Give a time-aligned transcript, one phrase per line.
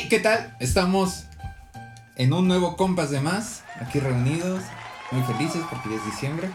[0.00, 0.54] Hey, ¿qué tal?
[0.60, 1.24] Estamos
[2.14, 4.60] en un nuevo Compas de Más, aquí reunidos,
[5.10, 6.48] muy felices porque ya es diciembre.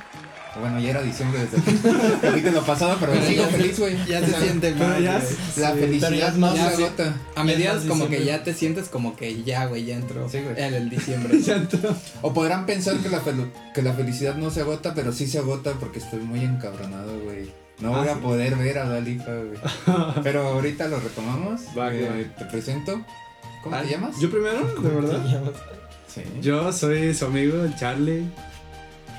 [0.61, 3.97] Bueno, ya era diciembre desde el lo pasado, pero sigo ya- feliz, güey.
[4.05, 5.21] Ya O se sea, siente pero mal, ya
[5.57, 6.85] La felicidad ya más se fácil.
[6.85, 7.13] agota.
[7.35, 10.57] A mediados como que ya te sientes como que ya, güey, ya entró Sí, güey.
[10.61, 11.37] el, el diciembre.
[11.43, 11.93] Ya entró.
[12.21, 15.39] O podrán pensar que la, fel- que la felicidad no se agota, pero sí se
[15.39, 17.51] agota porque estoy muy encabronado, güey.
[17.79, 18.21] No voy Ah, a sí.
[18.21, 19.59] poder ver a Dalifa, güey.
[20.23, 21.61] Pero ahorita lo retomamos.
[21.77, 23.03] Va, Eh, te presento.
[23.63, 24.19] ¿Cómo Ah, te llamas?
[24.19, 24.65] ¿Yo primero?
[24.81, 25.19] ¿De verdad?
[26.07, 26.21] Sí.
[26.41, 28.23] Yo soy su amigo, Charlie.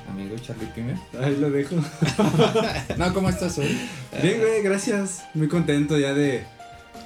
[0.08, 0.96] Amigo Charlie Pimer.
[1.20, 1.76] Ahí lo dejo.
[2.98, 3.76] No, ¿cómo estás hoy?
[4.22, 5.24] Bien, güey, gracias.
[5.34, 6.44] Muy contento ya de,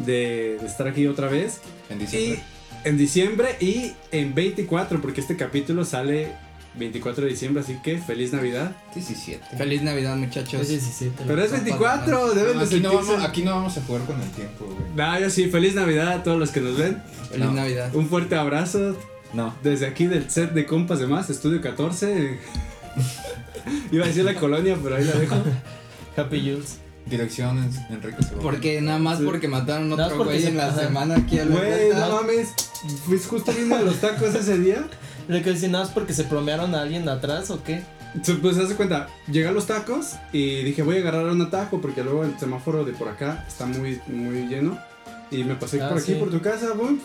[0.00, 1.60] de, de estar aquí otra vez.
[1.88, 2.42] En Y diciembre.
[2.84, 6.32] en diciembre y en 24, porque este capítulo sale
[6.74, 8.76] 24 de diciembre, así que feliz Navidad.
[8.94, 9.56] 17.
[9.56, 10.60] Feliz Navidad, muchachos.
[10.60, 11.24] Es 17.
[11.26, 13.12] Pero es 24, deben No, de aquí, no sentirse.
[13.12, 14.78] vamos, aquí no vamos a jugar con el tiempo, güey.
[14.96, 17.02] Nah, yo sí, feliz Navidad a todos los que nos ven.
[17.30, 17.52] Feliz No.
[17.52, 17.94] Navidad.
[17.94, 18.96] Un fuerte abrazo
[19.32, 19.54] No.
[19.62, 22.38] desde aquí del set de Compas de Más, Estudio 14.
[23.92, 25.36] Iba a decir la colonia, pero ahí la dejo.
[26.16, 26.78] Happy Jules.
[27.06, 28.42] Dirección en- Enrique Segovia.
[28.42, 29.24] Porque nada más Sí.
[29.24, 32.48] porque mataron otro güey en la semana aquí a la Güey, no mames.
[33.06, 34.86] Pues justo vino los tacos ese día.
[35.28, 37.82] Más porque se plomearon a alguien atrás o qué.
[38.22, 41.42] Se- Pues haz de cuenta, llegué a los tacos y dije voy a agarrar un
[41.42, 44.78] atajo porque luego el semáforo de por acá está muy, muy lleno.
[45.30, 46.18] Y me pasé Ah, por aquí, sí.
[46.18, 46.98] por tu casa, boom.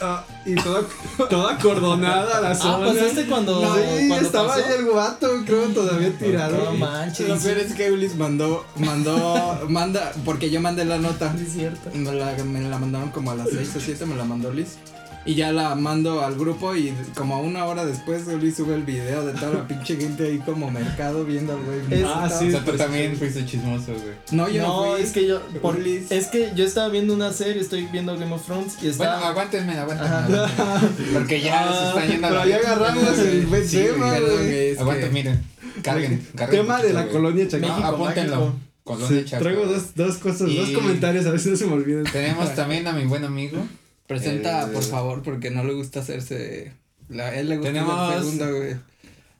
[0.00, 0.84] Ah, y toda,
[1.28, 2.86] toda acordonada la Ah, zona.
[2.86, 3.60] pasaste cuando.
[3.60, 4.64] No, sí, cuando estaba pasó?
[4.66, 6.56] ahí el guato, creo, todavía tirado.
[6.64, 7.28] No manches.
[7.28, 11.34] Lo peor es que Ulis mandó, mandó, manda, porque yo mandé la nota.
[11.36, 11.90] Sí, es cierto.
[11.92, 14.78] Me la, me la mandaron como a las 6 o 7, me la mandó Liz.
[15.26, 19.26] Y ya la mando al grupo y como una hora después Liz sube el video
[19.26, 21.80] de toda la pinche gente ahí como mercado viendo al güey.
[22.00, 22.50] Es- Ah, O sí.
[22.50, 24.14] sea, tú pues, también fuiste chismoso, güey.
[24.30, 25.02] No, yo no, No, fui.
[25.02, 25.42] es que yo.
[25.60, 28.90] por- es que yo estaba viendo una serie, estoy viendo Game of Thrones y Bueno,
[28.92, 29.28] estaba.
[29.28, 30.16] aguántenme, aguántenme.
[30.16, 31.12] Aguántenme.
[31.12, 34.76] Porque ya se está yendo a pero la ahí agarramos el buen tema, güey.
[35.00, 35.42] que- miren.
[35.82, 36.60] Carguen, carguen.
[36.62, 38.54] Tema de la colonia México apúntenlo.
[38.82, 42.04] Colonia traigo dos, dos cosas, dos comentarios, a veces no se me olvidan.
[42.04, 43.58] Tenemos también a mi buen amigo.
[44.08, 46.72] Presenta, El- por favor, porque no le gusta hacerse.
[47.08, 48.76] La, él le gusta Tenemos- ser segundo, güey.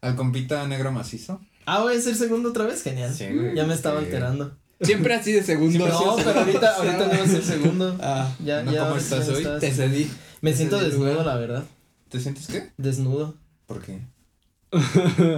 [0.01, 1.41] Al compita negro macizo.
[1.67, 3.13] Ah, voy a ser segundo otra vez, genial.
[3.13, 3.57] Sí, güey.
[3.57, 4.07] Ya me estaba Sí.
[4.07, 4.57] alterando.
[4.81, 5.89] Siempre así de segundo.
[5.89, 7.97] No, así, pero ahorita, ahorita no voy a ser segundo.
[8.01, 8.73] Ah, Ya, ¿No?
[8.73, 8.85] ya.
[8.89, 9.43] ¿Cómo sí estás hoy?
[9.43, 10.09] estás- te cedí.
[10.41, 11.27] Me te siento cedí el desnudo, lugar.
[11.27, 11.65] la verdad.
[12.09, 12.71] ¿Te sientes qué?
[12.77, 13.35] Desnudo.
[13.67, 13.99] ¿Por qué?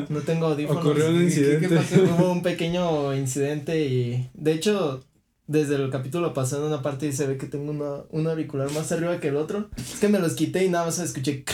[0.08, 0.84] No tengo audífonos.
[0.84, 1.68] Ocurrió un ¿Qué- qué incidente.
[1.76, 2.02] pasó?
[2.02, 5.04] Hubo un pequeño incidente y de hecho
[5.50, 8.71] desde el capítulo pasado en una parte y se ve que tengo una, un auricular
[8.71, 9.69] más arriba que el otro.
[9.77, 11.44] Es que me los quité y nada más escuché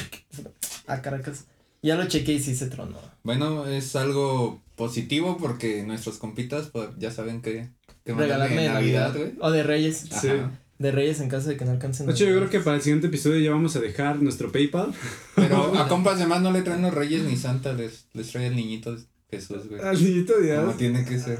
[0.87, 1.47] a Caracas.
[1.83, 2.99] Ya lo chequé y sí se tronó.
[3.23, 7.71] Bueno, es algo positivo porque nuestros compitas pues, ya saben que,
[8.05, 9.33] que Regalarme en Navidad, güey.
[9.41, 10.05] O de Reyes.
[10.21, 10.29] Sí.
[10.79, 12.05] De Reyes en caso de que no alcancen.
[12.05, 14.93] De hecho, yo creo que para el siguiente episodio ya vamos a dejar nuestro PayPal.
[15.37, 18.49] Pero a compas de más no le traen los reyes ni Santa, les, les trae
[18.49, 18.95] el niñito
[19.31, 19.81] Jesús, güey.
[19.81, 20.61] Al niñito Dios.
[20.61, 21.39] Como tiene que ser.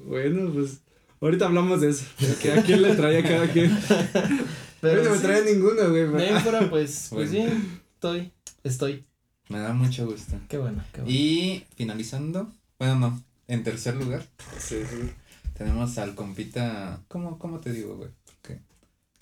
[0.06, 0.80] bueno, pues
[1.20, 2.04] ahorita hablamos de eso.
[2.18, 3.76] de que ¿A quién le trae a cada quien?
[4.80, 6.08] Pero no me sí, trae ninguno, güey.
[6.08, 7.30] de ahí fuera, pues, pues Bueno.
[7.50, 7.80] bien.
[7.94, 8.32] Estoy.
[8.64, 9.04] Estoy.
[9.48, 10.36] Me da mucho gusto.
[10.48, 11.14] Qué bueno, qué bueno.
[11.14, 14.22] Y finalizando, bueno, no, en tercer lugar
[14.58, 15.10] Sí, sí.
[15.58, 18.10] tenemos al compita, ¿cómo, cómo te digo, güey?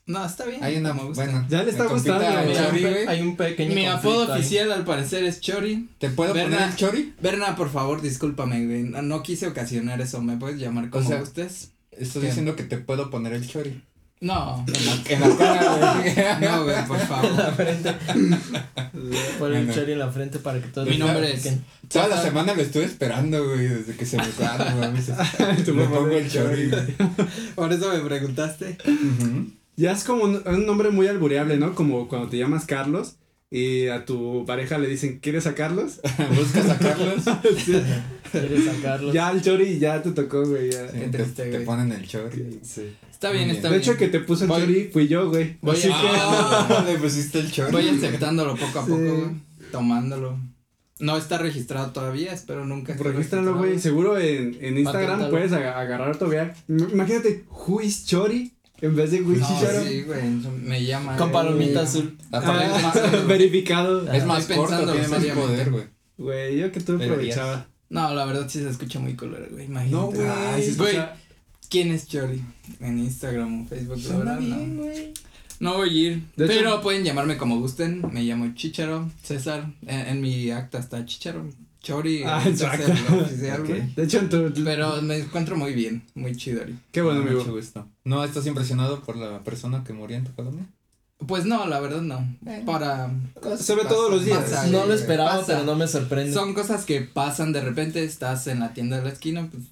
[0.07, 0.65] No, está bien.
[0.65, 3.07] hay una, bueno, Ya le está gustando, Hay un Chori, pe- güey.
[3.09, 4.41] hay un pequeño Mi apodo ahí.
[4.41, 5.91] oficial al parecer es Chori.
[5.99, 7.15] ¿Te puedo poner el chori?
[7.21, 8.85] Berna, por favor, discúlpame, güey.
[8.85, 10.23] No, no quise ocasionar eso.
[10.23, 11.73] ¿Me puedes llamar como sea, gustes?
[12.01, 12.29] Estoy ¿Qué?
[12.29, 13.83] diciendo que te puedo poner el chori.
[14.21, 14.65] No.
[14.67, 16.49] En la cara, güey.
[16.49, 17.55] No, güey, por en la favor.
[17.55, 17.95] frente.
[19.39, 21.49] Por el cherry en la frente para que todos Mi nombre es-.
[21.89, 25.07] Toda la semana lo estuve esperando, güey, desde que se me ah, mames,
[25.65, 26.69] Tú Me me pongo el chori.
[26.69, 26.97] güey.
[27.55, 28.77] Por eso me preguntaste.
[29.77, 31.77] Ya es como un, un nombre muy albureable, ¿no?
[31.77, 33.15] Como cuando te llamas Carlos
[33.51, 36.01] y a tu pareja le dicen, ¿quieres a Carlos?
[36.37, 37.23] Buscas a Carlos.
[37.65, 37.81] Sí.
[38.31, 39.11] Quieres sacarlo.
[39.13, 40.71] Ya el Chori ya te tocó, güey.
[40.71, 40.87] ya.
[40.91, 41.65] Sí, Qué te, triste, te güey.
[41.65, 42.59] ponen el chori.
[42.63, 42.95] Sí.
[43.11, 43.83] Está bien, Muy está De bien.
[43.83, 45.57] hecho, el que te puso el Voy- Chori fui yo, güey.
[45.63, 46.85] Voy Así a- que.
[46.93, 47.73] Le pusiste el chori.
[47.73, 48.91] Voy aceptándolo poco a Sí.
[48.91, 49.31] poco, güey.
[49.73, 50.39] Tomándolo.
[51.01, 52.93] No está registrado todavía, espero nunca.
[52.95, 53.17] Regístralo,
[53.53, 53.57] registrado.
[53.57, 53.79] güey.
[53.79, 56.55] Seguro en, en Instagram puedes aga- agarrar todavía.
[56.69, 59.85] Imagínate, who is Chori en vez de is No, Chicharo.
[59.85, 60.23] sí, güey.
[60.63, 61.17] Me llama.
[61.17, 62.17] Con palomita azul.
[62.21, 64.11] Es Ah, más, verificado.
[64.13, 65.85] es más Estoy corto, pensándolo tiene más poder, güey.
[66.19, 67.67] Güey, yo que tú aprovechaba.
[67.91, 69.65] No, la verdad sí se escucha muy color, güey.
[69.67, 69.91] Imagínate.
[69.97, 70.29] No, güey.
[70.29, 71.17] Ay, se güey, escucha-
[71.71, 72.43] ¿Quién es Chori?
[72.81, 74.83] En Instagram o Facebook, la verdad, bien, no.
[74.83, 75.13] güey.
[75.61, 76.23] No voy a ir.
[76.37, 78.03] De hecho- pero pueden llamarme como gusten.
[78.13, 79.71] Me llamo Chicharo, César.
[79.87, 81.49] En, en mi acta está Chicharo.
[81.83, 82.23] Chori.
[82.25, 82.91] Ah, exacto.
[83.21, 83.93] oficial.
[83.95, 84.53] De hecho, en tu.
[84.65, 86.63] Pero me encuentro muy bien, muy chido.
[86.93, 87.53] Qué bueno, Mucho amigo.
[87.55, 87.87] gusto.
[88.05, 90.67] ¿No estás impresionado por la persona que murió en tu colonia?
[91.27, 92.25] Pues no, la verdad no.
[92.65, 93.11] Para.
[93.59, 94.39] Se ve todos los días.
[94.39, 95.47] Pasa, No lo esperaba, pasa.
[95.55, 96.33] pero no me sorprende.
[96.33, 99.65] Son cosas que pasan de repente, estás en la tienda de la esquina, pues.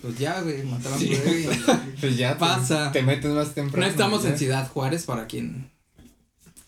[0.00, 2.92] Pues ya, güey, mataron bebé y- Pues ya te- Pasa.
[2.92, 3.84] Te, metes más temprano.
[3.84, 4.30] No estamos ya.
[4.30, 5.70] en Ciudad Juárez para quien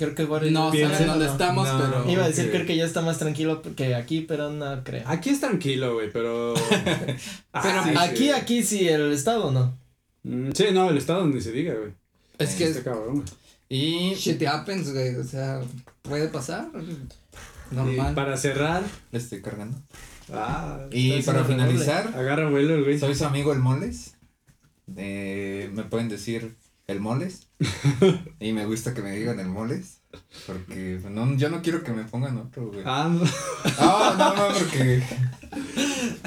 [0.05, 1.33] Creo que Juárez- no saben dónde no.
[1.33, 1.79] estamos, No.
[1.79, 2.11] pero.
[2.11, 5.03] Iba a decir, creo que ya está más tranquilo que aquí, pero no creo.
[5.07, 6.55] Aquí es tranquilo, güey, pero.
[7.53, 8.31] Ah, Pero sí, aquí, sí.
[8.31, 9.79] aquí sí, el estado no.
[10.25, 11.93] Mm, Sí, no, el estado donde se diga, güey.
[12.39, 13.27] Es que Este cabrón, güey.
[13.69, 15.15] Y shit happens, güey.
[15.17, 15.61] O sea,
[16.03, 16.69] puede pasar.
[17.71, 18.15] Y Normal.
[18.15, 18.83] para cerrar.
[19.13, 19.79] le estoy cargando.
[20.33, 22.99] Ah, Y para finalizar, agarra vuelo el güey.
[22.99, 24.15] soy su amigo el Moles.
[24.97, 26.55] Eh, me pueden decir
[26.87, 27.49] el Moles.
[28.41, 29.99] y me gusta que me digan el Moles.
[30.47, 32.83] Porque no, yo no quiero que me pongan otro, güey.
[32.85, 33.25] Ah, no.
[33.79, 35.03] Ah, no, no, porque.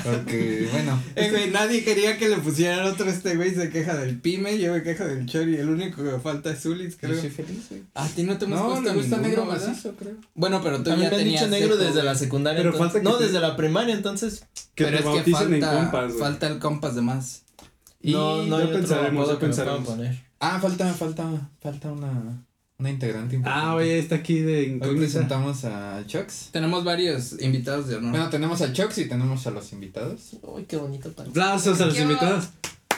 [0.03, 1.01] Porque, bueno.
[1.15, 4.73] Eh, güey, nadie quería que le pusieran otro este güey, se queja del Pime, yo
[4.73, 7.21] me quejo del Chori, el único que me falta es Zulis, Yo creo.
[7.21, 7.83] soy feliz, güey.
[7.93, 9.67] A ti no te No, gusta ninguno, negro ¿verdad?
[9.69, 10.15] macizo, creo.
[10.35, 12.23] Bueno, pero tú A mí ya me han tenías dicho negro seco, desde la güey.
[12.23, 12.59] secundaria.
[12.59, 14.45] Pero entonces- falta que no, te- desde la primaria, entonces.
[14.75, 16.19] Que pero te es que bauticen en falta, compas, güey.
[16.19, 17.43] falta el compas de más.
[18.01, 19.97] Y no, no otro pensaremos, puedan pensaremos.
[20.39, 22.45] Ah, falta, falta, falta una,
[22.77, 23.67] una integrante importante.
[23.67, 26.49] Ah, oye, está aquí de Hoy presentamos a Chucks.
[26.51, 28.11] Tenemos varios invitados de honor.
[28.11, 30.37] Bueno, tenemos a Chucks y tenemos a los invitados.
[30.43, 31.29] Uy, qué bonito para.
[31.29, 32.49] Aplausos a los invitados.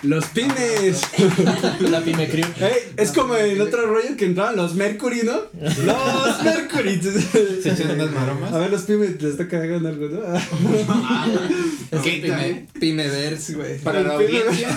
[0.02, 1.02] Los pines.
[1.82, 2.46] La Pyme Crew.
[2.60, 5.42] Ey, es como el otro rollo que entraban los Mercury, ¿no?
[5.60, 7.02] Los Mercury.
[7.62, 8.54] Se echan unas maromas.
[8.54, 10.22] A ver, los pines les toca hagan algo, ¿no?
[12.80, 13.80] Pimeverse, güey.
[13.80, 14.70] Para la audiencia,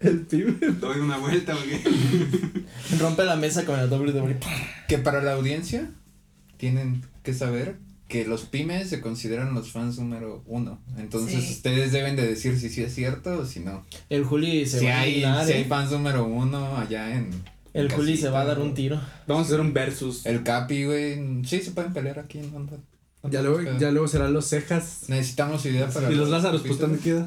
[0.00, 0.52] El pime.
[0.80, 1.80] Doy una vuelta, güey.
[3.00, 4.36] Rompe la mesa con el WWE.
[4.88, 5.90] que para la audiencia
[6.56, 7.76] tienen que saber
[8.08, 10.78] que los pymes se consideran los fans número uno.
[10.98, 11.52] Entonces Sí.
[11.52, 13.84] ustedes deben de decir si sí es cierto o si no.
[14.10, 15.56] El Juli se Si va a indignar, si ¿eh?
[15.56, 17.30] hay fans número uno allá en...
[17.72, 19.00] El Juli se va a dar un tiro.
[19.26, 20.24] Vamos a hacer un versus.
[20.26, 21.44] El Capi, güey.
[21.44, 22.76] Sí, se pueden pelear aquí en Onda.
[23.24, 25.04] Ya luego, ya luego serán los cejas.
[25.08, 26.12] Necesitamos idea para...
[26.12, 27.26] Y los Lázaros, pues ¿dónde queda?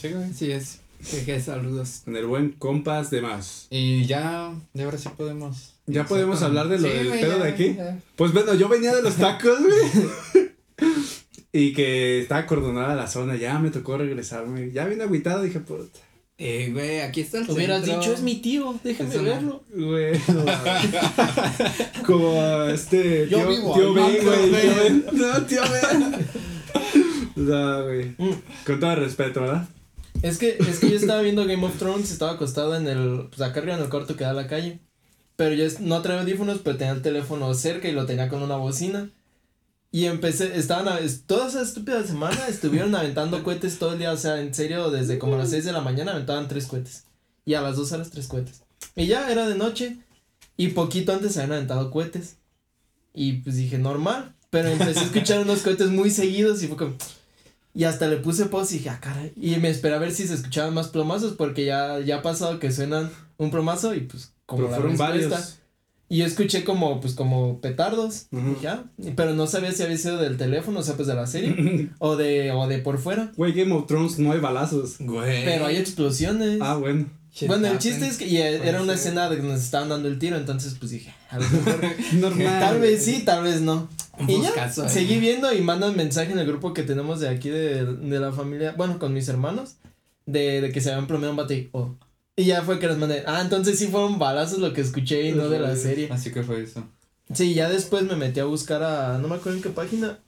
[0.00, 0.32] Sí, güey.
[0.32, 0.80] Sí es.
[1.04, 2.02] Jeje, saludos.
[2.04, 3.66] Con el buen compas de más.
[3.70, 5.74] Y ya, y ahora sí podemos.
[5.86, 7.74] Ya podemos hablar de lo del pedo ya, de aquí.
[7.76, 7.98] ya.
[8.16, 10.48] Pues bueno, yo venía de los tacos, güey.
[11.52, 13.36] y que estaba acordonada la zona.
[13.36, 14.70] Ya me tocó regresarme.
[14.72, 15.98] Ya vine agüitado, dije, puta.
[16.36, 18.00] Eh, güey, aquí está el Hubieras centro.
[18.00, 19.28] dicho, es mi tío, déjame Eso no.
[19.28, 19.64] verlo.
[19.72, 20.18] Güey.
[22.06, 23.28] Como este.
[23.28, 25.04] Yo tío, vivo tío Ben, güey.
[25.12, 26.26] No, tío Ben.
[27.36, 28.14] No, güey.
[28.18, 28.42] Mm.
[28.66, 29.68] Con todo respeto, ¿verdad?
[30.22, 33.40] Es que, es que yo estaba viendo Game of Thrones, estaba acostado en el, pues
[33.42, 34.80] acá arriba en el cuarto que da a la calle.
[35.36, 38.56] Pero yo no traía audífonos, pero tenía el teléfono cerca y lo tenía con una
[38.56, 39.10] bocina.
[39.90, 44.16] Y empecé, estaban, a- toda esa estúpida semana estuvieron aventando cohetes todo el día, o
[44.16, 47.04] sea, en serio, desde como las 6 de la mañana aventaban tres cohetes.
[47.44, 48.62] Y a las 2 horas tres cohetes.
[48.96, 49.98] Y ya era de noche.
[50.56, 52.36] Y poquito antes se habían aventado cohetes.
[53.12, 54.34] Y pues dije, normal.
[54.50, 56.94] Pero empecé a escuchar unos cohetes muy seguidos y fue como...
[57.74, 59.32] Y hasta le puse pause y dije, ah, caray.
[59.36, 62.60] Y me esperé a ver si se escuchaban más plomazos porque ya, ya ha pasado
[62.60, 65.58] que suenan un plomazo y pues como Pero la fueron varios.
[66.08, 68.28] Y yo escuché como, pues como petardos.
[68.30, 68.84] Dije, ah,
[69.16, 71.90] pero no sabía si había sido del teléfono, o sea, pues de la serie.
[71.98, 73.32] o de, o de por fuera.
[73.36, 74.98] Güey, Game of Thrones no hay balazos.
[75.00, 75.44] Güey.
[75.44, 76.58] Pero hay explosiones.
[76.60, 77.06] Ah, bueno.
[77.46, 79.08] Bueno, el chiste es que y era una ser.
[79.08, 81.80] escena de que nos estaban dando el tiro, entonces pues dije, a lo mejor
[82.12, 82.60] Normal.
[82.60, 83.88] tal vez sí, tal vez no.
[84.28, 84.88] Y ya, eh.
[84.88, 88.32] seguí viendo y mandan mensaje en el grupo que tenemos de aquí de, de la
[88.32, 89.74] familia, bueno, con mis hermanos,
[90.26, 91.96] de, de que se habían plomeado un bate y, oh.
[92.36, 95.32] Y ya fue que les mandé, ah, entonces sí fueron balazos lo que escuché y
[95.32, 96.08] no de la serie.
[96.10, 96.84] Así que fue eso.
[97.32, 100.18] Sí, ya después me metí a buscar a, no me acuerdo en qué página,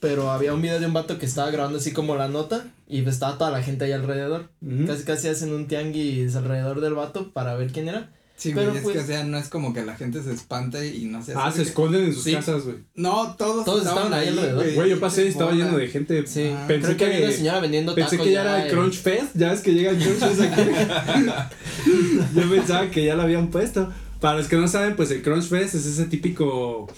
[0.00, 3.06] pero había un video de un vato que estaba grabando así como la nota y
[3.08, 4.50] estaba toda la gente ahí alrededor.
[4.86, 8.10] Casi casi hacen un tianguis alrededor del vato para ver quién era.
[8.38, 10.30] Sí, pero güey, es pues- que, o sea, no es como que la gente se
[10.30, 12.34] espante y no se Ah, se esconden en sus Sí.
[12.34, 12.76] casas, güey.
[12.94, 14.74] No, todos, Todos estaban ahí alrededor.
[14.74, 16.26] Güey, yo pasé y estaba lleno de gente.
[16.26, 18.66] Sí, Ah, pensé creo que, había una que, señora vendiendo pensé tacos que ya era
[18.66, 19.28] el Crunch Fest.
[19.36, 20.60] Ya ves que llega el Crunch Fest aquí.
[22.34, 23.90] yo pensaba que ya lo habían puesto.
[24.20, 26.88] Para los que no saben, pues el Crunch Fest es ese típico.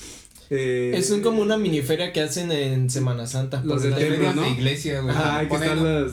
[0.51, 3.63] Eh, Es un, como una mini feria que hacen en Semana Santa.
[3.65, 4.43] Los templo, Ferias ¿no?
[4.43, 5.15] de iglesia, güey.
[5.15, 6.13] Ajá, que Ponen- están los.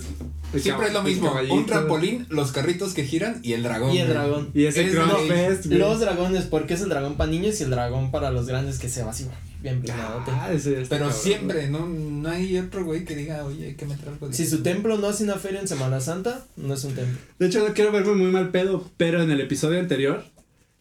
[0.53, 1.33] el Siempre es lo mismo.
[1.51, 3.91] Un trampolín, los carritos que giran y el dragón.
[3.91, 4.17] Y el güey.
[4.17, 4.51] dragón.
[4.53, 4.95] Y ese Es
[5.27, 5.79] Fest, güey.
[5.79, 8.87] Los dragones, porque es el dragón para niños y el dragón para los grandes que
[8.87, 9.25] se va así,
[9.61, 10.31] bien planadote.
[10.31, 11.85] Ah, ese está Pero cabrón, siempre, ¿no?
[11.87, 14.97] No hay otro güey que diga, oye, hay que meter algo de Si su templo
[14.97, 17.17] no hace una feria en Semana Santa, no es un templo.
[17.39, 20.23] De hecho, no quiero verme muy mal pedo, pero en el episodio anterior,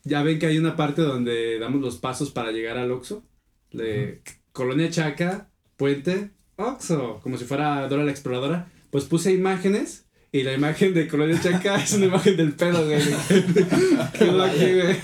[0.05, 3.23] ya ven que hay una parte donde damos los pasos para llegar al Oxxo.
[3.75, 8.69] De Colonia Chaca, Puente, Oxxo, como si fuera Dora la Exploradora.
[8.91, 13.03] Pues puse imágenes Y la imagen de Colonia Chaca es una imagen del pedo, güey.
[14.19, 14.97] ¿Qué va aquí, güey?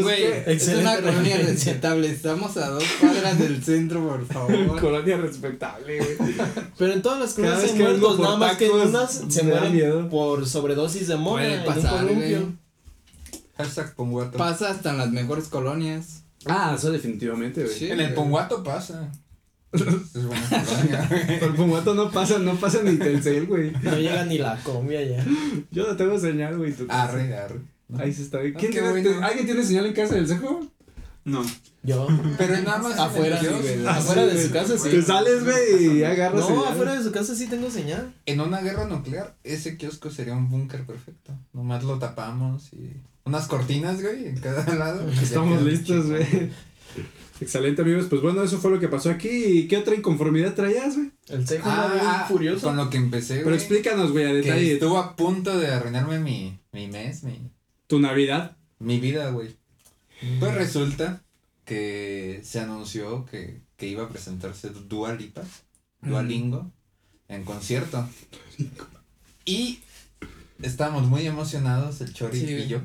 [0.00, 0.44] Güey, ¿qué?
[0.46, 2.10] es una colonia respetable.
[2.10, 4.80] Estamos a dos cuadras del centro, por favor.
[4.80, 6.34] Colonia respetable, güey.
[6.78, 10.08] Pero en todas las colonias hay muertos, nada más que en unas se mueren miedo.
[10.08, 12.62] por sobredosis de mona Puede pasar, güey.
[13.58, 14.38] Hashtag Ponguato.
[14.38, 16.21] Pasa hasta en las mejores colonias.
[16.46, 17.74] Ah, eso definitivamente, güey.
[17.74, 17.90] Sí.
[17.90, 19.10] En el Ponguato pasa.
[19.72, 19.82] Es
[20.26, 21.08] buena colonia.
[21.40, 23.72] Por Pumato no pasa, no pasa ni Telcel, güey.
[23.82, 25.24] No llega ni la combi allá.
[25.70, 26.74] Yo no tengo señal, güey.
[26.88, 27.60] Arre, arre.
[27.98, 28.40] Ahí se está.
[28.40, 29.26] ¿Quién Ah, qué tiene- bueno.
[29.26, 30.60] ¿Alguien tiene señal en casa del cejo?
[31.24, 31.42] No.
[31.84, 32.06] Yo.
[32.38, 32.98] Pero nada más.
[32.98, 33.86] Afuera, sí, güey.
[33.86, 34.88] Afuera de su casa sí.
[34.90, 36.64] Te sales, güey, y agarras No, señal.
[36.72, 38.12] afuera de su casa sí tengo señal.
[38.26, 41.32] En una guerra nuclear, ese kiosco sería un búnker perfecto.
[41.52, 42.90] Nomás lo tapamos y.
[43.24, 45.08] Unas cortinas, güey, en cada lado.
[45.10, 46.50] Estamos listos, güey.
[47.40, 48.06] Excelente, amigos.
[48.08, 49.28] Pues bueno, eso fue lo que pasó aquí.
[49.28, 51.10] ¿Y qué otra inconformidad traías, güey?
[51.28, 52.66] El cejo Ah, furioso.
[52.66, 53.44] Con lo que empecé, güey.
[53.44, 54.72] Pero explícanos, güey, a Que detalle.
[54.74, 57.50] estuvo a punto de arruinarme mi, mi mes, mi,
[57.88, 58.56] Tu Navidad.
[58.78, 59.56] mi vida, güey.
[60.38, 61.22] Pues resulta
[61.64, 65.42] que se anunció que, que iba a presentarse Dua Lipa,
[66.00, 66.70] Dualingo,
[67.28, 68.08] en concierto.
[69.44, 69.80] Y
[70.62, 72.80] estábamos muy emocionados, el Chori Sí, y yo.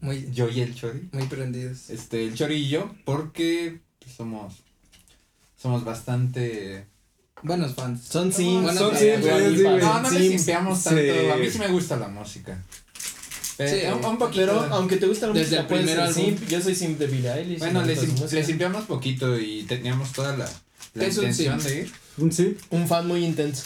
[0.00, 1.08] Muy, Yo y el Chori.
[1.12, 1.88] muy prendidos.
[1.90, 3.80] Este, el Chori y yo, porque
[4.16, 4.54] somos,
[5.56, 6.86] somos bastante...
[7.44, 8.02] Buenos fans.
[8.04, 8.62] Son sims.
[8.62, 9.62] Bueno, Son sí, Dua sí.
[9.62, 10.84] No, no simpeamos sí.
[10.84, 12.60] tanto, a mí sí me gusta la música.
[13.70, 14.40] Pero, Sí, un, un poquito.
[14.46, 16.24] Pero aunque te gusta la Desde música, el primer álbum.
[16.24, 16.48] simp.
[16.48, 17.58] Yo soy simp de Billie Eilish.
[17.58, 20.50] Bueno, le, sim- simpiamos poquito y teníamos toda la, la
[21.04, 21.72] ¿Qué es un intención simp?
[21.72, 21.92] de ir.
[22.18, 22.56] Un sí.
[22.70, 23.64] Un fan muy intenso.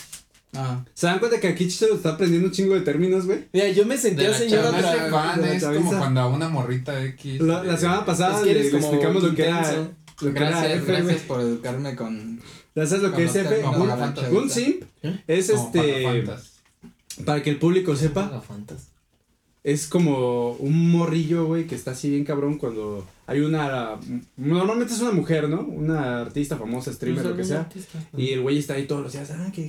[0.54, 0.82] Ah.
[0.94, 3.44] ¿Se dan cuenta que aquí Chicho está aprendiendo un chingo de términos, güey?
[3.52, 6.48] Mira, yo me sentía De la señora de tra- fan es como cuando a una
[6.48, 7.40] morrita X.
[7.42, 9.88] La, la eh, semana pasada Es que le, explicamos lo que era.
[10.20, 12.40] Lo que era Gracias, F, gracias por educarme con.
[12.74, 13.62] ¿Ya sabes lo que es F?
[14.32, 15.20] Un simp ¿Eh?
[15.26, 16.24] es este.
[17.24, 18.42] Para que el público sepa.
[19.66, 23.96] Es como un morrillo, güey, que está así bien cabrón cuando hay una.
[24.36, 25.62] Normalmente es una mujer, ¿no?
[25.62, 27.68] Una artista famosa, streamer, lo que sea.
[28.16, 29.68] Y el güey está ahí todos los días, ah, que,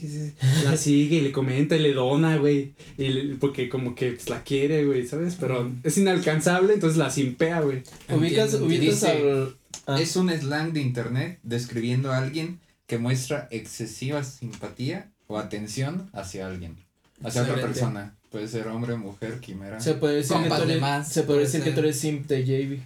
[0.64, 2.74] la sigue y le comenta y le dona, güey.
[2.96, 5.36] Y le- porque como que pues, la quiere, güey, ¿sabes?
[5.40, 7.82] Pero es inalcanzable, entonces la simpea, güey.
[8.62, 9.56] Ubicas, al.
[9.88, 16.12] Ah, Es un slang de internet describiendo a alguien que muestra excesiva simpatía o atención
[16.14, 16.78] hacia alguien.
[17.24, 18.17] Hacia otra persona.
[18.32, 19.80] Puede ser hombre, mujer, quimera.
[19.80, 22.00] se puede decir, que Compas tú, de eres, más, se puede decir que tú eres
[22.00, 22.80] simp de JB.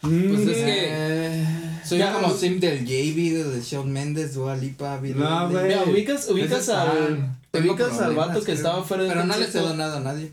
[0.00, 1.46] Pues es que- Eh,
[1.84, 5.64] Soy Ya, como sim del JB, de Shawn Mendes, Dua Lipa, Billie No, güey.
[5.68, 7.30] Mira, ubicas, ubicas al.
[7.50, 8.56] Tengo Ubicas al vato que creo.
[8.56, 9.68] estaba fuera del Pero no les he concierto.
[9.68, 10.32] donado a nadie.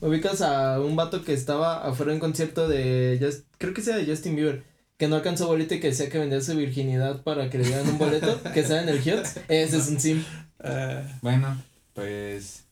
[0.00, 3.18] Ubicas a un vato que estaba afuera en concierto de.
[3.20, 4.62] Just- creo que sea de Justin Bieber.
[4.96, 7.88] Que no alcanzó boleto y que decía que vendía su virginidad para que le dieran
[7.88, 8.40] un boleto.
[8.52, 9.26] que estaba en el Hot.
[9.48, 10.24] Ese es un simp.
[11.22, 11.60] Bueno,
[11.94, 12.64] pues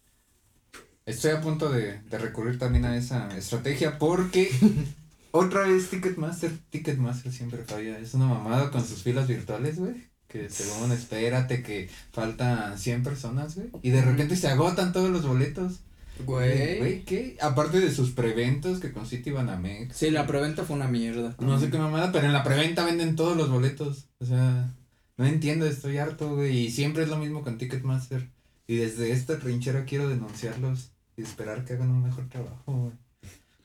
[1.07, 4.51] estoy a punto de, de recurrir también a esa estrategia porque
[5.31, 9.95] otra vez Ticketmaster, Ticketmaster siempre falla, es una mamada con sus filas virtuales, güey,
[10.29, 15.25] que según espérate que faltan 100 personas, güey, y de repente se agotan todos los
[15.25, 15.81] boletos.
[16.25, 16.79] Güey.
[16.79, 17.37] Güey, ¿qué?
[17.43, 19.95] Aparte de sus preventas que con City Banamex.
[19.95, 21.37] Sí, la preventa fue una mierda.
[21.39, 24.07] No sé qué mamada, pero en la preventa venden todos los boletos.
[24.19, 24.73] O sea,
[25.19, 26.57] no entiendo, estoy harto, güey.
[26.57, 28.31] Y siempre es lo mismo con Ticketmaster.
[28.67, 32.93] Y desde esta trinchera quiero denunciarlos y esperar que hagan un mejor trabajo, güey.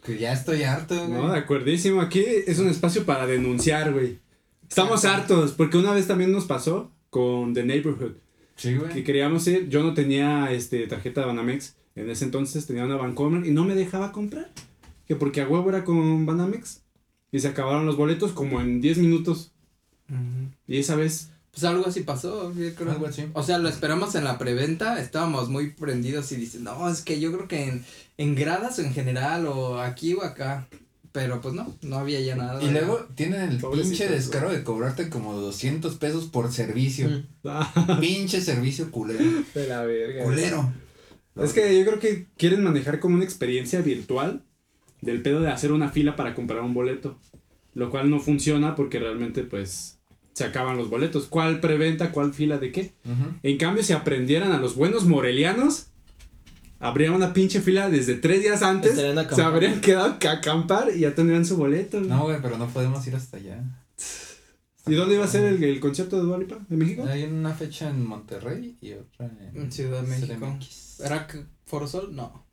[0.03, 1.10] Que ya estoy harto, güey.
[1.22, 2.01] No, de acuerdísimo.
[2.01, 4.20] Aquí es un espacio para denunciar, güey.
[4.67, 8.13] Estamos hartos, porque una vez también nos pasó con The Neighborhood.
[8.55, 9.03] sí, Que güey.
[9.03, 11.75] queríamos ir, yo no tenía este tarjeta de Banamex.
[11.96, 14.50] En ese entonces tenía una Bancomer y no me dejaba comprar.
[15.05, 16.81] Que porque a huevo era con Banamex.
[17.34, 19.51] Y se acabaron los boletos como en 10 minutos.
[20.67, 21.31] Y esa vez.
[21.51, 22.91] Pues algo así pasó, yo creo.
[22.91, 23.25] Algo así.
[23.34, 27.20] O sea, lo esperamos en la preventa, estábamos muy prendidos y dicen, no, es que
[27.20, 27.86] yo creo que en,
[28.17, 30.67] en gradas o en general, o aquí o acá.
[31.12, 32.63] Pero pues no, no había ya nada.
[32.63, 37.10] Y luego tienen el pinche descaro de cobrarte como 200 pesos por servicio.
[37.10, 38.00] Mm.
[38.00, 39.43] pinche servicio culero.
[39.53, 40.24] De la verga.
[40.24, 40.72] Culero.
[41.36, 44.43] Es que yo creo que quieren manejar como una experiencia virtual
[45.01, 47.20] del pedo de hacer una fila para comprar un boleto.
[47.74, 50.00] Lo cual no funciona porque realmente pues
[50.33, 51.25] se acaban los boletos.
[51.27, 52.11] ¿Cuál preventa?
[52.11, 52.93] ¿Cuál fila de qué?
[53.43, 55.88] En cambio, si aprendieran a los buenos morelianos,
[56.79, 58.95] habría una pinche fila desde tres días antes.
[58.95, 61.97] Se habrían quedado a acampar y ya tendrían su boleto.
[61.97, 62.09] güey.
[62.09, 63.63] No, güey, pero no podemos ir hasta allá.
[64.88, 66.57] ¿Y dónde iba a ser el, el concierto de Dualipa?
[66.67, 67.05] ¿De México?
[67.07, 70.33] Hay una fecha en Monterrey y otra en En Ciudad de México.
[70.39, 71.00] CDMX.
[71.01, 72.15] ¿Era que Foro Sol?
[72.15, 72.47] No.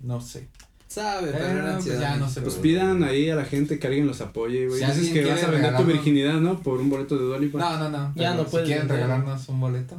[0.00, 0.48] No sé.
[0.92, 3.86] Sabe, pero Pero, era pues, ya no sé, Pues pidan ahí a la gente que
[3.86, 4.80] alguien los apoye, güey.
[4.80, 6.60] Si Dices que vas a vender tu virginidad, ¿no?
[6.60, 7.58] Por un boleto de Dualipa.
[7.58, 8.12] No, no, no.
[8.14, 9.04] Ya no si puedes quieren vender.
[9.06, 9.96] regalarnos un boleto.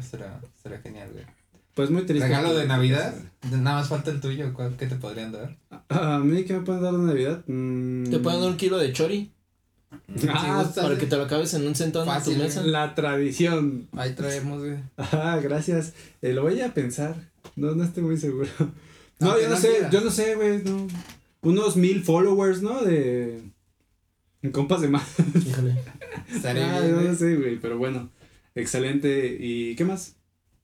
[0.00, 1.24] Será, será genial, güey.
[1.74, 2.26] Pues muy triste.
[2.26, 3.14] Regalo de Navidad,
[3.50, 5.56] de- nada más falta el tuyo, ¿cuál- ¿qué te podrían dar?
[5.90, 7.42] A mí, ¿qué me pueden dar de Navidad?
[7.46, 9.32] Mm, Te pueden dar un kilo de chori
[10.28, 12.62] Ah, para que te lo acabes en un centón en tu mesa.
[12.62, 13.88] La tradición.
[13.96, 14.76] Ahí traemos, güey.
[14.96, 15.92] Ah, gracias.
[16.22, 17.14] Eh, lo voy a pensar.
[17.56, 18.48] No, no estoy muy seguro.
[19.22, 20.86] No, yo no, no sé, yo no sé, güey, no.
[21.42, 22.82] Unos mil followers, ¿no?
[22.82, 23.40] De.
[24.52, 25.04] Compas de más.
[25.46, 25.76] Híjole.
[26.34, 27.08] Estaría Ah, bien, yo güey.
[27.08, 28.10] no sé, güey, pero bueno.
[28.54, 29.36] Excelente.
[29.40, 30.16] ¿Y qué más?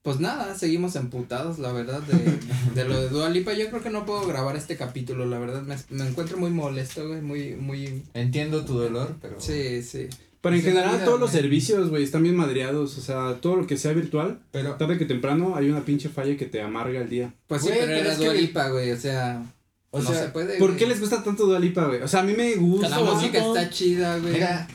[0.03, 2.39] Pues nada, seguimos emputados, la verdad, de,
[2.75, 3.53] de lo de Dua Lipa.
[3.53, 5.63] Yo creo que no puedo grabar este capítulo, la verdad.
[5.63, 7.21] Me, me encuentro muy molesto, güey.
[7.21, 8.03] Muy, muy.
[8.15, 9.41] Entiendo tu dolor, pero.
[9.41, 10.09] Sí, sí.
[10.41, 12.97] Pero en general vida, todos los servicios, güey, están bien madreados.
[12.97, 14.75] O sea, todo lo que sea virtual, Pero.
[14.77, 17.33] tarde que temprano hay una pinche falla que te amarga el día.
[17.49, 18.93] Pues sí, pero pero era es que- Dua Lipa, güey.
[18.93, 19.43] O sea,
[19.91, 20.59] O no sea, se puede.
[20.59, 20.79] ¿Por güey.
[20.79, 22.03] qué les gusta tanto Dua Lipa, güey?
[22.03, 22.89] O sea, a mí me gusta.
[22.89, 24.35] La música está chida, güey.
[24.35, 24.69] Mira,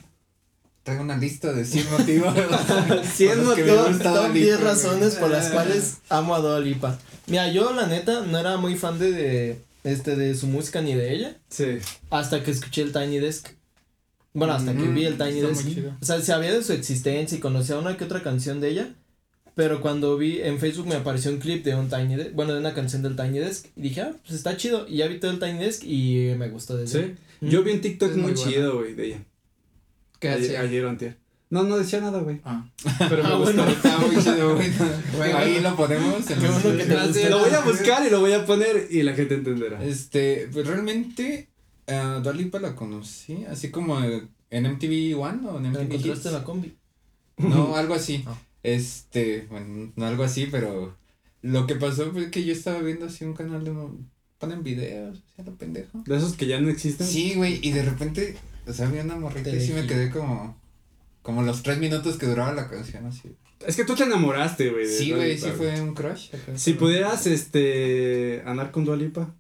[0.84, 2.34] traigo una lista de 100 motivos.
[3.14, 4.68] 100 por los que me motivos, Top Dua 10 Lipa, güey.
[4.70, 7.00] razones por las cuales amo a Dua Lipa.
[7.28, 10.94] Mira, yo la neta no era muy fan de, de, este, de su música ni
[10.94, 11.38] de ella.
[11.50, 11.78] Sí.
[12.10, 13.48] Hasta que escuché el Tiny Desk.
[14.34, 15.64] Bueno, hasta que Mm, vi el Tiny está Desk.
[15.66, 15.98] muy chido.
[16.02, 18.96] O sea, sabía de su existencia y conocía una que otra canción de ella.
[19.56, 22.60] Pero cuando vi en Facebook me apareció un clip de un Tiny Desk, bueno, de
[22.60, 23.68] una canción del Tiny Desk.
[23.76, 24.88] Y dije, ah, pues está chido.
[24.90, 27.14] Y ya vi todo el Tiny Desk y me gustó desde Sí.
[27.42, 29.24] Yo vi un TikTok Es muy, muy chido, güey, de ella.
[30.20, 30.62] ¿Qué ayer, hacía?
[30.62, 31.18] ayer o antier.
[31.52, 32.40] No, no decía nada, güey.
[32.44, 32.66] Ah.
[33.10, 33.54] Pero me Ah, gustó.
[33.58, 33.70] bueno.
[33.70, 34.72] Está muy chido, güey.
[35.18, 35.38] Bueno.
[35.38, 36.32] Ahí lo ponemos.
[36.32, 36.84] En los- que
[37.22, 37.30] te.
[37.30, 39.84] Lo voy a buscar y lo voy a poner y la gente entenderá.
[39.84, 41.50] Este, pues realmente,
[41.88, 46.10] uh, Dua Lipa la conocí, así como eh, en MTV One o en MTV encontraste
[46.10, 46.26] Hits.
[46.28, 46.78] en la combi.
[47.38, 48.24] No, algo así.
[48.28, 48.38] Ah.
[48.62, 50.96] Este, bueno, no algo así, pero
[51.42, 53.74] lo que pasó fue que yo estaba viendo así un canal de
[54.38, 56.04] ponen videos, o sea, lo pendejo.
[56.06, 57.08] De esos que ya no existen.
[57.08, 58.36] Sí, güey, y de repente,
[58.68, 60.58] o sea, vi una morrita y sí me quedé como,
[61.22, 63.36] como los tres minutos que duraba la canción, así.
[63.66, 64.86] Es que tú te enamoraste, güey.
[64.86, 66.36] de Sí, güey, sí fue un crush.
[66.36, 66.58] acá.
[66.58, 69.34] Si pudieras, este, andar con Dua Lipa.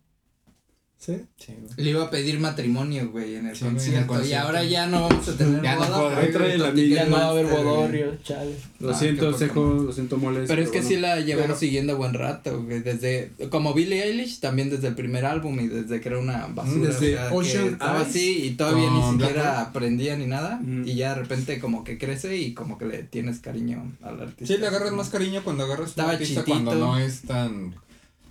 [1.06, 1.18] ¿Sí?
[1.38, 1.74] Sí, güey.
[1.76, 4.64] Le iba a pedir matrimonio, güey, en el, Sí, güey, en el concierto, Y ahora
[4.64, 6.16] ya no vamos a tener Ya no boda.
[6.16, 6.32] güey.
[6.32, 8.56] Trae la Ya no va a haber bodorrio, chale.
[8.80, 9.48] Lo Ah, siento, madre.
[9.54, 10.46] lo siento, Moles.
[10.48, 10.90] Pero es que bueno.
[10.96, 14.96] sí la llevamos Pero- siguiendo buen rato, güey, desde, como Billie Eilish, también desde el
[14.96, 18.46] primer álbum y desde que era una basura, Desde o sea, que Ocean estaba así
[18.46, 20.88] y todavía ni siquiera aprendía ni nada, Ujú.
[20.88, 24.54] y ya de repente como que crece y como que le tienes cariño al artista.
[24.54, 26.64] Sí, le agarras más cariño cuando agarras Estaba una artista chitito.
[26.64, 27.76] cuando no es tan...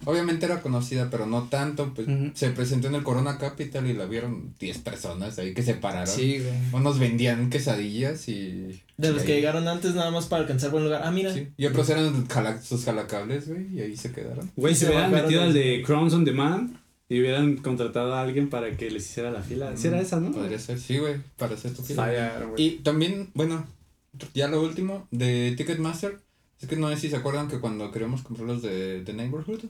[0.04, 4.06] Obviamente era conocida, pero no tanto, pues se presentó en el Corona Capital y la
[4.06, 6.08] vieron 10 personas ahí que se pararon.
[6.14, 6.52] Sí, güey.
[6.72, 8.82] Unos vendían quesadillas y...
[8.96, 11.02] De los que llegaron antes nada más para alcanzar buen lugar.
[11.04, 11.32] Ah, mira.
[11.32, 14.50] Sí, y otros eran jala- sus jalacables, güey, y ahí se quedaron.
[14.56, 16.76] Güey, Y se se hubieran metido los- al de Crowns on Demand
[17.08, 19.76] y hubieran contratado a alguien para que les hiciera la fila.
[19.76, 20.30] ¿Sí era esa, no?
[20.32, 22.04] Podría ser, sí, güey, para hacer tu fila.
[22.04, 22.62] Falla, güey.
[22.64, 23.66] Y también, bueno,
[24.34, 26.18] ya lo último, de Ticketmaster,
[26.62, 29.64] es que no sé si se acuerdan que cuando queríamos comprar los de The Neighborhood,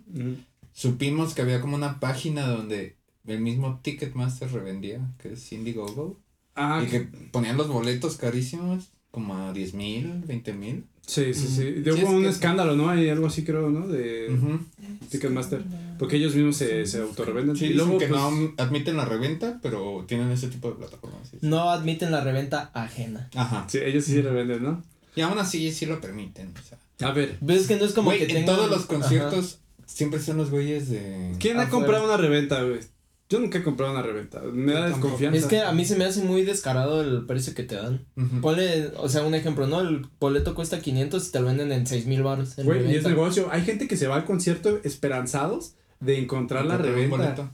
[0.72, 6.20] supimos que había como una página donde el mismo Ticketmaster revendía, que es Indiegogo,
[6.54, 7.00] Ah, y que
[7.30, 10.84] ponían los boletos carísimos, como a 10 mil, 20 mil.
[11.06, 11.82] sí, sí, sí.
[11.82, 12.90] Sí, Hubo es un que- escándalo, ¿no?
[12.90, 13.86] Hay algo así, creo, ¿no?
[13.88, 14.60] De Ujú.
[15.08, 15.62] Ticketmaster.
[15.98, 17.56] Porque ellos mismos se, se autorrevenden.
[17.56, 21.26] Sí, y luego, que pues, no admiten la reventa, pero tienen ese tipo de plataformas.
[21.30, 21.38] sí.
[21.40, 23.30] No admiten la reventa ajena.
[23.34, 23.66] Ajá.
[23.68, 24.82] Sí, ellos sí se revenden, ¿no?
[25.16, 26.78] Y aún así sí lo permiten, o sea.
[27.00, 28.88] A ver, ¿Ves que no es como Güey, que en tengan- todos los Ajá.
[28.88, 31.34] conciertos siempre son los güeyes de...
[31.40, 32.80] ¿quién ha comprado una reventa, güey?
[33.28, 34.42] Yo nunca he comprado una reventa.
[34.42, 35.38] Me da desconfianza.
[35.38, 38.04] Es que a mí se me hace muy descarado el precio que te dan.
[38.16, 38.42] Ujú.
[38.42, 39.80] Ponle, o sea, un ejemplo, ¿no?
[39.80, 42.56] El boleto cuesta 500 y te lo venden en 6 mil baros.
[42.56, 43.48] Güey, y es negocio.
[43.50, 47.52] Hay gente que se va al concierto esperanzados de encontrar la reventa.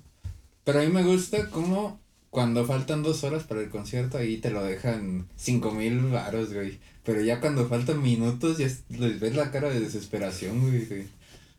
[0.64, 4.50] Pero a mí me gusta como cuando faltan dos horas para el concierto ahí te
[4.50, 6.80] lo dejan cinco mil varos, güey.
[7.08, 10.84] Pero ya cuando faltan minutos ya es- les ves la cara de desesperación, güey.
[10.84, 11.06] güey.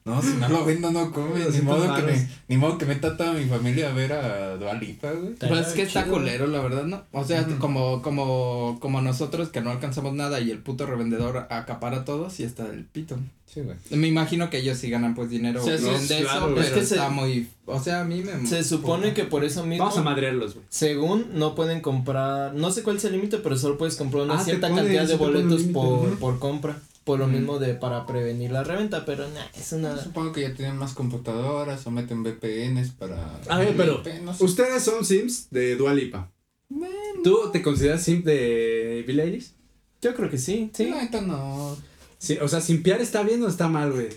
[0.05, 2.85] No, si no lo vendo no come, ni 200 modo que me, ni modo que
[2.85, 5.33] meta toda mi familia a ver a Dualipa, güey.
[5.33, 7.03] Pues es que está culero, la verdad, ¿no?
[7.13, 11.97] O sea, como, como, como nosotros que no alcanzamos nada y el puto revendedor acapara
[11.97, 13.17] a todos y está el pito.
[13.51, 13.75] Sí, güey.
[13.89, 16.61] Me imagino que ellos sí ganan pues dinero Sí, sí, de sí, eso, claro, pero
[16.61, 19.65] es que se- está muy, o sea, a mí me Se supone que por eso
[19.65, 20.65] mismo, Vamos a madrearlos, güey.
[20.69, 24.35] según no pueden comprar, no sé cuál es el límite, pero solo puedes comprar una
[24.39, 26.79] Ah, cierta cantidad de boletos por, por compra.
[27.05, 29.97] Por lo mismo de para prevenir la reventa, pero nah, es una...
[29.97, 33.39] Supongo que ya tienen más computadoras o meten VPNs para...
[33.49, 34.43] A ver, pero VPN, no sé.
[34.43, 36.29] Ustedes son Sims de Dua Lipa.
[37.23, 39.53] ¿Tú te consideras Sim de Eilish?
[40.03, 40.85] Yo creo que sí, sí.
[40.85, 41.75] Neta no.
[42.19, 44.09] Sí, o sea, simpiar está bien o está mal, güey.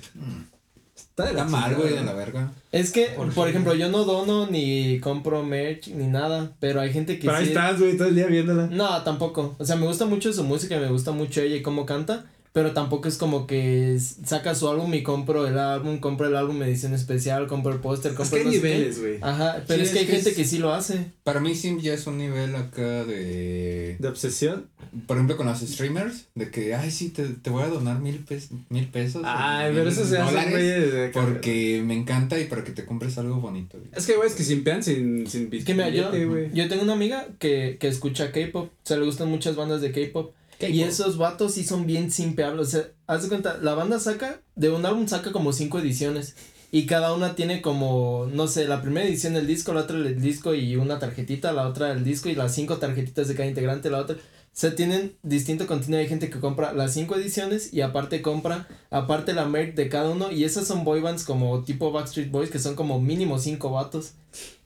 [0.95, 2.53] Está, de la Está mal, güey, de la verga.
[2.73, 7.19] Es que, Por ejemplo, yo no dono ni compro merch ni nada, pero hay gente
[7.19, 7.51] que Pero ahí sí...
[7.51, 8.67] estás, güey, todo el día viéndola.
[8.67, 9.55] No, tampoco.
[9.59, 12.73] O sea, me gusta mucho su música, me gusta mucho ella y cómo canta, pero
[12.73, 16.93] tampoco es como que saca su álbum y compro el álbum, compro el álbum edición
[16.93, 19.19] especial, compro el póster, Es compro que hay no niveles, güey.
[19.23, 21.07] Ajá, pero Sí, es que es hay que gente es- que sí lo hace.
[21.25, 23.97] Para mí Sim ya es un nivel acá de...
[23.99, 24.67] De obsesión.
[25.07, 28.19] Por ejemplo, con los streamers, de que, ay, sí, te, te voy a donar mil,
[28.19, 29.23] pes mil pesos.
[29.25, 31.13] Ay, mil pero eso se hace, güey.
[31.13, 33.79] Porque me encanta y para que te compres algo bonito.
[33.79, 33.89] güey.
[33.97, 36.13] Es que, güey, es que simpean sin, sin Es que mira, yo,
[36.53, 39.93] yo tengo una amiga que, que escucha K-pop, o sea, le gustan muchas bandas de
[39.93, 40.35] K-pop.
[40.71, 42.69] Y esos vatos sí son bien simpeables.
[42.69, 46.37] O sea, haz de cuenta, la banda saca, de un álbum saca como cinco ediciones.
[46.71, 50.21] Y cada una tiene como, no sé, la primera edición del disco, la otra el
[50.21, 53.91] disco y una tarjetita, la otra el disco y las cinco tarjetitas de cada integrante,
[53.91, 54.17] la otra.
[54.53, 55.99] O sea, tienen distinto contenido.
[56.01, 60.11] Hay gente que compra las cinco ediciones y aparte compra, aparte la merch de cada
[60.11, 60.31] uno.
[60.31, 64.13] Y esas son boy bands como tipo Backstreet Boys, que son como mínimo cinco vatos.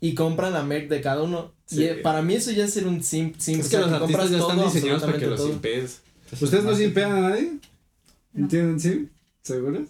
[0.00, 1.52] Y compran la merch de cada uno.
[1.66, 1.82] Sí.
[1.82, 3.60] Y eh, para mí eso ya es ser un simp, simp.
[3.60, 5.38] Es o que sea, los artistas compras ya están todo, diseñados para que absolutamente los
[5.40, 5.48] todo.
[5.50, 6.42] simpees.
[6.42, 7.52] ¿Ustedes no simpean a nadie?
[8.32, 8.42] No.
[8.42, 8.80] ¿Entienden?
[8.80, 9.08] ¿Sí?
[9.42, 9.88] ¿Seguros?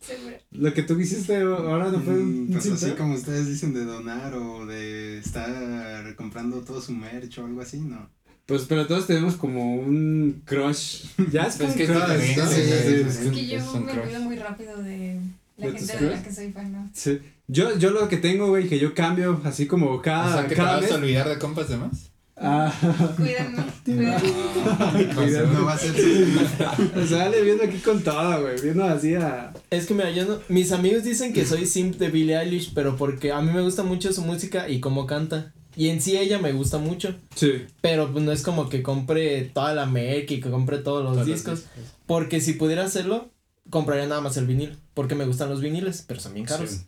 [0.00, 0.36] Seguro.
[0.52, 3.84] Lo que tú hiciste ahora no fue un Mm, Pues así como ustedes dicen de
[3.84, 8.08] donar o de estar comprando todo su merch o algo así, no.
[8.46, 11.04] Pues, pero todos tenemos como un crush.
[11.32, 12.48] Ya es Pues que es crush, diferente, ¿no?
[12.48, 13.18] sí, Sí, sí, sí, sí.
[13.18, 13.26] sí.
[13.28, 14.02] Es que yo es me crush.
[14.04, 15.20] olvido muy rápido de
[15.56, 16.90] la ¿De tus gente de la que soy fan, ¿no?
[16.92, 17.20] Sí.
[17.46, 20.48] Yo, yo lo que tengo, güey, que yo cambio así como O cada, sea, que
[20.50, 20.92] te cada vas mes.
[20.92, 22.10] a olvidar de compas de más.
[22.36, 22.72] Ah,
[23.16, 25.14] Cuídenme, cuídenme.
[25.14, 25.46] Cuidado.
[25.52, 25.92] No va a ser
[26.96, 28.60] o sea, le viendo aquí con toda, güey.
[28.60, 29.52] Viendo así a.
[29.70, 32.96] Es que mira, yo no, mis amigos dicen que soy simp de Billie Eilish, pero
[32.96, 35.52] porque a mí me gusta mucho su música y cómo canta.
[35.76, 37.64] Y en sí ella me gusta mucho, Sí.
[37.80, 41.14] pero pues no es como que compre toda la merch y que compre todos los
[41.14, 41.64] Todos los discos,
[42.06, 43.30] porque si pudiera hacerlo,
[43.70, 46.70] compraría nada más el vinil, porque me gustan los viniles, pero son bien caros.
[46.70, 46.80] Sí.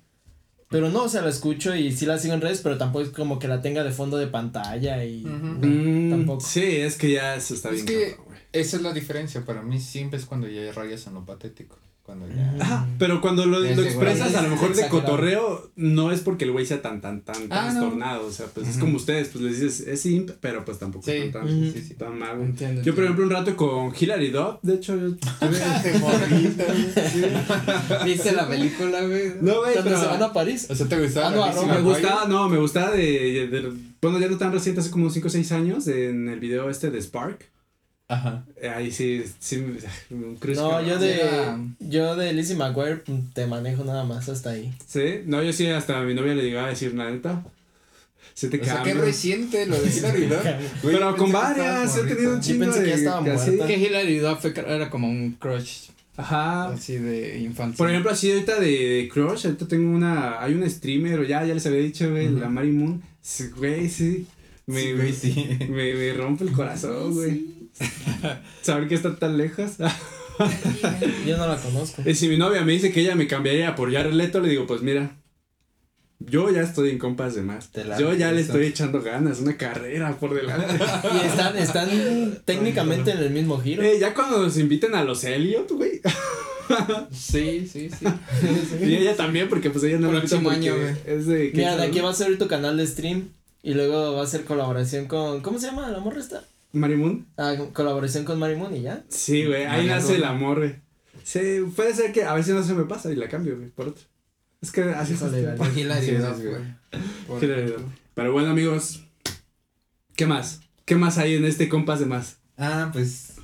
[0.69, 3.11] Pero no, o sea, la escucho y sí la sigo en redes, pero tampoco es
[3.11, 5.31] como que la tenga de fondo de pantalla y no,
[5.67, 6.41] Mm, tampoco.
[6.45, 7.87] Sí, es que ya eso está Es bien.
[7.87, 8.39] que- cabrón, güey.
[8.53, 9.45] Esa es la diferencia.
[9.45, 11.79] Para mí siempre es cuando ya rayas en lo patético.
[12.07, 12.55] Cuando ya.
[12.61, 16.45] Ajá, pero cuando lo, lo es expresas a lo mejor de cotorreo, no es porque
[16.45, 17.73] el güey sea tan, tan, tan Ah, no.
[17.81, 18.27] trastornado.
[18.29, 18.85] O sea, pues es Ujú.
[18.85, 21.73] como ustedes, pues les dices, es simp, pero pues tampoco Sí, es tan, tan, Ujú.
[21.73, 21.95] sí, sí.
[21.95, 22.31] tan güey.
[22.43, 22.83] Entiendo.
[22.83, 25.17] Yo, por ejemplo, un rato con Hilary Duff, de hecho, yo
[28.05, 29.33] ¿Viste la película, güey?
[29.41, 30.67] No, güey, pero- se van a París.
[30.71, 31.29] O sea, ¿te gustaba?
[31.29, 34.81] Ah, no, Lizzie me gustaba, no, me gustaba de, de- bueno, ya no tan reciente,
[34.81, 37.51] hace como 5 o 6 años, en el video este de Spark.
[38.09, 38.45] Ajá.
[38.61, 39.57] Eh, Ahí sí, sí,
[40.11, 44.29] un crush No, yo de, Era- yo de Lizzie McGuire mm, te manejo nada más
[44.29, 44.73] hasta ahí.
[44.87, 47.45] Sí, no, yo sí, hasta a mi novia le llegaba a decir, neta,
[48.35, 49.07] se te O sea, qué cambia.
[49.07, 50.47] reciente lo de Hilary Duff.
[50.83, 53.51] Pero con que varias, he tenido un chingo pensé que de ya estaba así.
[53.51, 53.67] muerta.
[53.67, 56.69] Que Hilary Duff era como un crush Ajá.
[56.69, 57.77] así de infancia.
[57.77, 61.45] Por ejemplo, así ahorita de, de Crush, ahorita tengo una, hay una streamer, o ya,
[61.45, 63.03] ya les había dicho, güey, la Mary Moon.
[63.21, 64.27] Sí, Güey, sí.
[64.67, 65.59] Me, Sí, güey, sí.
[65.69, 67.56] me, me rompe el corazón, güey.
[68.63, 69.73] Saber que está tan lejos.
[71.27, 72.03] Yo no la conozco.
[72.05, 74.67] y si mi novia me dice que ella me cambiaría por Jared Leto, le digo,
[74.67, 75.17] pues mira,
[76.19, 77.71] yo ya estoy en compas de más.
[77.99, 80.75] Yo ya le estoy echando ganas, una carrera por delante.
[81.15, 81.89] Y están, están
[82.45, 83.83] técnicamente en el mismo giro.
[83.83, 86.01] Eh, ya cuando nos inviten a los Elliot, güey.
[87.13, 88.07] Sí, sí, sí.
[88.85, 90.95] Y ella también, porque pues ella no Próximo porque año, güey.
[91.07, 91.53] es de...
[91.55, 93.29] Mira, de aquí va a ser tu canal de stream.
[93.63, 95.41] Y luego va a ser colaboración con.
[95.41, 96.45] ¿Cómo se llama la morra esta?
[96.77, 97.27] Mary Moon.
[97.37, 99.05] Ah, colaboración con Marimun y ya.
[99.09, 100.77] Sí, güey, ahí nace el amor, güey.
[101.25, 101.41] Sí,
[101.75, 103.89] puede ser que a ver si no se me pasa y la cambio, güey, por
[103.89, 104.05] otro.
[104.61, 105.21] Es que así es.
[105.21, 105.47] Güey.
[108.15, 109.05] Pero bueno, amigos,
[110.15, 110.61] ¿qué más?
[110.85, 112.39] ¿Qué más hay en este compas de más?
[112.57, 113.35] Ah, pues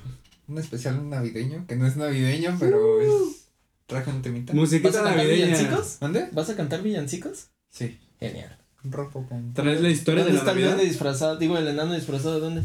[0.47, 3.47] un especial navideño, que no es navideño, pero es
[3.85, 4.53] traje un temita.
[4.53, 5.45] ¿Vas Musiquita a cantar navideña.
[5.47, 5.99] villancicos?
[5.99, 6.29] ¿Dónde?
[6.31, 7.49] ¿Vas a cantar villancicos?
[7.69, 7.99] Sí.
[8.19, 8.57] Genial.
[8.83, 10.75] Un ropo con ¿Traes la historia de ¿Dónde la está el Navidad?
[10.75, 11.37] duende disfrazado?
[11.37, 12.63] Digo, el enano disfrazado, ¿de dónde?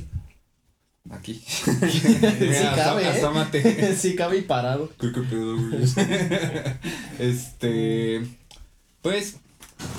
[1.11, 1.35] Aquí.
[1.45, 1.71] Sí
[2.41, 3.19] Mira, cabe, asó- ¿eh?
[3.19, 3.97] asómate.
[3.97, 4.91] sí, cabe y parado.
[5.01, 5.83] ¿Qué, qué pedo, güey?
[7.19, 8.23] este.
[9.03, 9.39] Pues,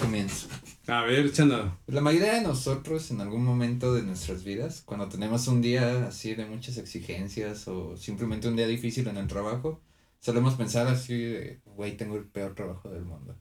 [0.02, 0.48] comienzo.
[0.88, 1.78] A ver, echando.
[1.88, 6.34] La mayoría de nosotros en algún momento de nuestras vidas, cuando tenemos un día así
[6.36, 9.82] de muchas exigencias o simplemente un día difícil en el trabajo,
[10.20, 13.38] solemos pensar así de, güey, tengo el peor trabajo del mundo.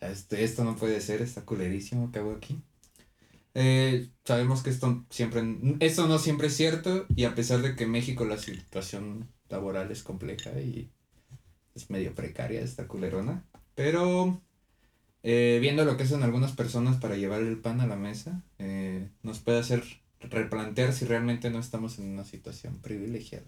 [0.00, 2.60] Este, esto no puede ser, está culerísimo que hago aquí.
[3.54, 5.42] Eh, sabemos que esto siempre,
[5.80, 9.90] esto no siempre es cierto y a pesar de que en México la situación laboral
[9.92, 10.90] es compleja y
[11.74, 13.44] es medio precaria esta culerona,
[13.76, 14.40] pero
[15.22, 19.08] eh, viendo lo que hacen algunas personas para llevar el pan a la mesa, eh,
[19.22, 19.84] nos puede hacer
[20.20, 23.46] replantear si realmente no estamos en una situación privilegiada.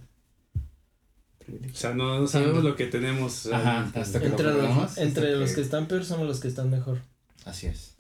[1.73, 3.47] O sea, no, no sabemos lo que tenemos.
[3.47, 6.05] Ajá, eh, hasta que lo Entre, los, probamos, entre hasta los que- que están peor
[6.05, 7.01] somos los que están mejor.
[7.45, 7.95] Así es.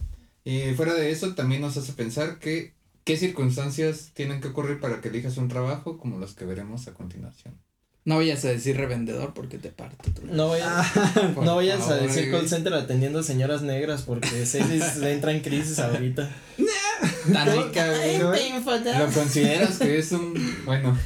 [0.46, 5.00] Y fuera de eso, también nos hace pensar que qué circunstancias tienen que ocurrir para
[5.00, 7.58] que elijas un trabajo como los que veremos a continuación.
[8.04, 10.08] No vayas a decir revendedor porque te parto.
[10.22, 10.86] No vayas,
[11.34, 14.60] Por no vayas a decir call center atendiendo señoras negras porque se
[15.12, 16.30] entra en crisis ahorita.
[17.32, 18.18] Tan rica, güey.
[18.98, 20.32] ¿Lo consideras que es un.
[20.64, 20.96] Bueno,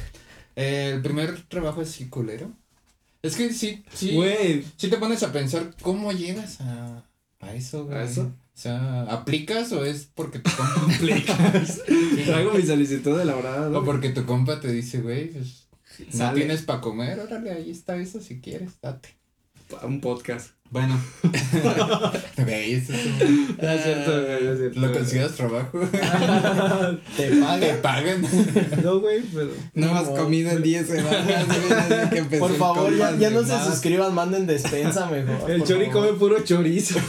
[0.55, 2.51] eh, el primer trabajo es culero?
[3.23, 4.13] Es que sí, sí.
[4.13, 7.03] Güey, Sí te pones a pensar cómo llegas a,
[7.39, 7.97] a eso, güey.
[7.97, 8.31] ¿A eso?
[8.61, 11.81] O sea, ¿aplicas o es porque tu compa aplicas.
[12.25, 13.69] Traigo mi solicitud elaborada.
[13.69, 13.83] o ¿no?
[13.83, 15.67] porque tu compa te dice, güey, pues,
[16.13, 19.17] no tienes para comer, órale, ahí está eso si quieres, date.
[19.81, 20.51] Un podcast.
[20.71, 20.97] Bueno.
[22.37, 24.79] Güey, eso es un- No es cierto, güey, no es cierto.
[24.79, 25.79] ¿Lo consideras trabajo?
[27.17, 27.81] Te ¿Te pagan.
[27.81, 28.25] pagan?
[28.83, 29.49] No, güey, pero.
[29.75, 33.43] No has comido en 10 semanas, güey, desde que empezó Por favor, ya, ya no
[33.43, 35.51] se suscriban, manden despensa mejor.
[35.51, 36.07] El chori favor.
[36.07, 36.99] come puro chorizo.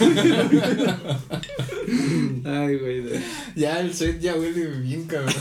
[2.45, 3.01] Ay, güey.
[3.03, 3.21] de-
[3.57, 5.33] Ya el set ya huele bien, cabrón.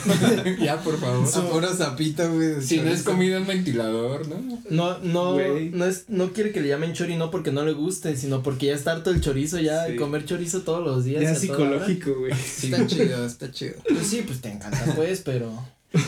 [0.62, 1.28] ya, por favor.
[1.28, 2.62] A puro sapito, güey.
[2.62, 3.12] Si no es chorizo.
[3.12, 4.60] comida en ventilador, ¿no?
[4.70, 5.70] No, no, Güey.
[5.70, 8.68] no es, no quiere que le llamen chori no porque no le guste, sino porque
[8.68, 9.92] ya está harto el chorizo ya, Sí.
[9.94, 11.22] de comer chorizo todos los días.
[11.24, 12.32] Ya psicológico, güey.
[12.32, 13.76] Está chido, está chido.
[13.88, 15.52] Pues sí, pues te encanta pues, pero,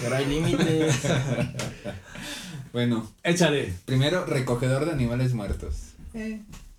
[0.02, 0.96] pero hay límites.
[2.72, 3.72] Bueno, Échale.
[3.86, 5.76] primero, recogedor de animales muertos.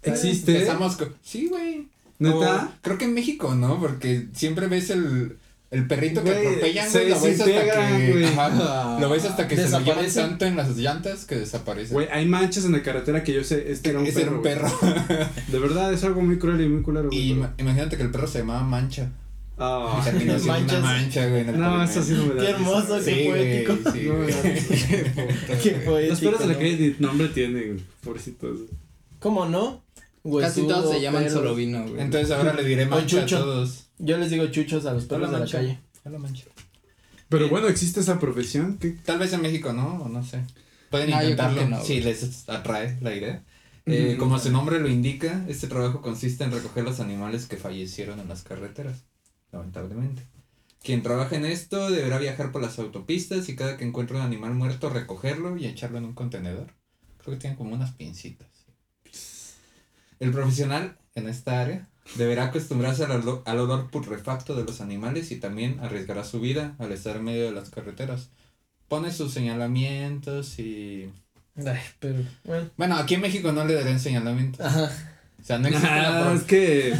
[0.03, 0.53] ¿Existe?
[0.57, 1.15] Empezamos con...
[1.23, 1.87] Sí, güey.
[2.19, 2.65] ¿Neta?
[2.65, 3.79] O- creo que en México, ¿no?
[3.81, 5.37] Porque siempre ves el,
[5.70, 7.11] el perrito que Güey, atropellan, se güey.
[7.11, 8.12] Lo ves hasta que...
[8.12, 8.24] güey.
[8.27, 11.92] ajá, lo ves hasta que se lo llevan tanto en las llantas que desaparece.
[11.92, 14.66] Güey, hay manchas en la carretera que yo sé, este era un Ese era perro.
[14.66, 15.05] un güey.
[15.07, 15.29] perro.
[15.48, 17.09] De verdad, es algo muy cruel y muy culero.
[17.09, 19.11] güey, y ima- imagínate que el perro se llamaba Mancha.
[19.57, 19.98] Ah.
[20.00, 20.83] Y terminó siendo una Manchas.
[20.83, 21.40] mancha, güey.
[21.42, 22.42] en el No, eso sí no me da.
[22.42, 23.90] Qué hermoso, Sí, qué güey, poético.
[23.92, 24.27] sí, No, no,
[25.62, 26.11] Qué poético.
[26.11, 26.59] Los perros de la ¿no?
[26.59, 28.59] calle ni nombre tienen, pobrecitos.
[29.20, 29.83] ¿Cómo no?
[30.40, 32.00] Casi todos se llaman solo vino, güey.
[32.00, 33.84] Entonces ahora le diré mancha a todos.
[33.99, 35.81] Yo les digo chuchos a los perros de la calle.
[36.05, 36.45] Hola, mancha.
[37.29, 38.79] Pero bueno, existe esa profesión.
[38.79, 38.91] ¿Qué?
[38.91, 40.45] Tal vez en México no, o no sé.
[40.91, 43.45] Pueden No, intentarlo no, si les atrae la idea.
[43.87, 48.19] Eh, como su nombre lo indica, este trabajo consiste en recoger los animales que fallecieron
[48.21, 49.05] en las carreteras,
[49.53, 50.23] lamentablemente.
[50.83, 54.55] Quien trabaja en esto deberá viajar por las autopistas y cada que encuentre un animal
[54.55, 56.75] muerto recogerlo y echarlo en un contenedor.
[57.23, 58.49] Creo que tienen como unas pincitas.
[60.21, 65.31] El profesional en esta área deberá acostumbrarse al, olo- al olor putrefacto de los animales
[65.31, 68.29] y también arriesgará su vida al estar en medio de las carreteras.
[68.88, 71.11] Pone sus señalamientos y...
[71.57, 72.71] Ay, pero, bueno.
[72.77, 74.61] Bueno, aquí en México no le darían señalamientos.
[74.64, 74.90] Ajá.
[75.40, 76.95] O sea, no existe Ah, es que.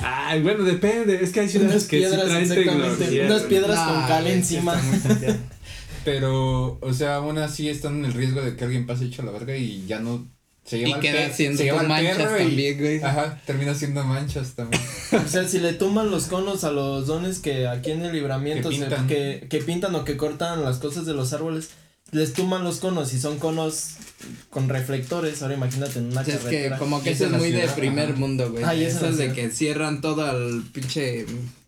[0.00, 1.22] Ay, bueno, depende.
[1.22, 2.88] Es que hay ciudades Unas que sí piedras, traen exactamente.
[2.96, 3.26] tecnología.
[3.26, 4.74] Unas piedras con cal güey, sí encima.
[6.04, 9.32] Pero, o sea, aún así están en el riesgo de que alguien pase hecho la
[9.32, 10.26] verga y ya no
[10.66, 13.02] se Y el queda pe- siendo se manchas también, güey.
[13.02, 14.82] Ajá, termina siendo manchas también.
[15.24, 18.68] O sea, si le tuman los conos a los dones que aquí en el libramiento
[18.70, 19.06] Que se- pintan.
[19.06, 21.70] que, que pintan o que cortan las cosas de los árboles,
[22.10, 23.90] les tuman los conos y son conos
[24.50, 25.42] con reflectores.
[25.42, 27.74] Ahora imagínate en una O sea, es que como que eso es muy de ciudad,
[27.76, 28.18] primer ajá.
[28.18, 28.64] mundo, güey.
[28.64, 31.26] Ah, eso es de que cierran todo el pinche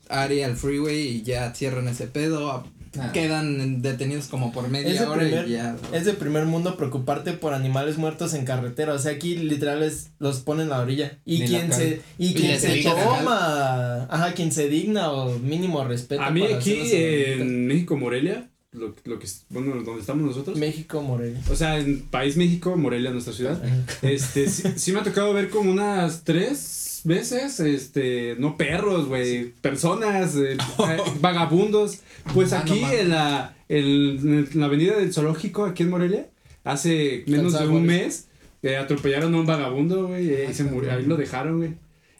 [0.08, 2.66] área, el freeway y ya cierran ese pedo.
[3.12, 5.76] Quedan detenidos como por media Es hora primer- y ya.
[5.92, 8.94] Es de primer mundo preocuparte por animales muertos en carretera.
[8.94, 11.18] O sea, aquí literal es, los ponen en la orilla.
[11.24, 15.84] Y Ni quien se, y Y quien se toma, ajá, quien se digna o mínimo
[15.84, 16.22] respeto.
[16.22, 20.58] A mí aquí en México, Morelia, lo, lo que bueno, donde estamos nosotros.
[20.58, 21.40] México, Morelia.
[21.50, 23.60] O sea, en País México, Morelia, nuestra ciudad.
[24.02, 26.60] Este, sí, sí me ha tocado ver como unas tres
[27.04, 32.00] veces, este, no perros, güey, personas, eh, eh, vagabundos.
[32.34, 36.26] Pues Ah, no aquí en la, el- en la avenida del zoológico, aquí en Morelia,
[36.64, 38.28] hace menos de un mes,
[38.62, 41.70] eh, atropellaron a un vagabundo, güey, eh, y se murió, ahí lo dejaron, güey.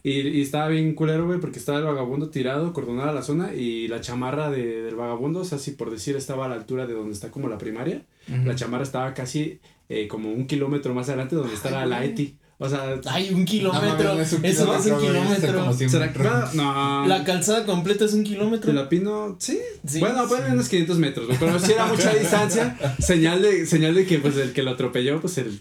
[0.04, 3.88] Y, y estaba bien culero, güey, porque estaba el vagabundo tirado, cordonada la zona, y
[3.88, 6.94] la chamarra de, del vagabundo, o sea, si por decir estaba a la altura de
[6.94, 8.02] donde está como la primaria,
[8.44, 12.36] la chamarra estaba casi eh, como un kilómetro más adelante donde está la, la ETI.
[12.60, 14.20] O sea, Ay, un No kilómetro.
[14.20, 15.58] Eso no es un kilómetro.
[15.60, 16.18] como 100 ¿será que
[16.54, 17.06] no?
[17.06, 18.72] La calzada completa es un kilómetro.
[18.72, 19.60] la Pino, sí.
[19.86, 20.34] Sí, bueno, sí.
[20.50, 24.52] unos 500 metros, pero si era mucha distancia, señal de, señal de que pues el
[24.52, 25.60] que lo atropelló, pues el,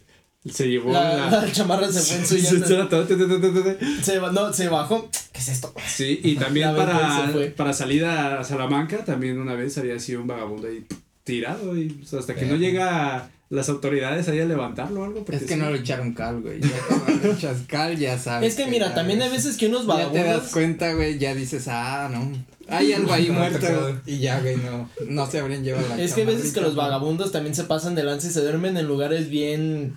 [0.52, 1.42] se llevó La, la...
[1.42, 5.08] la chamarra se fue en su se- no, se bajó.
[5.32, 5.74] ¿Qué es esto?
[5.86, 10.68] Sí, y también para, para salida a Salamanca, también una vez había sido un vagabundo
[10.68, 10.84] ahí
[11.24, 15.20] tirado y pues, hasta que no llega las autoridades ahí a levantarlo o algo.
[15.24, 15.60] porque Es que sí.
[15.60, 16.60] no le echaron cal, güey.
[16.60, 18.50] Ya cuando echas cal, ya sabes.
[18.50, 20.52] Es que mira, ya también hay veces que unos Ya te das vagabundos.
[20.52, 22.32] cuenta, güey, ya dices, ah, no.
[22.70, 24.00] Hay algo ahí muerto.
[24.06, 24.90] Y ya, güey, no.
[25.08, 27.96] No se habrían llevado la Es que hay veces que los vagabundos también se pasan
[27.96, 29.96] de lanza y se duermen en lugares bien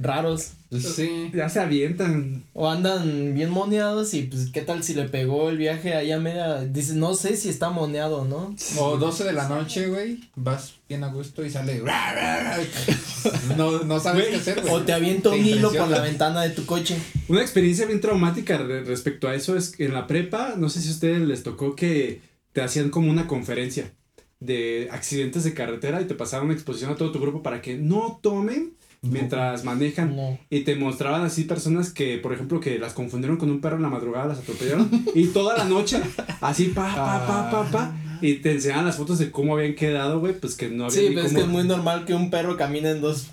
[0.00, 0.52] raros.
[0.70, 1.30] Sí.
[1.34, 2.44] Ya se avientan.
[2.54, 6.18] O andan bien moneados y pues qué tal si le pegó el viaje ahí a
[6.18, 6.62] media.
[6.62, 8.54] Dices, no sé si está moneado no.
[8.78, 11.82] O 12 de la noche, güey, vas bien a gusto y sale.
[13.56, 14.72] No, no sabes qué hacer, güey.
[14.74, 16.96] O te avienta un hilo por la ventana de tu coche.
[17.28, 20.80] Una experiencia bien traumática re- respecto a eso es que en la prepa, no sé
[20.80, 22.20] si a ustedes les tocó que
[22.52, 23.92] te hacían como una conferencia
[24.40, 27.76] de accidentes de carretera y te pasaban una exposición a todo tu grupo para que
[27.76, 28.72] no tomen
[29.02, 30.16] mientras manejan.
[30.16, 30.38] No.
[30.48, 33.82] Y te mostraban así personas que, por ejemplo, que las confundieron con un perro en
[33.82, 34.88] la madrugada, las atropellaron.
[35.14, 36.00] y toda la noche,
[36.40, 37.92] así pa, pa, pa, pa, pa.
[38.22, 41.08] Y te enseñaban las fotos de cómo habían quedado, güey, pues que no había Sí,
[41.08, 43.26] ni pero es que es muy normal que un perro camine en dos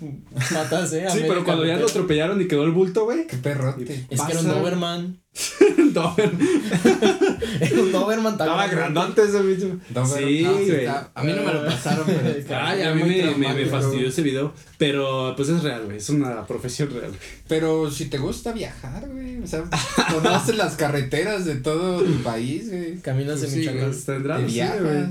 [0.52, 1.06] patas, ¿eh?
[1.06, 3.26] A Sí, pero cuando ya lo atropellaron y quedó el bulto, güey.
[3.26, 4.06] Qué perrote.
[4.10, 5.20] Es que era un Doberman.
[5.92, 6.30] Dober-
[7.60, 9.78] Era un Doberman tan Estaba grandote ese bicho.
[10.16, 10.86] Sí, güey.
[10.86, 12.58] a mí no me lo pasaron, pero.
[12.60, 13.70] Ay, a mí me, me, me traumático.
[13.70, 14.52] fastidió ese video.
[14.76, 15.98] Pero pues es real, güey.
[15.98, 17.12] Es una profesión real.
[17.48, 19.38] Pero si te gusta viajar, güey.
[19.42, 19.64] O sea,
[20.12, 22.96] conoces las carreteras de todo tu país, güey.
[22.98, 23.84] Caminas en Michoacán.
[23.86, 24.42] pues, tendrá, Te
[24.80, 25.04] güey.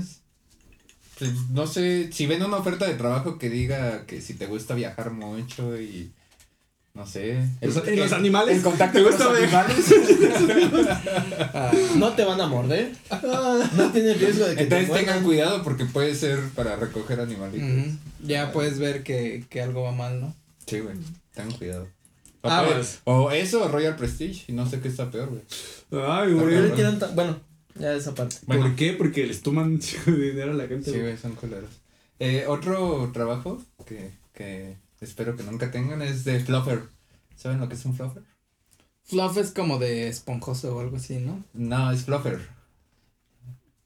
[1.18, 4.74] Pues, no sé, si ven una oferta de trabajo que diga que si te gusta
[4.74, 6.10] viajar mucho y
[6.94, 7.38] no sé.
[7.60, 8.56] Los- y los animales.
[8.56, 9.66] El contacto ¿Te con los viajar?
[9.70, 10.86] animales.
[11.54, 12.92] Ah, No te van a morder.
[13.76, 17.94] No tienes riesgo de que Entonces te tengan cuidado porque puede ser para recoger animalitos.
[18.24, 20.34] Ya puedes ver que, que algo va mal, ¿no?
[20.66, 20.96] Sí, güey.
[21.34, 21.86] Tengan cuidado.
[22.42, 23.00] O, Ah, puede- pues.
[23.04, 24.44] o eso o Royal Prestige.
[24.48, 25.42] Y no sé qué está peor, güey.
[26.02, 27.14] Ay, ¿Por qué güey.
[27.14, 27.38] Bueno,
[27.80, 28.36] ya esa parte.
[28.46, 28.62] Bueno.
[28.62, 28.92] ¿Por qué?
[28.92, 30.92] Porque les toman dinero a la gente.
[30.92, 31.16] Sí, güey.
[31.16, 31.70] son culeros.
[32.18, 36.82] Eh, otro trabajo que, que espero que nunca tengan es de fluffer.
[37.34, 38.22] ¿Saben lo que es un fluffer?
[39.04, 41.42] Fluff es como de esponjoso o algo así, ¿no?
[41.54, 42.38] No, es fluffer.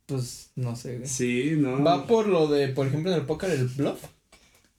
[0.07, 1.09] Pues no sé, güey.
[1.09, 1.83] Sí, no.
[1.83, 4.03] Va por lo de, por ejemplo, en el póker, el bluff.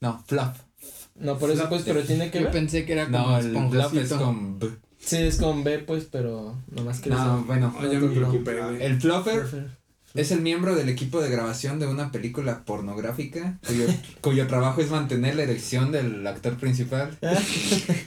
[0.01, 0.60] No, fluff.
[1.15, 2.54] No, por eso pues, pero tiene que Yo ver.
[2.54, 4.69] pensé que era como No, el bluff es con B.
[5.05, 7.73] Sí, es con B, pues, pero nomás que No, bueno.
[7.79, 8.83] Ay, ya me preocupé, güey.
[8.83, 9.45] El fluffer
[10.15, 13.85] es el miembro del equipo de grabación de una película pornográfica cuyo,
[14.21, 17.17] cuyo trabajo es mantener la erección del actor principal.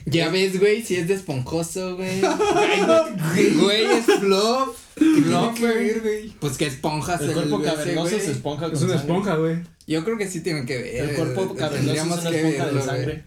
[0.06, 2.20] Ya ves, güey, si es de esponjoso, güey.
[3.60, 4.78] Güey, es fluff.
[5.26, 6.30] No, güey.
[6.40, 9.58] Pues que esponjas El cuerpo cavernoso se esponja con Es una esponja, güey.
[9.86, 11.10] Yo creo que sí tienen que ver.
[11.10, 13.24] El cuerpo cavernoso es una esponja de sangre.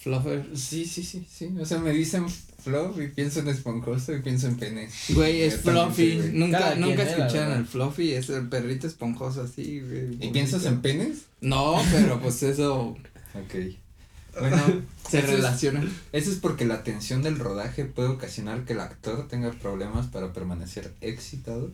[0.00, 0.46] Fluffer.
[0.54, 1.54] Sí, sí, sí, sí.
[1.60, 2.26] O sea, me dicen
[2.64, 4.88] fluff y pienso en esponjoso y pienso en pene.
[5.10, 6.30] Güey, es Yo también fluffy.
[6.38, 9.98] nunca Cada nunca eh, escucharon el fluffy, es el perrito esponjoso así, güey.
[9.98, 10.32] ¿Y bonito.
[10.32, 11.18] piensas en penes?
[11.40, 12.96] No, pero pues eso
[13.34, 13.54] Ok.
[14.40, 14.56] Bueno,
[15.08, 15.80] se es- relaciona.
[16.12, 20.32] Eso es porque la tensión del rodaje puede ocasionar que el actor tenga problemas para
[20.32, 21.70] permanecer excitado.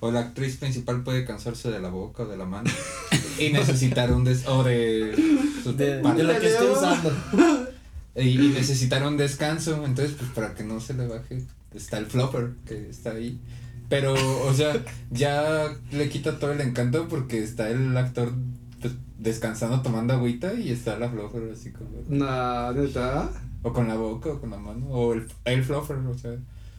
[0.00, 2.68] O la actriz principal puede cansarse de la boca o de la mano.
[3.38, 5.14] y necesitar un des o de,
[5.62, 7.12] su de lo que esté usando.
[8.14, 9.84] y, y necesitar un descanso.
[9.84, 11.44] Entonces, pues para que no se le baje,
[11.74, 13.40] está el flopper que está ahí.
[13.88, 14.14] Pero,
[14.46, 18.32] o sea, ya le quita todo el encanto porque está el actor
[18.80, 21.90] pues, descansando, tomando agüita y está la flopper así como.
[22.08, 23.30] No, neta.
[23.62, 24.86] O con la boca o con la mano.
[24.88, 26.36] O el, el fluffer, o sea.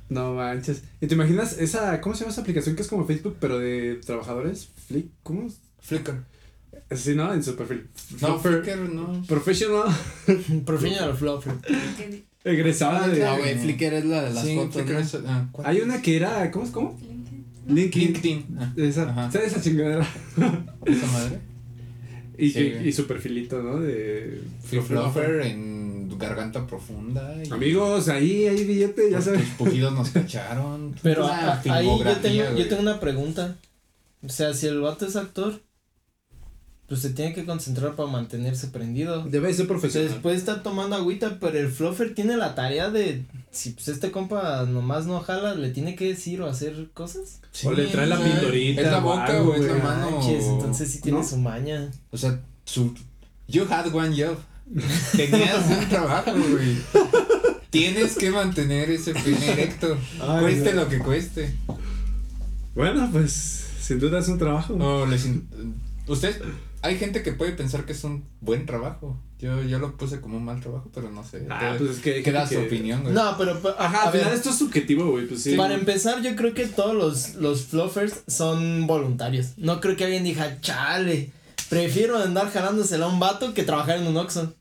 [0.10, 0.84] No manches.
[1.02, 4.02] ¿Y te imaginas esa, cómo se llama esa aplicación que es como Facebook, pero de
[4.06, 4.70] trabajadores?
[4.88, 5.48] Flick, ¿cómo?
[5.80, 6.24] Flickr.
[6.92, 7.34] Sí, ¿no?
[7.34, 7.88] En su perfil.
[8.22, 9.24] No, Fluffer Flickr no.
[9.28, 9.88] Professional.
[10.66, 11.54] Professional fluffer.
[11.68, 12.24] LinkedIn.
[12.44, 13.26] Egresada de.
[13.26, 15.48] Ah, güey, Flickr es la de las sí, fotos, es- ah.
[15.64, 16.72] Hay una que era, ¿cómo es?
[16.72, 17.00] ¿Cómo?
[17.00, 17.46] LinkedIn.
[17.68, 18.14] LinkedIn.
[18.14, 18.58] LinkedIn.
[18.60, 19.32] Ah, Esa, Ajá.
[19.32, 20.06] ¿Sabes esa chingadera?
[20.86, 21.40] esa madre.
[22.38, 23.80] Y, Sí, y- su perfilito, ¿no?
[23.80, 24.42] De.
[24.64, 27.36] Fluffer en garganta profunda.
[27.44, 29.44] Y Amigos, ahí hay billete, ya Tus sabes.
[29.58, 30.96] pujidos nos cacharon.
[31.02, 33.56] Pero a- ahí yo tengo, yo tengo una pregunta.
[34.22, 35.62] O sea, si el vato es actor,
[36.94, 39.24] pues se tiene que concentrar para mantenerse prendido.
[39.24, 40.20] Debe ser O profesional.
[40.22, 44.66] puede estar tomando agüita, pero el fluffer tiene la tarea de, si pues este compa
[44.68, 47.40] nomás no jala, le tiene que decir o hacer cosas.
[47.52, 48.82] Sí, o le trae la o sea, pindorita.
[48.82, 49.84] Es la o boca, algo, güey, es la güey.
[49.84, 50.12] mano.
[50.12, 51.26] Manches, entonces sí tiene ¿no?
[51.28, 51.90] su maña.
[52.12, 52.94] O sea, su.
[53.48, 54.38] You had one job.
[55.18, 56.78] Tenías un trabajo, güey.
[57.72, 59.98] Tienes que mantener ese pene erecto.
[60.22, 61.56] Ay, cueste lo que cueste.
[62.76, 64.76] Bueno, pues, sin duda es un trabajo.
[64.76, 65.48] O les in-
[66.08, 66.40] Usted.
[66.84, 69.18] Hay gente que puede pensar que es un buen trabajo.
[69.40, 71.46] Yo, yo lo puse como un mal trabajo, pero no sé.
[71.50, 73.14] Ah, pues es que queda gente su que- opinión, güey.
[73.14, 75.56] No, pero Ajá, a al ver, final esto es subjetivo, güey, pues sí.
[75.56, 79.54] Para empezar, yo creo que todos los, los fluffers son voluntarios.
[79.58, 81.32] No creo que alguien diga, chale,
[81.70, 84.54] prefiero andar jalándosela a un vato que trabajar en un Oxxo.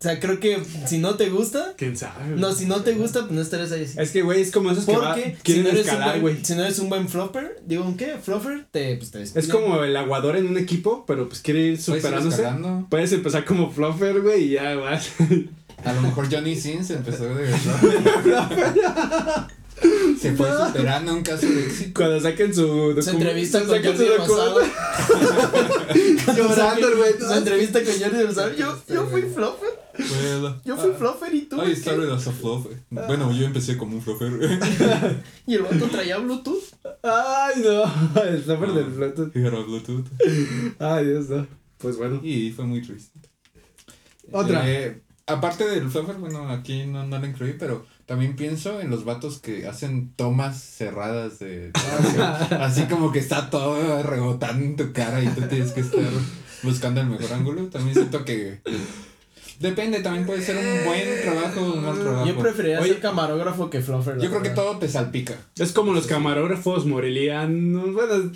[0.00, 2.34] O sea, creo que si no te gusta, ¿Quién sabe?
[2.36, 3.86] no, si no te gusta, pues no estarías ahí.
[3.98, 6.20] Es que, güey, es como esos que va- Porque si quieren no, eres un escalar,
[6.20, 6.34] güey.
[6.36, 8.16] buen, si no eres un buen flopper, digo, ¿un qué?
[8.22, 11.78] Flopper, te, pues te Es como el aguador en un equipo, pero pues quiere ir
[11.84, 12.48] Puedes ir superándose.
[12.88, 15.10] Puedes empezar como fluffer, güey, y ya vas.
[15.84, 17.50] A lo mejor Johnny Sins empezó de
[20.20, 21.92] Se fue superando un caso de éxito.
[22.00, 24.60] Cuando saquen su Se entrevista con Jordi su Rosado.
[26.36, 27.12] Llorando güey.
[27.18, 28.52] Se entrevista con Jordi Rosado.
[28.54, 29.70] Yo, yo fui fluffer.
[30.08, 30.60] Bueno.
[30.64, 31.60] Yo fui fluffer y tú.
[31.60, 31.72] Ay, ¿qué?
[31.72, 32.78] está ruidoso fluffer.
[32.90, 34.32] Bueno, yo empecé como un fluffer.
[35.46, 36.62] Y el vato traía Bluetooth.
[37.02, 38.22] Ay, no.
[38.22, 39.36] El software del Bluetooth.
[39.36, 40.06] Era Bluetooth.
[40.78, 41.46] Ay, Dios, no.
[41.78, 42.20] Pues bueno.
[42.22, 43.18] Y fue muy triste.
[44.32, 44.68] Otra.
[44.68, 49.04] Eh, aparte del fluffer, bueno, aquí no, no lo incluí, pero también pienso en los
[49.04, 51.70] vatos que hacen tomas cerradas de.
[52.60, 56.02] así como que está todo rebotando en tu cara y tú tienes que estar
[56.64, 57.68] buscando el mejor ángulo.
[57.68, 58.60] También siento que.
[59.60, 62.26] Depende, también puede ser un buen trabajo o un mal trabajo.
[62.26, 64.18] Yo preferiría Oye, ser camarógrafo que fluffer.
[64.18, 65.36] Yo creo que todo te salpica.
[65.58, 67.92] Es como los camarógrafos morelianos.
[67.92, 68.32] Bueno,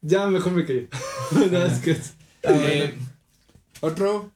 [0.00, 0.88] ya mejor me callo.
[1.52, 1.96] No, es que.
[2.44, 2.94] Eh,
[3.80, 4.32] otro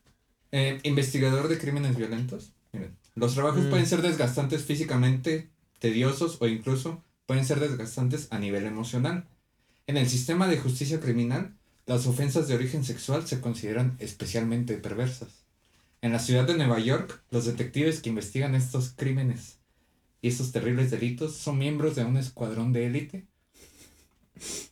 [0.53, 2.53] eh, investigador de crímenes violentos.
[2.73, 3.71] Miren, los trabajos Mm.
[3.71, 5.49] pueden ser desgastantes físicamente,
[5.79, 9.25] tediosos o incluso pueden ser desgastantes a nivel emocional.
[9.87, 11.55] En el sistema de justicia criminal,
[11.87, 15.40] las ofensas de origen sexual se consideran especialmente perversas.
[16.03, 19.59] En la ciudad de Nueva York, los detectives que investigan estos crímenes
[20.23, 23.27] y estos terribles delitos son miembros de un escuadrón de élite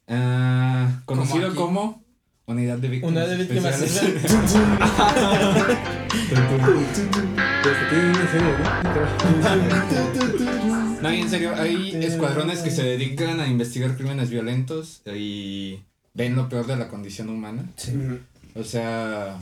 [0.07, 2.03] ah, conocido como
[2.47, 3.79] Unidad de Víctimas Una de víctimas.
[11.03, 11.11] ¿no?
[11.11, 15.81] En serio, hay escuadrones que se dedican a investigar crímenes violentos y
[16.15, 17.69] ven lo peor de la condición humana.
[18.55, 19.39] O sea,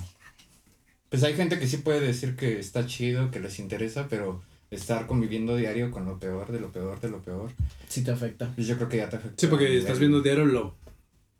[1.20, 5.06] pues hay gente que sí puede decir que está chido, que les interesa, pero estar
[5.06, 7.50] conviviendo diario con lo peor, de lo peor, de lo peor,
[7.88, 8.52] Sí te afecta.
[8.54, 9.36] pues yo creo que ya te afecta.
[9.40, 10.74] Sí, porque estás viendo diario lo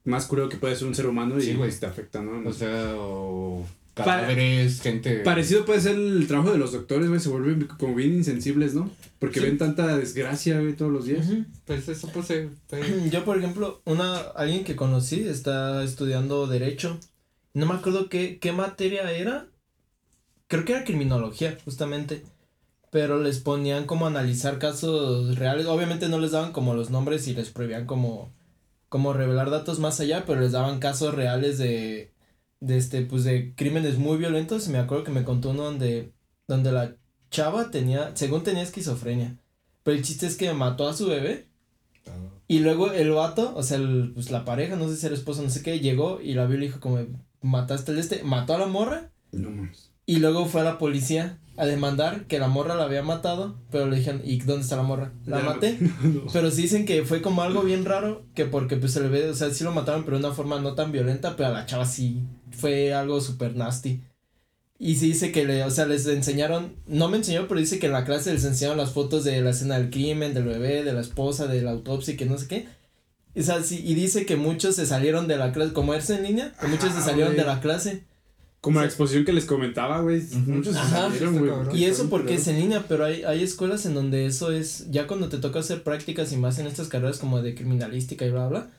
[0.04, 1.68] más cruel que puede ser un ser humano y Sí, güey.
[1.68, 2.48] pues, te afecta, ¿no?
[2.48, 5.16] O sea, o cadáveres, gente...
[5.20, 8.90] Parecido puede ser el trabajo de los doctores, güey, se vuelven como bien insensibles, ¿no?
[9.18, 9.46] Porque Sí.
[9.46, 11.26] ven tanta desgracia, güey, todos los días.
[11.26, 11.44] Ujú.
[11.66, 16.98] Pues eso pues puede- Yo, por ejemplo, una alguien que conocí está estudiando derecho.
[17.54, 19.46] No me acuerdo qué, qué materia era.
[20.48, 22.24] Creo que era criminología, justamente.
[22.90, 25.66] Pero les ponían como a analizar casos reales.
[25.66, 28.32] Obviamente no les daban como los nombres y les prohibían como,
[28.88, 32.12] como revelar datos más allá, pero les daban casos reales de,
[32.60, 34.66] de este, pues de crímenes muy violentos.
[34.68, 36.12] Y me acuerdo que me contó uno donde,
[36.48, 36.96] donde la
[37.30, 39.36] chava tenía, según tenía esquizofrenia.
[39.82, 41.48] Pero el chiste es que mató a su bebé.
[42.48, 45.42] Y luego el vato, o sea, el, pues la pareja, no sé si era esposo,
[45.42, 46.98] no sé qué, llegó y la vio y le dijo como,
[47.42, 49.85] mataste el este, mató a la morra No mames.
[50.06, 53.88] Y luego fue a la policía a demandar que la morra la había matado, pero
[53.88, 55.12] le dijeron, ¿y dónde está la morra?
[55.26, 55.78] La maté.
[56.02, 56.26] no.
[56.32, 59.28] Pero sí dicen que fue como algo bien raro, que porque pues se le ve,
[59.28, 61.66] o sea, sí lo mataron, pero de una forma no tan violenta, pero a la
[61.66, 64.02] chava sí fue algo super nasty.
[64.78, 67.86] Y sí dice que le, o sea, les enseñaron, no me enseñó, pero dice que
[67.86, 70.92] en la clase les enseñaron las fotos de la escena del crimen, del bebé, de
[70.92, 72.68] la esposa, de la autopsia, y que no sé qué.
[73.34, 76.22] O sea, sí, y dice que muchos se salieron de la clase, como es en
[76.22, 78.04] línea, que muchos se salieron de la clase.
[78.66, 80.22] Como la exposición que les comentaba, güey.
[80.44, 81.02] Muchos se Ajá.
[81.02, 81.78] salieron, güey.
[81.80, 85.06] Y eso porque es en línea, pero hay, hay escuelas en donde eso es, ya
[85.06, 88.48] cuando te toca hacer prácticas y más en estas carreras como de criminalística y bla,
[88.48, 88.70] bla,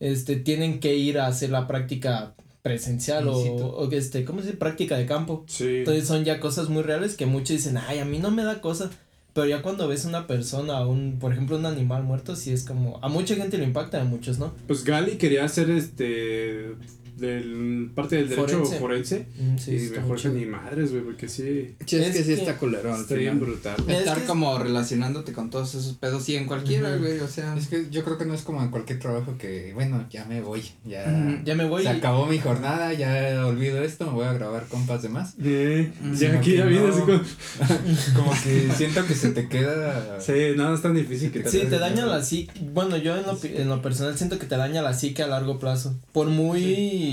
[0.00, 4.58] este, tienen que ir a hacer la práctica presencial o, o este, ¿cómo se dice?
[4.58, 5.44] Práctica de campo.
[5.46, 5.76] Sí.
[5.76, 8.60] Entonces son ya cosas muy reales que muchos dicen, ay, a mí no me da
[8.60, 8.90] cosa.
[9.32, 12.98] Pero ya cuando ves una persona, un, por ejemplo, un animal muerto, sí es como,
[13.00, 14.52] a mucha gente le impacta, a muchos, ¿no?
[14.66, 16.74] Pues Gali quería hacer este.
[17.16, 18.78] Del, parte del derecho Forense.
[18.78, 19.26] forense.
[19.38, 21.74] Mm, sí, y mejor que ni madres, güey, porque sí.
[21.86, 23.48] Sí, es, Es que sí está culero al Está bien final.
[23.50, 23.76] brutal.
[23.88, 27.28] Es Estar que es- como relacionándote con todos esos pedos y en cualquiera, güey, o
[27.28, 27.56] sea.
[27.56, 30.40] Es que yo creo que no es como en cualquier trabajo que, bueno, ya me
[30.42, 31.04] voy, ya...
[31.06, 31.44] Ujú.
[31.44, 31.82] Ya me voy.
[31.84, 35.34] Se y- acabó mi jornada, ya olvido esto, me voy a grabar compas de más.
[35.42, 36.92] Eh, ya aquí ya viene no.
[36.92, 37.20] así como.
[38.16, 40.20] Como que siento que se te queda...
[40.20, 42.52] Sí, no, es tan difícil que Sí, te daña la psique.
[42.72, 45.58] Bueno, yo en lo, en lo personal siento que te daña la psique a largo
[45.58, 45.96] plazo.
[46.12, 47.05] Por muy.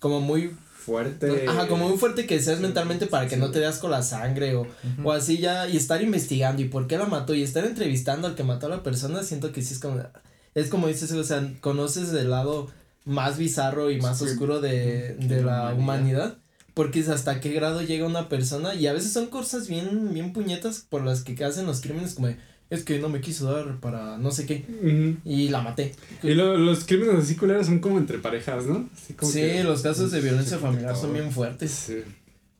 [0.00, 0.50] Como muy.
[0.84, 1.46] fuerte.
[1.48, 4.54] Ajá, como muy fuerte que seas mentalmente para que no te das con la sangre
[4.54, 4.66] o,
[5.02, 5.66] o así ya.
[5.68, 8.70] Y estar investigando y por qué la mató y estar entrevistando al que mató a
[8.70, 10.00] la persona, siento que sí es como.
[10.54, 12.70] Es como dices, o sea, conoces el lado
[13.06, 14.24] más bizarro y más Sí.
[14.24, 15.78] oscuro de, de De la la humanidad.
[15.78, 16.38] humanidad.
[16.74, 20.32] Porque es hasta qué grado llega una persona y a veces son cosas bien, bien
[20.32, 22.36] puñetas por las que hacen los crímenes como de,
[22.70, 24.64] es que no me quiso dar para no sé qué
[25.24, 25.94] y la maté.
[26.22, 28.88] Y lo- los crímenes así culeros son como entre parejas, ¿no?
[28.94, 31.70] Así como Sí, que- los casos de violencia familiar son bien fuertes.
[31.70, 31.98] Sí.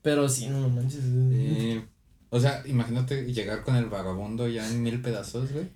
[0.03, 1.01] Pero sí, no, manches.
[2.31, 5.67] O sea, imagínate llegar con el vagabundo ya en mil pedazos, güey.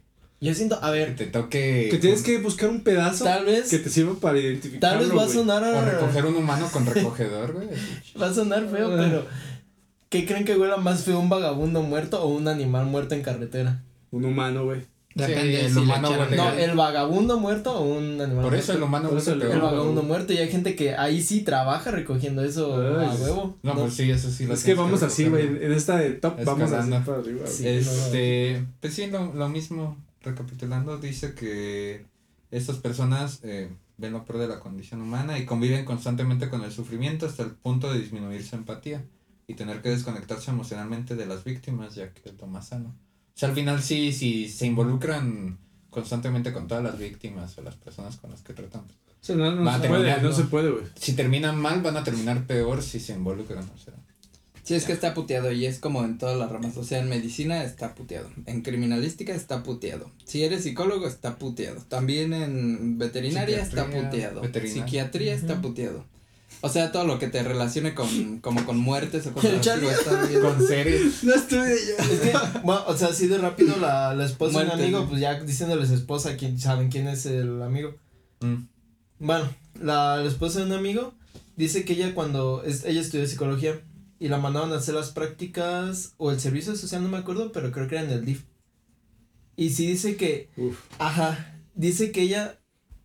[0.40, 1.88] Yo siento, a Que ver, te toque...
[1.90, 4.98] Que tienes que buscar un pedazo tal vez, que te sirva para identificarlo.
[4.98, 7.68] tal vez va a sonar O a, recoger un humano con recogedor, güey.
[8.20, 8.96] va a sonar feo, Ah.
[8.96, 9.26] pero
[10.10, 13.82] ¿Qué creen que huela más feo, un vagabundo muerto o un animal muerto en carretera?
[14.10, 14.82] Un humano, güey.
[15.14, 18.56] Depende Sí, el si humano No, el vagabundo muerto o un animal Por muerto.
[18.58, 19.42] eso el humano eso el-.
[19.42, 20.06] El No, vagabundo no.
[20.06, 23.56] muerto y hay gente que ahí sí trabaja recogiendo eso Ay, a huevo.
[23.62, 25.46] No, pues sí, eso sí lo Es que vamos así, güey.
[25.64, 27.04] En esta de top vamos así Escalando.
[27.06, 27.46] para arriba.
[27.48, 27.66] Sí.
[27.66, 32.04] Este, pues sí, lo, lo mismo, recapitulando, dice que
[32.52, 36.70] estas personas eh, ven lo peor de la condición humana y conviven constantemente con el
[36.70, 39.02] sufrimiento hasta el punto de disminuir su empatía
[39.48, 42.94] y tener que desconectarse emocionalmente de las víctimas, ya que es lo más sano.
[43.38, 45.58] O sea, al final sí, si se involucran
[45.90, 48.80] constantemente con todas las víctimas o las personas con las que tratan.
[48.80, 48.84] O
[49.20, 50.34] sea, no, no se puede, terminar, no ¿no?
[50.34, 50.82] se puede, güey.
[50.96, 53.94] Si terminan mal, van a terminar peor si se involucran, o sea.
[54.64, 56.76] Sí, es que está puteado y es como en todas las ramas.
[56.78, 58.28] O sea, en medicina está puteado.
[58.46, 60.10] En criminalística está puteado.
[60.24, 61.80] Si eres psicólogo, está puteado.
[61.88, 64.40] También en veterinaria está puteado.
[64.40, 64.84] veterinaria.
[64.84, 65.62] Psiquiatría está Ujú.
[65.62, 66.04] puteado.
[66.60, 70.34] O sea, todo lo que te relacione con, como con muertes o cosas así.
[70.40, 71.22] Con seres.
[71.22, 72.12] No estuve yo.
[72.12, 72.32] Es que,
[72.64, 75.90] bueno, o sea, así de rápido la, la esposa de un amigo, pues ya diciéndoles
[75.90, 77.94] esposa, quién saben quién es el amigo.
[78.40, 78.64] Mm.
[79.20, 79.48] Bueno,
[79.80, 81.14] la, la esposa de un amigo
[81.56, 83.80] dice que ella cuando es, ella estudió psicología
[84.18, 87.70] y la mandaban a hacer las prácticas o el servicio social, no me acuerdo, pero
[87.70, 88.44] creo que era en el DIF.
[89.56, 90.78] Y sí dice que, Uf.
[90.98, 92.58] ajá, dice que ella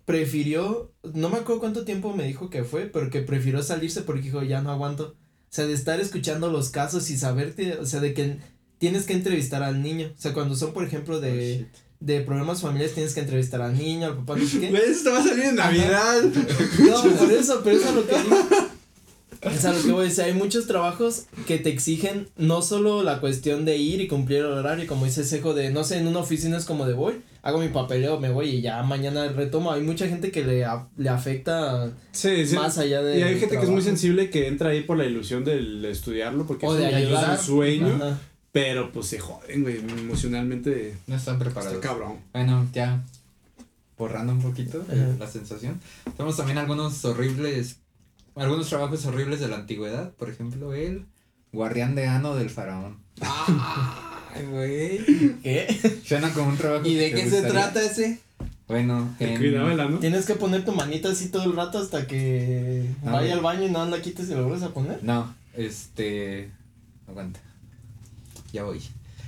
[0.05, 4.23] prefirió, no me acuerdo cuánto tiempo me dijo que fue, pero que prefirió salirse porque
[4.23, 5.15] dijo, ya no aguanto.
[5.15, 8.37] O sea, de estar escuchando los casos y saberte, o sea, de que
[8.79, 10.11] tienes que entrevistar al niño.
[10.17, 11.67] O sea, cuando son, por ejemplo, de,
[11.99, 14.69] de problemas familiares, tienes que entrevistar al niño, al papá, no sé qué.
[14.71, 15.71] Güey, esto va a salir en Ajá.
[15.71, 16.23] Navidad.
[16.79, 18.37] No, por eso, pero eso es lo que digo.
[19.41, 23.03] Es a lo que voy a decir, hay muchos trabajos que te exigen no solo
[23.03, 26.07] la cuestión de ir y cumplir el horario, como dice Sejo, de, no sé, en
[26.07, 29.71] una oficina es como de voy, hago mi papeleo, me voy y ya mañana retomo.
[29.71, 32.55] Hay mucha gente que le, a- le afecta Sí, sí.
[32.55, 33.19] más allá de.
[33.19, 36.45] Y hay gente que es muy sensible que entra ahí por la ilusión del estudiarlo
[36.47, 37.33] porque O es de un- ayudar.
[37.35, 38.17] es un sueño, Ajá.
[38.51, 41.75] pero pues se joden, güey, emocionalmente No están preparados.
[41.75, 42.17] está cabrón.
[42.33, 43.03] Bueno, ya
[43.97, 45.79] borrando un poquito eh, la sensación.
[46.17, 47.77] Tenemos también algunos horribles,
[48.35, 50.11] algunos trabajos horribles de la antigüedad.
[50.13, 51.05] Por ejemplo, el
[51.51, 52.97] guardián de ano del faraón.
[54.35, 55.35] Ay, güey.
[55.43, 56.01] ¿Qué?
[56.05, 56.85] Suena como un trabajo.
[56.87, 58.19] ¿Y de qué se trata ese?
[58.67, 59.99] Bueno, en- ¿no?
[59.99, 63.63] Tienes que poner tu manita así todo el rato hasta que Ah, vaya al baño
[63.67, 64.99] y no la quites y lo vuelves a poner.
[65.03, 66.49] No, este.
[67.07, 67.39] Aguanta.
[68.53, 68.81] Ya voy.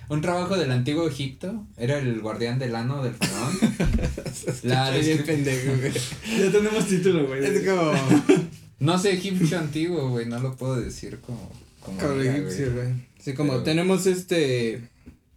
[0.08, 3.54] Un trabajo del antiguo Egipto era el guardián del ano del faraón.
[4.64, 5.94] la Estoy bien descri- pendejo, güey.
[6.46, 7.44] Ya tenemos título, güey.
[7.44, 7.92] Es como.
[8.80, 11.50] No sé egipcio antiguo, güey, no lo puedo decir como.
[11.82, 12.88] como Como diga, egipcio, güey.
[12.88, 12.96] güey.
[13.20, 14.82] Sí, como Pero- tenemos este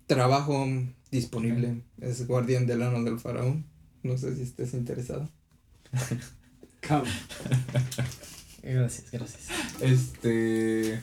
[0.08, 0.66] trabajo
[1.12, 1.82] disponible.
[2.00, 3.64] Es guardián del ano del faraón.
[4.02, 5.28] No sé si estés interesado.
[6.80, 7.12] Cabrón.
[8.62, 9.42] Gracias, gracias.
[9.80, 11.00] Este.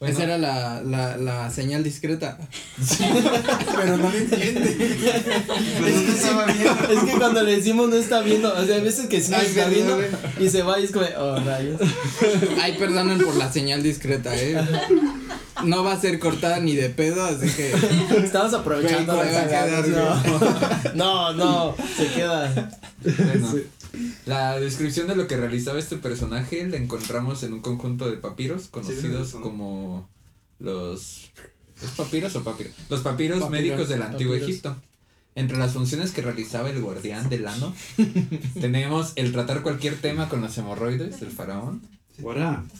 [0.00, 2.36] Bueno, Esa era la, la, la señal discreta.
[3.76, 4.76] pero no lo entiende.
[5.80, 6.68] Pues no estaba bien.
[6.90, 9.46] Es que cuando le decimos no está viendo, o sea, hay veces que sí Ay,
[9.46, 9.98] está viendo
[10.38, 11.80] y se va y es como, oh, rayos.
[12.60, 14.60] Ay, perdonen por la señal discreta, eh.
[15.64, 17.72] No va a ser cortada ni de pedo, así que.
[18.24, 22.80] Estamos aprovechando la ¿cómo va a cagada, quedar, No, no, no, se queda.
[23.02, 23.54] Bueno,
[24.26, 28.68] la descripción de lo que realizaba este personaje la encontramos en un conjunto de papiros
[28.68, 30.08] conocidos Sí, como
[30.58, 31.30] los
[31.82, 32.72] ¿Es papiros o papiros?
[32.88, 34.48] Los papiros, Papiros, médicos del antiguo papiros.
[34.48, 34.76] Egipto.
[35.36, 37.74] Entre las funciones que realizaba el guardián del ano,
[38.60, 41.82] tenemos el tratar cualquier tema con los hemorroides del faraón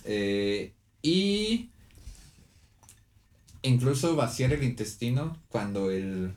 [0.05, 0.73] eh,
[1.03, 1.71] y
[3.65, 6.33] incluso vaciar el intestino cuando el,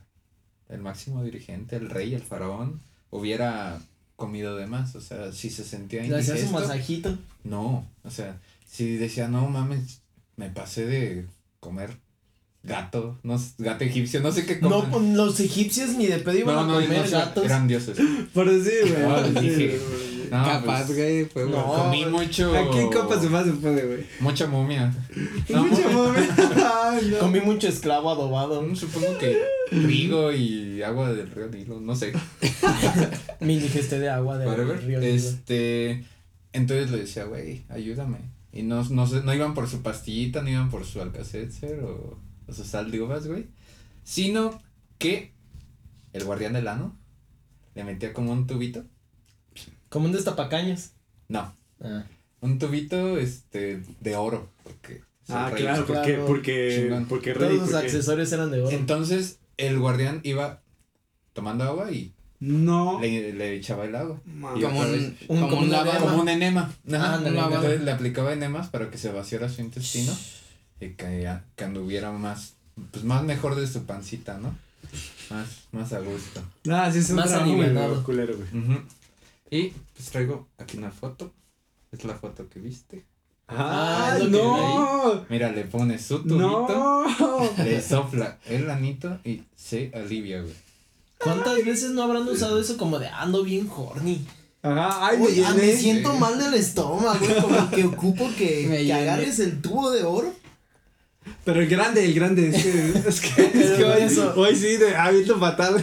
[0.68, 3.80] el máximo dirigente, el rey, el faraón, hubiera
[4.16, 4.96] comido de más.
[4.96, 6.60] O sea, si se sentía Le hacías un indigesto.
[6.68, 7.18] masajito.
[7.44, 10.00] No, o sea, si decía, no mames,
[10.36, 11.26] me pasé de
[11.60, 11.96] comer
[12.64, 14.90] gato, no gato egipcio, no sé qué No, coman.
[14.90, 17.44] pues, los egipcios ni de pedo iban no, a no, comer no gatos.
[17.44, 17.98] eran dioses.
[18.34, 20.07] Por decir, güey.
[20.30, 21.64] No, Capaz, pues, güey, fue No.
[21.64, 21.84] bueno.
[21.84, 22.56] comí mucho.
[22.56, 24.06] Aquí en Copa se más se puede, güey.
[24.20, 24.94] Mucha momia.
[25.48, 25.64] No.
[26.84, 27.18] Ay, no.
[27.18, 28.62] Comí mucho esclavo adobado.
[28.62, 29.38] Mm, Supongo que
[29.70, 32.12] trigo y agua del río Nilo, no sé.
[33.40, 34.84] Me indigesté de agua de Whatever.
[34.84, 35.12] río Nilo.
[35.12, 36.04] Este,
[36.52, 38.18] entonces le decía, güey, ayúdame.
[38.52, 42.18] Y no, no, sé, no iban por su pastillita, no iban por su alcacelser o,
[42.46, 43.46] o su sal de uvas, güey.
[44.04, 44.60] Sino
[44.98, 45.32] que
[46.12, 46.96] el guardián del ano
[47.74, 48.84] le metía como un tubito.
[49.88, 50.90] Como un destapacaños.
[51.28, 52.04] No, Ah.
[52.40, 54.48] un tubito este de oro.
[54.64, 56.26] Porque Ah, claro, porque, claro.
[56.26, 57.04] porque, Chingón.
[57.06, 58.70] porque Todos rey, los porque- accesorios eran de oro.
[58.70, 60.62] Entonces el guardián iba
[61.34, 62.98] tomando agua y No.
[63.00, 64.20] le, le echaba el agua.
[64.56, 66.00] Y Como un, vez- Un- como como un un lavado.
[66.06, 66.62] Como un enema.
[66.62, 67.38] Ajá, un ándale.
[67.40, 70.16] Entonces le aplicaba enemas para que se vaciara su intestino
[70.80, 72.54] y que, que anduviera más,
[72.92, 74.56] pues más mejor de su pancita, ¿no?
[75.30, 76.40] Más, más a gusto.
[76.70, 78.48] Ah, sí, es un Más trabajo culero, güey.
[78.64, 78.80] Ujú.
[79.50, 81.32] Y pues traigo aquí una foto.
[81.92, 83.06] Es la foto que viste.
[83.48, 85.24] Ah, ¡Ah, no!
[85.30, 87.50] Mira, le pone su tubito, ¡No!
[87.64, 90.52] le sopla el anito y se alivia, güey.
[91.18, 94.24] ¿Cuántas veces no habrán usado eso como de ando bien horny?
[94.60, 99.38] Ajá, ay, Uy, ah, me siento mal del estómago, güey, como que ocupo que, agarres
[99.38, 100.30] el tubo de oro.
[101.44, 104.34] Pero el grande, el grande, es que, es que, es que Pero hoy, eso.
[104.36, 105.82] hoy sí, de hábito fatal.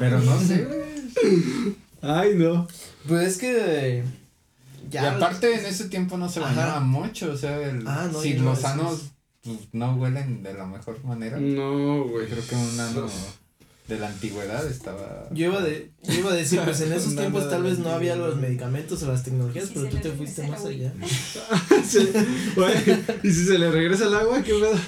[0.00, 1.76] Pero no sé, güey.
[2.06, 2.66] Ay, no.
[3.08, 4.04] Pues es que.
[4.90, 8.34] Y aparte en ese tiempo no se bañaba mucho, o sea, el, Ah, no, si
[8.34, 9.10] ya no, los sanos es-
[9.42, 11.38] pues, no huelen de la mejor manera.
[11.38, 12.26] No, güey.
[12.28, 13.06] Creo que un ano
[13.88, 15.28] de la antigüedad estaba.
[15.32, 18.14] Yo iba, de, yo iba a decir, pues en esos tiempos tal vez no había
[18.16, 20.92] los medicamentos o las tecnologías, Sí, pero tú te fuiste más allá.
[21.88, 22.08] Sí,
[22.54, 22.74] güey,
[23.24, 24.42] ¿Y si se le regresa el agua?
[24.42, 24.78] ¿Qué pedo?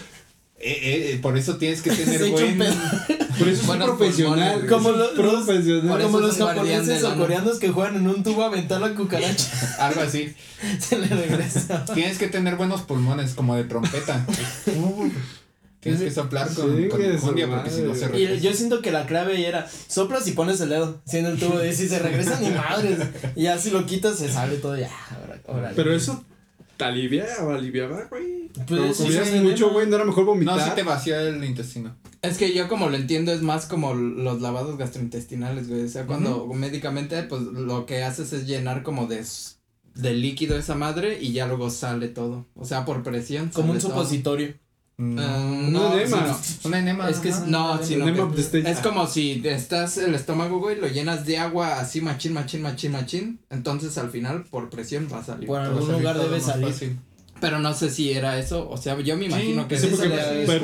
[0.61, 2.59] Eh, eh, por eso tienes que tener buen.
[3.39, 4.51] Por eso es un profesional.
[4.55, 6.03] pulmones, Como los- profesional.
[6.03, 7.21] Como los japoneses o ano.
[7.21, 9.47] coreanos que juegan en un tubo a aventar la cucaracha.
[9.79, 10.35] Algo así.
[10.81, 11.85] se le regresa.
[11.95, 14.27] Tienes que tener buenos pulmones, como de trompeta.
[15.81, 18.21] Tienes que soplar con, Sí, con porque si no se madre.
[18.21, 18.43] Y regresa.
[18.43, 21.39] yo siento que la clave ahí era soplas y pones el dedo, si en el
[21.39, 22.99] tubo, y si se regresa ni madres.
[23.37, 24.91] Y ya si lo quitas se sale todo ya.
[25.11, 25.77] ahora- órale.
[25.77, 26.25] Pero eso
[26.79, 28.49] te alivia o aliviaba, güey.
[28.67, 30.57] Pues Como sí, comías sí, mucho, güey, no era mejor vomitar.
[30.57, 31.95] No, si te vacía el intestino.
[32.23, 35.85] Es que yo como lo entiendo es más como los lavados gastrointestinales, güey.
[35.85, 39.23] O sea, cuando médicamente, pues lo que haces es llenar como de,
[39.95, 42.47] de líquido esa madre y ya luego sale todo.
[42.55, 43.51] O sea, por presión.
[43.51, 43.91] Como un todo.
[43.91, 44.55] supositorio.
[45.01, 45.23] No.
[45.23, 46.39] Ah, Un no, enema.
[46.43, 47.09] sí, Una enema.
[47.09, 48.69] Es que no, no, sino Enema que de stage.
[48.71, 52.91] es como si estás el estómago, güey, lo llenas de agua así machín, machín, machín,
[52.93, 53.39] machín.
[53.49, 55.47] Entonces al final, por presión, va a salir.
[55.47, 56.67] Por algún lugar debe salir.
[56.73, 56.99] fácil.
[57.41, 58.69] Pero no sé si era eso.
[58.69, 60.09] O sea, yo me imagino que Sí, es porque,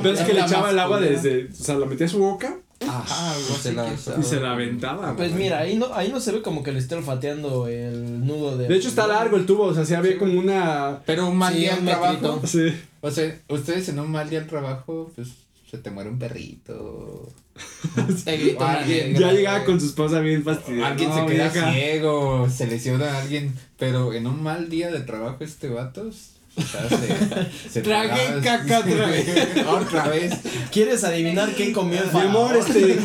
[0.03, 2.19] pero es que le la echaba el agua desde, o sea, lo metía a su
[2.19, 2.57] boca
[2.87, 5.15] Ajá, algo Y se la- y se la aventaba.
[5.17, 5.45] Pues güey.
[5.45, 8.67] mira, ahí no, ahí no se ve como que le esté olfateando el nudo de.
[8.67, 10.99] De hecho está largo el tubo, o sea, sí había como una...
[11.07, 12.43] Pero un mal Sí, día un metrito.
[12.45, 12.73] Sí.
[13.07, 15.29] O sea, ustedes en un mal día al trabajo, pues
[15.71, 17.31] se te muere un perrito.
[18.27, 20.89] Alguien- Ya llegaba con su esposa bien fastidiada.
[20.89, 21.73] Alguien No, se queda vieja.
[21.73, 23.55] ciego, se lesiona a alguien.
[23.79, 26.09] Pero en un mal día de trabajo, este vato.
[26.57, 29.27] O sea, se, se Tragué caca otra vez.
[29.69, 30.33] otra vez.
[30.73, 32.99] ¿Quieres adivinar qué comió el Mi amor, este...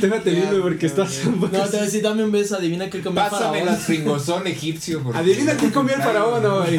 [0.00, 1.24] Ya, dime porque estás...
[1.24, 3.68] No, te voy a decir, dame un beso, adivina qué comió el Pásame faraón.
[3.74, 5.02] el fringosol egipcio.
[5.02, 6.78] porque- Adivina qué comió el faraón, no, güey.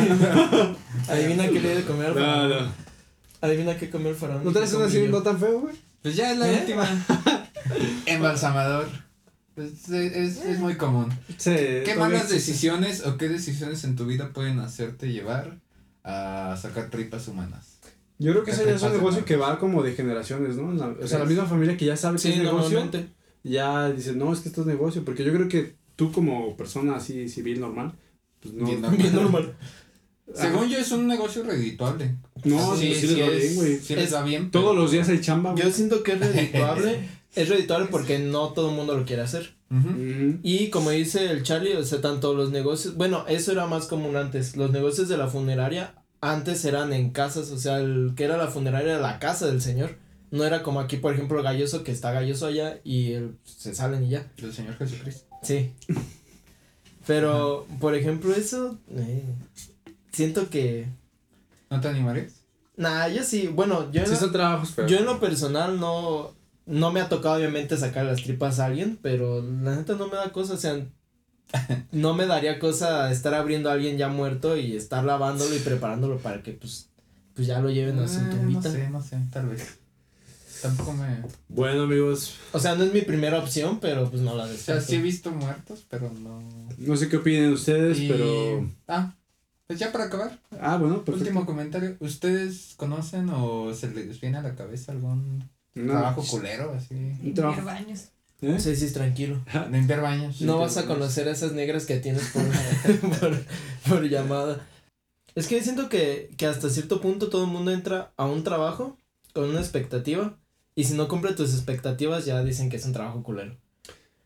[1.10, 2.50] Adivina qué le debe comer al No, faraón.
[2.66, 2.72] no.
[3.42, 4.44] Adivina qué comió el faraón.
[4.44, 5.76] ¿No traes comí así no tan feo, güey?
[6.02, 6.60] Pues ya es la ¿Eh?
[6.62, 6.88] última.
[8.06, 8.88] Embalsamador.
[9.56, 11.10] Pues, es, es, es muy común.
[11.38, 11.52] Sí.
[11.84, 15.60] ¿Qué malas decisiones o qué decisiones en tu vida pueden hacerte llevar
[16.04, 17.78] a sacar tripas humanas?
[18.20, 20.72] Yo creo que eso ¿Qué ya es un negocio que va como de generaciones, ¿no?
[20.74, 23.14] La- o sea, la misma familia que ya sabe que es negocio, normalmente.
[23.44, 25.04] ya dice, no, es que esto es negocio.
[25.06, 27.94] Porque yo creo que tú como persona así civil normal,
[28.40, 28.66] pues no.
[28.66, 28.98] Bien normal.
[29.02, 29.56] Bien normal.
[30.34, 32.16] Según yo es un negocio redituable.
[32.44, 33.80] No, sí, sí, sí, les va es- bien, güey.
[33.80, 34.52] sí les Es- va bien.
[34.52, 35.64] Todos los días hay chamba, güey.
[35.64, 37.10] Yo siento que es redituable.
[37.36, 39.56] es redituable porque no todo el mundo lo quiere hacer.
[40.44, 44.16] Y como dice el Charlie, o sea, tanto los negocios, bueno, eso era más común
[44.16, 44.56] antes.
[44.56, 48.48] Los negocios de la funeraria antes eran en casas, o sea, el que era la
[48.48, 49.98] funeraria era la casa del señor.
[50.32, 54.04] No era como aquí, por ejemplo, Galloso, que está Galloso allá y el- se salen
[54.06, 54.32] y ya.
[54.38, 55.26] El Señor Jesucristo.
[55.44, 55.72] Sí.
[57.06, 59.24] Pero, por ejemplo, eso, eh,
[60.18, 60.88] siento que...
[61.70, 62.34] ¿No te animarías?
[62.76, 64.02] Nah, yo sí, bueno, yo...
[64.02, 64.90] en Sí, lo- son trabajos feos.
[64.90, 66.34] Yo en lo personal no,
[66.66, 70.16] no me ha tocado obviamente sacar las tripas a alguien, pero la neta no me
[70.16, 70.86] da cosa, o sea,
[71.92, 76.18] no me daría cosa estar abriendo a alguien ya muerto y estar lavándolo y preparándolo
[76.18, 76.90] para que pues,
[77.36, 78.72] pues ya lo lleven a su Eh, no tumbita.
[78.72, 79.78] sé, no sé, tal vez.
[80.62, 81.22] Tampoco me...
[81.50, 84.82] Bueno, amigos, O sea, no es mi primera opción, pero pues no la O sea,
[84.82, 86.42] sí he visto muertos, pero no...
[86.80, 88.68] no sé qué opinen ustedes, Y- pero...
[88.88, 89.14] Ah,
[89.68, 90.40] pues ya para acabar.
[90.62, 91.24] Ah, bueno, perfecto.
[91.30, 91.98] Último comentario.
[92.00, 95.92] ¿Ustedes conocen o se les viene a la cabeza algún No.
[95.94, 96.96] trabajo culero así?
[96.96, 97.58] Un trabajo.
[97.62, 98.06] Limpiar baños.
[98.42, 98.58] ¿Eh?
[98.60, 99.42] Sí, sí, tranquilo.
[99.72, 100.42] Limpiar baños.
[100.42, 102.44] No vas a conocer a esas negras que tienes por,
[103.20, 103.38] por,
[103.90, 104.66] por llamada.
[105.36, 108.98] Es que siento que, que hasta cierto punto todo el mundo entra a un trabajo
[109.34, 110.38] con una expectativa
[110.76, 113.56] y si no cumple tus expectativas ya dicen que es un trabajo culero.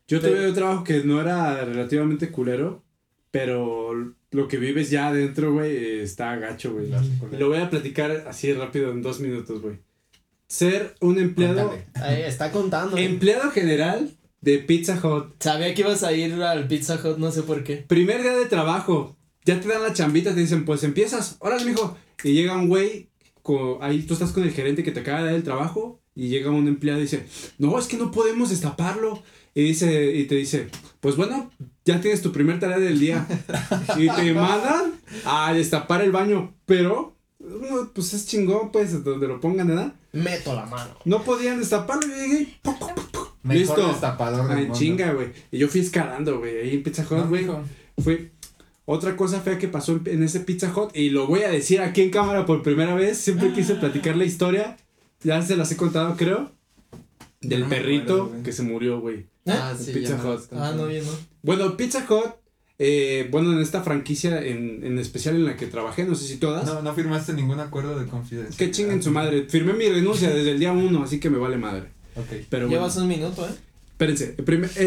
[0.08, 2.82] Yo Pero- tuve un trabajo que no era relativamente culero,
[3.30, 6.90] pero lo que vives ya adentro, güey, está gacho, güey.
[7.38, 9.78] Lo voy a platicar así rápido en dos minutos, güey.
[10.48, 11.72] Ser un empleado.
[11.94, 12.96] Ahí está contando.
[12.96, 14.10] empleado general
[14.40, 15.34] de Pizza Hut.
[15.40, 17.76] Sabía que ibas a ir al Pizza Hut, no sé por qué.
[17.76, 19.16] Primer día de trabajo.
[19.44, 21.96] Ya te dan la chambita, te dicen, pues empiezas, órale, mijo.
[22.22, 23.10] Y llega un güey,
[23.80, 26.01] ahí tú estás con el gerente que te acaba de dar el trabajo.
[26.14, 27.26] Y llega un empleado y dice,
[27.58, 29.22] no, es que no podemos destaparlo.
[29.54, 30.68] Y dice, y te dice,
[31.00, 31.50] pues bueno,
[31.84, 33.26] ya tienes tu primer tarea del día.
[33.98, 34.92] y te mandan
[35.24, 36.54] a destapar el baño.
[36.66, 37.16] Pero,
[37.94, 39.94] pues es chingón, pues, donde lo pongan, ¿verdad?
[40.12, 40.96] Meto la mano.
[41.04, 42.06] No podían destaparlo.
[42.06, 42.58] Y llegué.
[43.42, 43.88] Mejor Listo.
[43.88, 44.78] destapador del Ay, mundo.
[44.78, 45.28] chinga, güey.
[45.50, 47.42] Y yo fui escalando, güey, ahí en Pizza Hut, güey.
[47.42, 47.60] mijo.
[48.02, 48.30] Fue
[48.84, 50.94] otra cosa fea que pasó en, en ese Pizza Hut.
[50.94, 53.18] Y lo voy a decir aquí en cámara por primera vez.
[53.18, 54.76] Siempre quise platicar la historia.
[55.24, 56.50] Ya se las he contado, creo.
[57.40, 58.42] Del no perrito acuerdo, güey.
[58.42, 59.26] que se murió, güey.
[59.46, 60.40] Ah, El sí, Pizza ya Hut.
[60.40, 61.10] has Ah, no, bien, no.
[61.42, 62.34] Bueno, Pizza Hut,
[62.78, 66.36] eh, bueno, en esta franquicia en, en especial en la que trabajé, no sé si
[66.36, 66.64] todas.
[66.64, 68.56] No, no firmaste ningún acuerdo de confidencialidad.
[68.58, 69.46] Que chinguen su madre.
[69.48, 71.88] Firmé mi renuncia desde el día uno, así que me vale madre.
[72.16, 72.26] Ok.
[72.48, 72.78] Pero bueno.
[72.80, 73.52] Llevas un minuto, ¿eh?
[73.92, 74.34] Espérense,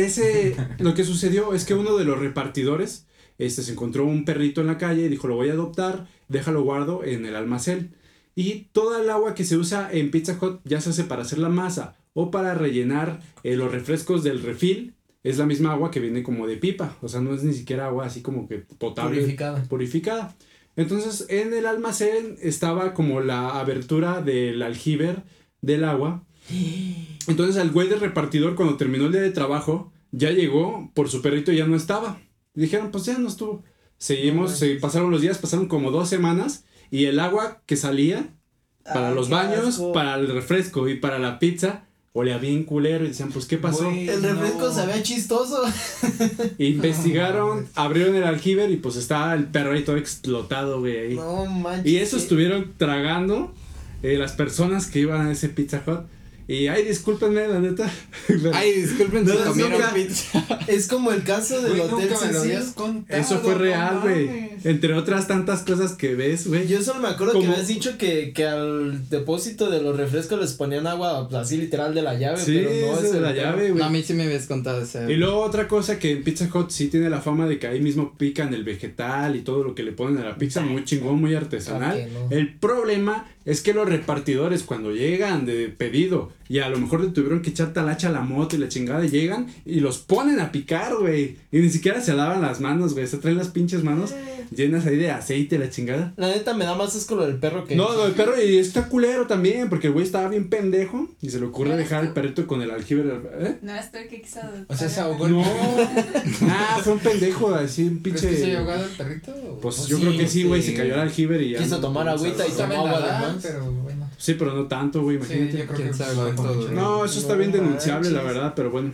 [0.05, 3.05] ese, lo que sucedió es que uno de los repartidores,
[3.37, 6.63] este, se encontró un perrito en la calle y dijo, lo voy a adoptar, déjalo
[6.63, 7.95] guardo en el almacén.
[8.35, 11.39] Y toda el agua que se usa en Pizza Hut, ya se hace para hacer
[11.39, 15.99] la masa o para rellenar eh, los refrescos del refil, es la misma agua que
[15.99, 19.21] viene como de pipa, o sea, no es ni siquiera agua así como que potable
[19.21, 19.63] Purificada.
[19.63, 20.35] purificada.
[20.75, 25.23] Entonces, en el almacén estaba como la abertura del aljiber
[25.61, 26.25] del agua.
[27.27, 31.21] Entonces, al güey del repartidor, cuando terminó el día de trabajo, ya llegó por su
[31.21, 32.19] perrito y ya no estaba.
[32.53, 33.63] Y dijeron, pues ya no estuvo.
[33.97, 38.27] Seguimos, se pasaron los días, pasaron como dos semanas y el agua que salía
[38.83, 39.93] para Ay, los baños, asco.
[39.93, 41.83] para el refresco y para la pizza,
[42.13, 43.89] olía bien culero y decían, pues, ¿qué pasó?
[43.89, 44.71] El refresco no.
[44.73, 45.63] se ve chistoso.
[46.57, 51.15] Investigaron, abrieron el aljiber y pues estaba el perro ahí todo explotado, güey, ahí.
[51.15, 51.85] No manches.
[51.91, 53.53] Y eso estuvieron tragando
[54.03, 56.01] eh, las personas que iban a ese Pizza Hut.
[56.47, 57.91] Y ay, discúlpenme, la neta.
[58.53, 60.47] Ay, disculpen si No, comieron nunca- pizza.
[60.67, 62.55] Es como el caso del Güey, Hotel nunca me lo Cecil.
[62.55, 63.19] habías contado.
[63.21, 64.49] eso fue real, güey.
[64.63, 66.67] Entre otras tantas cosas que ves, güey.
[66.67, 70.39] Yo solo me acuerdo que Como- habías dicho que, que al depósito de los refrescos
[70.39, 73.33] les ponían agua pues, así literal de la llave, Sí, pero no es de la
[73.33, 73.79] llave, güey.
[73.79, 75.11] No, a mí sí me habías contado ese.
[75.11, 77.79] Y luego otra cosa que en Pizza Hut sí tiene la fama de que ahí
[77.81, 81.19] mismo pican el vegetal y todo lo que le ponen a la pizza, muy chingón,
[81.19, 82.07] muy artesanal.
[82.29, 87.09] El problema es que los repartidores cuando llegan de pedido y a lo mejor le
[87.09, 90.51] tuvieron que echar talacha a la moto y la chingada, llegan y los ponen a
[90.51, 91.37] picar, güey.
[91.51, 93.07] Y ni siquiera se lavan las manos, güey.
[93.07, 94.13] Se traen las pinches manos
[94.51, 96.13] llenas ahí de aceite, la chingada.
[96.17, 97.75] La neta me da más asco lo del perro que.
[97.75, 101.29] No, no, el perro y está culero también, porque el güey estaba bien pendejo y
[101.29, 103.03] se le ocurre ¿No dejar al perrito con el aljibe.
[103.39, 103.57] ¿Eh?
[103.61, 105.43] No el que quiso O sea, se ahogó el No.
[106.47, 108.57] Ah, fue un pendejo, así un ¿Crees que se pinche.
[108.57, 109.59] ahogado el perrito?
[109.61, 110.03] Pues yo sí?
[110.03, 110.71] creo que sí, güey, sí.
[110.71, 111.59] se cayó al aljibe y ya.
[111.59, 113.43] Quiso no tomar agüita y tomó agua de más.
[113.43, 114.09] pero bueno.
[114.17, 115.57] Sí, pero no tanto, güey, Sí, imagínate.
[115.59, 116.71] yo creo quién que sabe lo todo.
[116.71, 118.91] No, eso está bien denunciable, la verdad, pero bueno.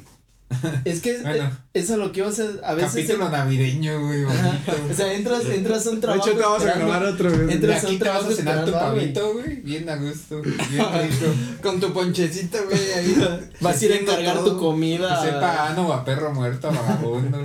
[0.83, 1.49] Es que Bueno.
[1.73, 2.69] eso es lo que iba a.
[2.71, 2.91] A veces.
[3.05, 4.25] Capítulo navideño, güey.
[4.25, 6.27] O sea, entras, entras a un De trabajo.
[6.27, 7.45] hecho, te vamos a grabar otro, güey.
[7.47, 9.95] De Entras a aquí un te vas a trabajo cenar tu pavito, güey, bien a
[9.95, 11.25] gusto, bien rico.
[11.63, 13.49] Con tu ponchecito, güey, ahí.
[13.61, 14.51] Vas a ir a encargar todo.
[14.55, 15.21] tu comida.
[15.23, 17.41] Que sepa ano o a perro muerto, a vagabundo.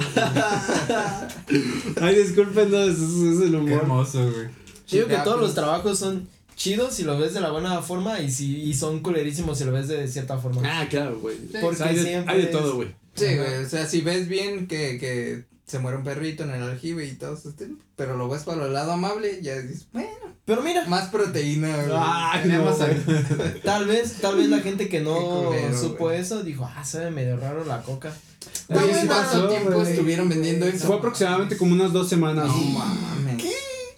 [2.00, 3.82] Ay, disculpen, no, eso, eso es el Qué humor.
[3.82, 4.46] hermoso, güey.
[4.88, 5.54] Yo digo que todos los Chingazos.
[5.54, 9.58] trabajos son chidos si lo ves de la buena forma y si y son culerísimos
[9.58, 10.62] si lo ves de cierta forma.
[10.64, 11.36] Ah, claro, güey.
[11.36, 12.88] Porque O sea, hay, de, siempre hay de todo, güey.
[13.14, 16.62] Sí, güey, o sea, si ves bien que, que se muere un perrito en el
[16.62, 17.52] aljibe y todo eso,
[17.96, 20.08] pero lo ves para el lado amable, ya dices, bueno,
[20.44, 21.88] Pero mira, más proteína, güey.
[21.98, 22.86] Ay, Tenemos no,
[23.64, 26.20] tal vez, tal vez la gente que Qué no culero, supo güey.
[26.20, 28.12] eso dijo, ah, sabe medio raro la coca.
[28.12, 29.90] Sí ¿Cuánto tiempo güey.
[29.92, 30.86] estuvieron vendiendo eso?
[30.86, 32.46] Fue aproximadamente como unas dos semanas.
[32.46, 33.44] No mames.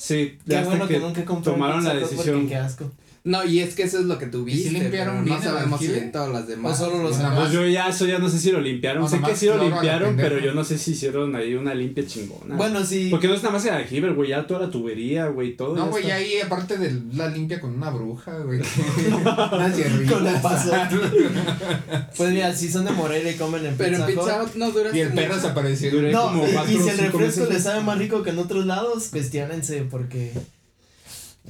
[0.09, 2.48] Sí, Qué bueno que, que nunca tomaron la decisión.
[2.48, 2.90] Qué asco.
[3.28, 5.80] No, y es que eso es lo que ¿Y si limpiaron pero no el sabemos
[5.80, 6.80] si en todas las demás.
[6.80, 7.38] O solo los demás.
[7.38, 9.02] Pues yo ya, eso ya no sé si lo limpiaron.
[9.02, 11.74] O sé que sí lo la limpiaron, pero yo no sé si hicieron ahí una
[11.74, 12.56] limpia chingona.
[12.56, 13.08] Bueno, sí.
[13.10, 15.76] Porque no es nada más el aljibe, güey, ya toda la tubería, güey, todo.
[15.76, 18.60] No, güey, ahí aparte de la limpia con una bruja, güey.
[20.08, 20.72] Con el paso.
[22.16, 25.02] Pues mira, si son de Morelia y comen en Pero en Pizza no duraste Y
[25.02, 25.40] el perro mucho.
[25.40, 25.90] se apareció.
[25.90, 29.08] Duré No, como y- si el refresco le sabe más rico que en otros lados,
[29.10, 30.32] cuestionense porque.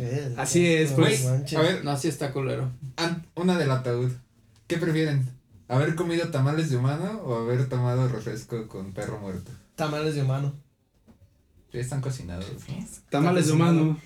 [0.01, 1.25] Eh, Así es, pues.
[1.25, 1.59] manches.
[1.59, 2.71] A ver, No, sí está culero.
[2.97, 4.13] an- una del ataúd.
[4.69, 5.29] ¿Qué prefieren?
[5.67, 9.51] ¿Haber comido tamales de humano o haber tomado refresco con perro muerto?
[9.75, 10.55] Tamales de humano.
[11.73, 12.47] Ya están cocinados.
[13.11, 14.01] Tamales de humano.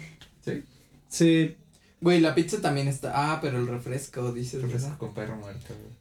[0.45, 0.64] ¿Sí?
[1.09, 1.57] Sí.
[2.01, 3.12] Güey, la pizza también está.
[3.14, 4.99] Ah, pero el refresco, dices, Refresco ¿verdad?
[4.99, 5.93] con perro muerto, güey.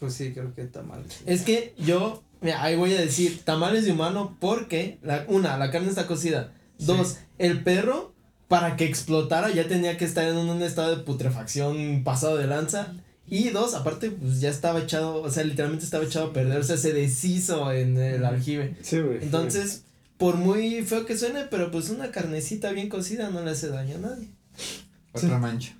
[0.00, 1.20] Pues sí, creo que tamales.
[1.26, 5.70] Es que yo, mira, ahí voy a decir tamales de humano porque, la, una, la
[5.70, 6.52] carne está cocida.
[6.86, 8.12] Dos, el perro,
[8.48, 12.94] para que explotara, ya tenía que estar en un, estado de putrefacción pasado de lanza.
[13.28, 16.62] Y dos, aparte, pues ya estaba echado, o sea, literalmente estaba echado a perder, o
[16.62, 18.76] sea, se deshizo en el aljibe.
[18.82, 19.18] Sí, güey.
[19.22, 19.84] Entonces,
[20.18, 23.96] por muy feo que suene, pero pues una carnecita bien cocida no le hace daño
[23.96, 24.28] a nadie.
[25.12, 25.76] Otra mancha.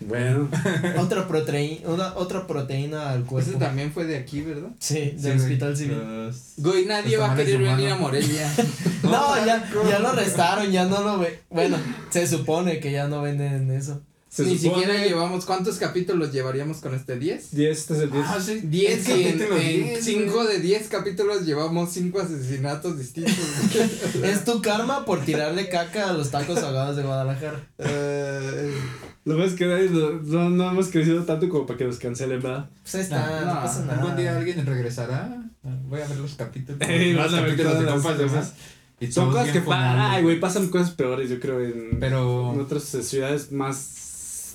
[0.00, 0.48] Bueno.
[0.98, 3.58] otra proteína, otra proteína al Ese cuerpo.
[3.58, 4.70] también fue de aquí, ¿verdad?
[4.78, 5.98] Sí, del Sí, hospital civil.
[5.98, 7.96] Los- Güey, nadie va a querer venir a.
[7.96, 8.50] Morelia.
[9.02, 11.40] No, ya, ya lo arrestaron, ya no lo ve.
[11.50, 11.76] Bueno,
[12.10, 14.00] se supone que ya no venden eso.
[14.34, 17.50] Se Ni supone- siquiera llevamos, ¿cuántos capítulos llevaríamos con este 10?
[17.54, 18.24] 10, este es el 10.
[18.26, 18.60] Ah, sí.
[18.64, 20.46] 10 El y en, capítulo 10, 5 güey.
[20.48, 23.34] de 10 capítulos llevamos 5 asesinatos distintos.
[24.24, 27.60] Es tu karma por tirarle caca a los tacos ahogados de Guadalajara.
[29.24, 32.70] Lo más que no, no, no hemos crecido tanto como para que nos cancelen, ¿verdad?
[32.82, 34.00] Pues ahí está, no, No, pasa nada.
[34.00, 35.44] Algún día alguien regresará.
[35.62, 36.80] Voy a ver los capítulos.
[36.88, 38.38] Ey, los vas a ver capítulos de compas de cosas.
[38.38, 38.52] más.
[38.98, 40.00] Y Son cosas que pasan.
[40.00, 42.52] Ay, güey, pasan cosas peores, yo creo, en, Pero.
[42.54, 43.76] en otras eh, ciudades más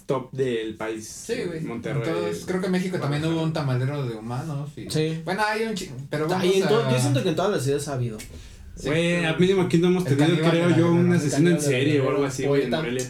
[0.07, 1.05] top del país.
[1.07, 1.61] Sí, güey.
[1.61, 2.01] Monterrey.
[2.07, 4.71] Entonces, creo que en México también hubo un tamalero de humanos.
[4.75, 4.89] Y...
[4.89, 5.21] Sí.
[5.23, 6.69] Bueno, hay un chi- Pero vamos Ahí a...
[6.69, 8.17] yo siento que en todas las ciudades ha habido.
[8.19, 11.99] Sí, Güey, pero- a mínimo aquí no hemos tenido, creo yo, un asesino en serie
[12.01, 12.71] o algo así, güey, en.
[12.71, 13.03] Morelia.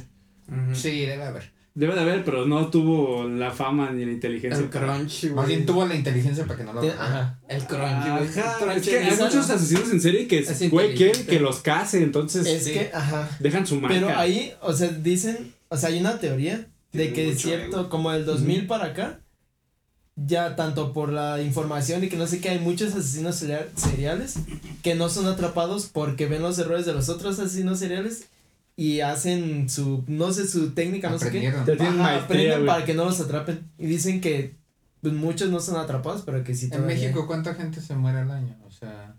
[0.49, 0.75] Ujú.
[0.75, 1.55] Sí, debe haber.
[1.75, 4.57] Debe de haber, pero no tuvo la fama ni la inteligencia.
[4.63, 5.33] El crunch, güey.
[5.35, 6.93] Más bien tuvo la inteligencia para que no lo haga.
[6.99, 7.39] Ajá.
[7.47, 8.39] El crunch, güey.
[8.43, 12.01] Ajá, Crunch es que hay muchos asesinos en serie que, güey, quieren que los case,
[12.01, 12.73] entonces Es sí.
[12.73, 13.29] que, ajá.
[13.39, 13.93] dejan su marca.
[13.93, 17.89] Pero ahí, o sea, dicen, o sea, hay una teoría de que es cierto, ego.
[17.89, 19.19] como el 2000 para acá,
[20.15, 24.35] ya tanto por la información y que no sé qué, hay muchos asesinos seria- seriales
[24.81, 28.25] que no son atrapados porque ven los errores de los otros asesinos seriales
[28.75, 31.47] y hacen su, no sé, su técnica, no sé qué.
[31.47, 33.69] Ajá, maestría, aprenden para que no los atrapen.
[33.77, 34.55] Y dicen que
[35.01, 38.19] pues, muchos no son atrapados, pero que sí En todavía- México, ¿cuánta gente se muere
[38.19, 38.55] al año?
[38.67, 39.15] O sea,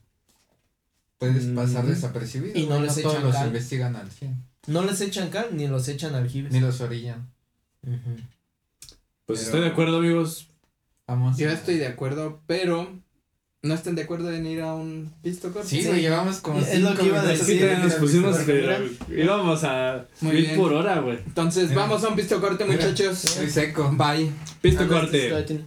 [1.19, 1.55] puedes Mm.
[1.55, 2.59] pasar desapercibido.
[2.59, 3.47] Y no les todos echan los cal.
[3.49, 4.43] investigan al 100.
[4.67, 6.53] No les echan cal ni los echan aljibes.
[6.53, 7.29] Ni los orillan.
[7.83, 8.01] Pues
[9.27, 10.49] Pero- estoy de acuerdo, amigos.
[11.07, 11.37] Vamos.
[11.39, 12.99] Yo a- estoy de acuerdo, pero
[13.63, 15.69] no están de acuerdo en ir a un pisto corto.
[15.69, 15.89] Sí, Sí.
[15.89, 16.61] güey, llevamos como.
[16.61, 18.77] Es lo que iba a decir, nos pusimos, pero
[19.09, 20.57] íbamos a Muy ir bien.
[20.57, 21.19] por hora, güey.
[21.27, 21.83] Entonces, Mira.
[21.83, 22.77] vamos a un pisto corte, Mira.
[22.77, 23.19] muchachos.
[23.19, 23.91] Soy seco.
[23.97, 24.31] Bye.
[24.61, 25.65] Pisto no, corte.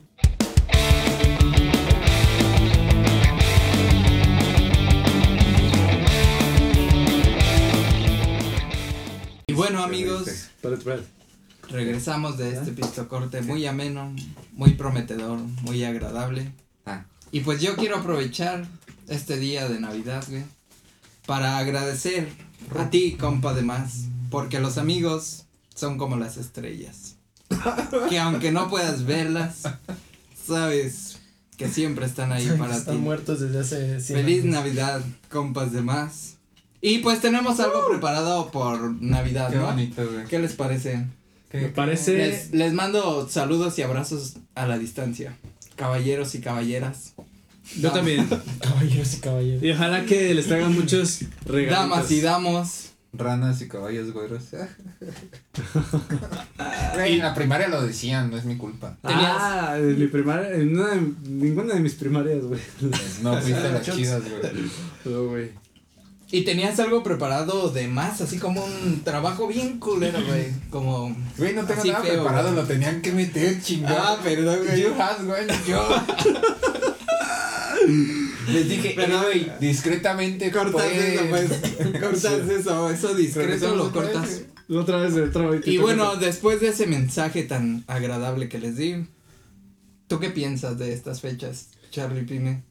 [9.47, 11.07] Y bueno, amigos, Espérate, espérate.
[11.71, 14.13] Regresamos de este pisto corte muy ameno,
[14.53, 16.51] muy prometedor, muy agradable.
[16.85, 17.05] Ah.
[17.31, 18.65] Y pues yo quiero aprovechar
[19.07, 20.43] este día de Navidad, güey,
[21.25, 22.29] para agradecer
[22.77, 25.45] a ti, compa de más, porque los amigos
[25.75, 27.15] son como las estrellas.
[28.09, 29.63] Que aunque no puedas verlas,
[30.45, 31.17] sabes
[31.57, 33.01] que siempre están ahí para Están ti.
[33.01, 34.53] muertos desde hace 100 Feliz años.
[34.55, 36.35] Navidad, compas de más.
[36.81, 39.65] Y pues tenemos algo preparado por Navidad, Qué ¿no?
[39.67, 40.25] bonito, güey.
[40.25, 41.05] ¿Qué les parece?
[41.53, 42.17] Me parece.
[42.17, 45.35] Les, les mando saludos y abrazos a la distancia.
[45.75, 47.13] Caballeros y caballeras.
[47.79, 48.27] Yo también.
[48.61, 49.63] Caballeros y caballeros.
[49.63, 51.89] Y ojalá que les traigan muchos regalitos.
[51.89, 52.87] Damas y damos.
[53.13, 54.43] Ranas y caballos güeros.
[56.97, 58.97] En la primaria lo decían, no es mi culpa.
[59.03, 62.59] Ah, en mi primaria, en una de- ninguna de mis primarias, güey.
[63.21, 64.41] No fuiste las chidas, güey.
[65.05, 65.49] No, güey.
[66.33, 70.45] Y tenías algo preparado de más, así como un trabajo bien culero, güey.
[70.69, 71.15] Como.
[71.37, 72.61] Güey, no tengo nada feo, preparado, güey.
[72.61, 73.97] lo tenían que meter, chingado.
[73.99, 74.81] Ah, perdón, güey.
[74.81, 75.87] You has, güey, yo.
[78.47, 80.51] Les dije, Pero, "Eh, güey, discretamente.
[80.51, 81.49] Cortas eso, pues.
[82.01, 84.43] Cortas eso, eso discreto lo cortas.
[84.69, 85.67] Otra vez, otra vez.
[85.67, 89.05] Y bueno, después de ese mensaje tan agradable que les di,
[90.07, 92.63] ¿tú qué piensas de estas fechas, Charlie Pime?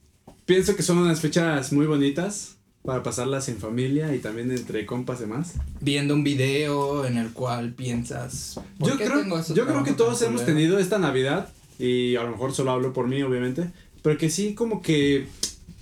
[0.47, 5.21] Pienso que son unas fechas muy bonitas para pasarlas en familia y también entre compas
[5.21, 5.55] y más.
[5.81, 8.59] Viendo un video en el cual piensas.
[8.79, 12.23] ¿por Yo qué creo, tengo yo creo que todos hemos tenido esta Navidad y a
[12.23, 13.71] lo mejor solo hablo por mí, obviamente,
[14.03, 15.27] pero que sí como que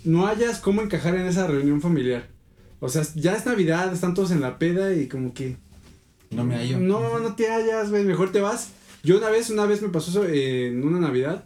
[0.05, 2.29] no hayas cómo encajar en esa reunión familiar.
[2.81, 5.57] O sea, ya es Navidad, están todos en la peda y como que
[6.31, 6.79] No me hallo.
[6.79, 8.71] No, no te hallas, güey, mejor te vas.
[9.03, 11.45] Yo una vez, una vez me pasó eso en una Navidad.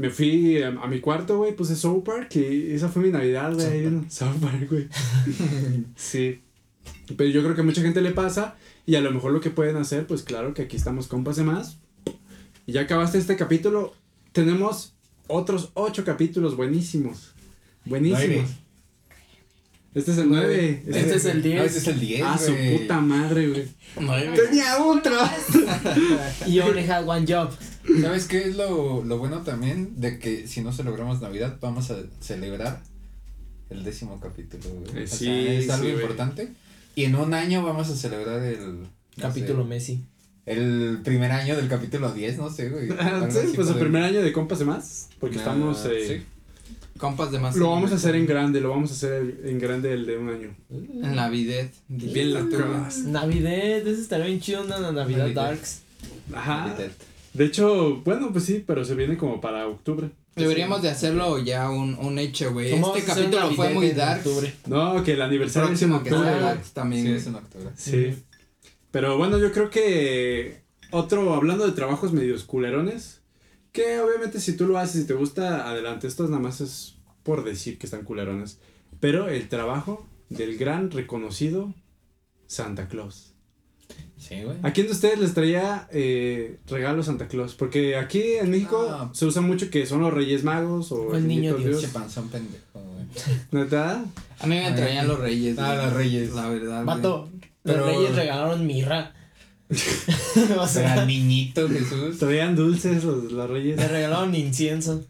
[0.00, 3.52] Me fui a, a mi cuarto, güey, puse South Park y esa fue mi Navidad,
[3.52, 3.86] güey.
[4.08, 4.88] South Park, güey.
[5.96, 6.40] sí.
[7.16, 9.50] Pero yo creo que a mucha gente le pasa y a lo mejor lo que
[9.50, 11.78] pueden hacer, pues claro que aquí estamos compas de más.
[12.66, 13.94] Y ya acabaste este capítulo.
[14.32, 14.94] Tenemos
[15.26, 17.34] otros ocho capítulos buenísimos.
[17.84, 18.26] Buenísimos.
[18.28, 18.46] Nueve.
[19.94, 20.82] Este es el nueve.
[20.86, 21.56] Este es el 10.
[21.58, 22.22] No, este es el 10.
[22.24, 23.66] Ah, su puta madre, güey.
[24.34, 25.12] Tenía otro.
[26.46, 27.50] Y only had one job.
[28.02, 30.00] ¿Sabes qué es lo, lo bueno también?
[30.00, 32.82] De que si no celebramos Navidad, vamos a celebrar
[33.70, 35.02] el décimo capítulo, güey.
[35.02, 35.94] Eh, O sea, sí, es algo güey.
[35.94, 36.48] importante.
[36.94, 38.82] Y en un año vamos a celebrar el.
[38.82, 38.88] no
[39.18, 40.04] Capítulo sé, Messi.
[40.46, 42.88] el primer año del capítulo 10, no sé, güey.
[43.30, 45.08] Sí, pues el primer año de compas de más.
[45.20, 45.84] Porque estamos.
[45.86, 46.26] eh, sí.
[46.98, 47.56] Compas de más.
[47.56, 50.28] Lo vamos a hacer en grande, lo vamos a hacer en grande el de un
[50.28, 50.54] año.
[50.70, 51.66] En Navidad.
[51.88, 52.42] Bien la.
[53.06, 53.52] Navidad,
[53.88, 55.34] eso estaría bien chido, una Navidad Navidad.
[55.44, 55.80] Darks.
[56.34, 56.66] Ajá.
[56.66, 56.90] Navidad.
[57.32, 60.10] De hecho, bueno, pues sí, pero se viene como para octubre.
[60.34, 62.70] Deberíamos de hacerlo ya un, un hecho, güey.
[62.70, 64.22] ¿Cómo Este capítulo fue muy dark.
[64.66, 66.28] No, que el aniversario es en octubre.
[66.28, 67.04] sea también.
[67.04, 67.70] Sí, es en octubre.
[67.76, 68.14] Sí.
[68.90, 73.20] Pero bueno, yo creo que otro, hablando de trabajos medios culerones,
[73.72, 76.06] que obviamente si tú lo haces y te gusta, adelante.
[76.06, 78.58] Estos nada más es por decir que están culerones.
[78.98, 81.74] Pero el trabajo del gran reconocido
[82.46, 83.29] Santa Claus.
[84.30, 84.56] Sí, güey.
[84.62, 87.54] ¿A quién de ustedes les traía eh, regalo Santa Claus?
[87.56, 89.10] Porque aquí en México Ah.
[89.12, 91.80] se usa mucho que son los Reyes Magos o el niño Dios.
[91.82, 93.06] Che panzón pendejo, güey.
[93.50, 94.04] ¿Neta?
[94.38, 95.58] A mí me traían los reyes.
[95.58, 95.84] Ah, güey.
[95.86, 96.32] los reyes.
[96.32, 96.84] La verdad.
[96.84, 97.28] Vato,
[97.64, 99.12] Pero- los reyes regalaron mirra.
[100.58, 102.18] o sea, niñito Jesús.
[102.18, 103.76] Traían dulces los, los Reyes.
[103.76, 105.04] le regalaron incienso.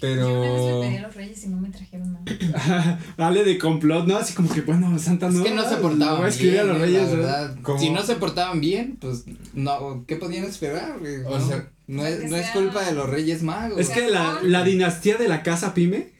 [0.00, 0.82] Yo una vez Pero.
[0.82, 2.98] le pedí a los reyes y no me trajeron nada.
[3.16, 4.16] Dale de complot, ¿no?
[4.16, 5.44] Así como que, bueno, Santa Es no.
[5.44, 7.56] que no se portaban voy a escribir bien, a los güey, Reyes, la ¿verdad?
[7.78, 9.24] Si no se portaban bien, pues
[9.54, 11.16] no, ¿qué podían esperar, güey?
[11.24, 13.78] O no, sea, no es, no es culpa de los Reyes Magos.
[13.78, 16.12] Es que la, la dinastía de la casa Pyme.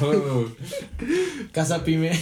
[0.00, 0.46] Oh,
[1.52, 2.10] Casa Pyme.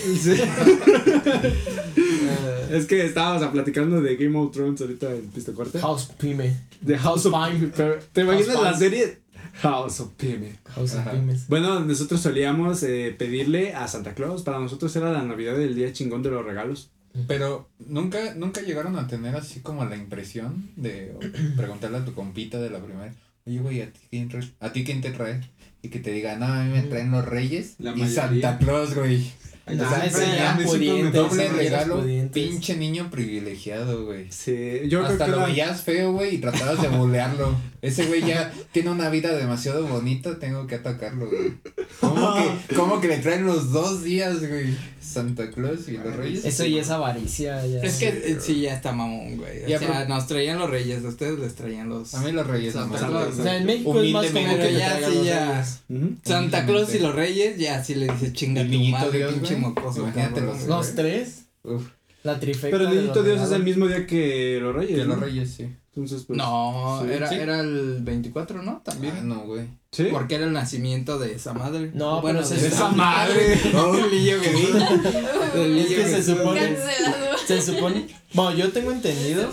[2.71, 5.79] Es que estábamos platicando de Game of Thrones ahorita en Pisto Corte.
[5.79, 6.57] House Pyme.
[6.81, 7.71] De House of Pyme.
[7.77, 9.19] Pero, ¿Te imaginas House la serie?
[9.63, 10.55] House of Pyme.
[10.75, 11.09] House of.
[11.09, 11.49] Pymes.
[11.49, 14.43] Bueno, nosotros solíamos eh, pedirle a Santa Claus.
[14.43, 16.91] Para nosotros era la Navidad del día chingón de los regalos.
[17.29, 21.15] Pero nunca, nunca llegaron a tener así como la impresión de
[21.57, 23.15] preguntarle a tu compita de la primera,
[23.47, 24.29] oye güey, ¿a ti quién,
[24.59, 25.41] ¿a ti quién te trae?
[25.83, 28.23] Y que te diga, no, a mí me traen los reyes La y mayoría.
[28.23, 29.31] Santa Claus, güey.
[29.67, 34.27] Nah, O sea, ese era pudiente, Doble regalo, pinche niño privilegiado, güey.
[34.31, 37.57] Sí, yo Hasta creo que lo era- veías feo, güey, y tratabas de bolearlo.
[37.85, 41.53] Ese güey ya tiene una vida demasiado bonita, tengo que atacarlo, güey.
[42.01, 44.75] ¿Cómo que, cómo que le traen los dos días, güey?
[45.01, 46.45] Santa Claus y los Reyes.
[46.45, 47.65] Eso ya es avaricia.
[47.67, 47.81] Ya.
[47.83, 49.65] Es que eh, sí, ya está mamón, güey.
[49.65, 52.15] O Ya, sea, pero- nos traían los Reyes, a ustedes les traían los.
[52.15, 53.25] A mí los Reyes Santa nomás.
[53.27, 53.39] Claus.
[53.39, 55.53] O sea, en México es más común Humildemente, que ya, sí, los ya.
[55.89, 56.19] reyes.
[56.25, 59.61] Santa Claus y los Reyes, ya sí le dice chinga tu madre, Dios, pinche güey.
[59.67, 60.01] mocoso.
[60.05, 60.59] Imagínate cabrón.
[60.59, 61.45] los- Los tres.
[61.65, 61.83] Uf,
[62.25, 62.77] La trifecta.
[62.77, 64.99] Pero el de Niñito los Dios es el mismo día que los Reyes.
[64.99, 65.23] que los ¿no?
[65.25, 65.69] Reyes, sí.
[65.95, 66.37] Entonces, pues.
[66.37, 67.13] No, sí.
[67.13, 67.35] era, Sí.
[67.37, 68.83] era el 24, ¿no?
[68.85, 69.15] También.
[69.17, 69.67] Ah, no, güey.
[69.93, 70.09] ¿Sí?
[70.11, 71.93] Porque era el nacimiento de esa madre.
[71.95, 73.61] No, bueno, pero de se- esa madre.
[73.77, 74.71] Oh, El niño Jesús.
[75.55, 76.61] El Es que se supone.
[76.61, 77.39] Cancelado.
[77.47, 78.09] Se supone.
[78.33, 79.51] Bueno, yo tengo entendido.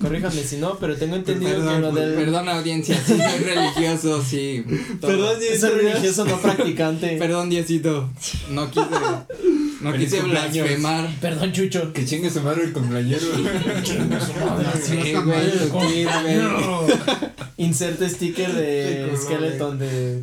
[0.00, 2.14] Corríjame si no, pero tengo entendido que lo del.
[2.14, 4.64] Perdón, audiencia, sí, soy religioso, sí.
[5.00, 5.10] todo.
[5.12, 7.16] Perdón, Es el religioso no practicante.
[7.16, 8.10] Perdón, Diosito.
[8.50, 8.86] No quise.
[9.80, 11.08] No quise blasfemar.
[11.20, 11.92] Perdón, Chucho.
[11.92, 13.26] Que chingue su madre el cumpleañero.
[13.38, 16.02] Lo quise, güey.
[17.56, 20.22] Inserte sticker de Skeleton de.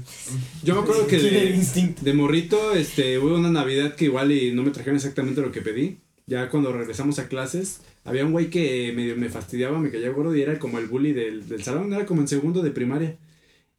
[0.63, 4.63] Yo me acuerdo que de, de morrito, este, hubo una Navidad que igual y no
[4.63, 5.99] me trajeron exactamente lo que pedí.
[6.25, 10.35] Ya cuando regresamos a clases, había un güey que medio me fastidiaba, me caía gordo
[10.35, 13.15] y era como el bully del, del salón, era como en segundo de primaria.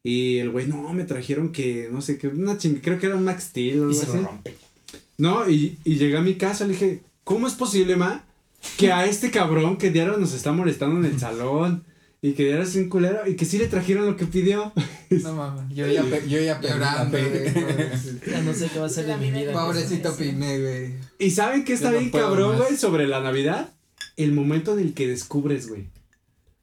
[0.05, 3.17] Y el güey, no, me trajeron que, no sé, que una ching, creo que era
[3.17, 4.17] un Max Steel o Y algo se así.
[4.19, 4.55] lo rompe.
[5.19, 8.25] No, y, y llegué a mi casa, le dije, ¿cómo es posible, ma?
[8.77, 11.85] Que a este cabrón que diario nos está molestando en el salón
[12.23, 14.73] y que diario es un culero y que sí le trajeron lo que pidió.
[15.11, 17.55] No mames, yo ya, pe- yo ya güey.
[18.31, 19.53] Ya no sé qué va a ser de mi vida.
[19.55, 20.95] Pobrecito Pime, güey.
[21.19, 23.73] ¿Y saben qué está Yo no bien puedo cabrón, güey, sobre la Navidad?
[24.19, 25.89] El momento en el que descubres, güey.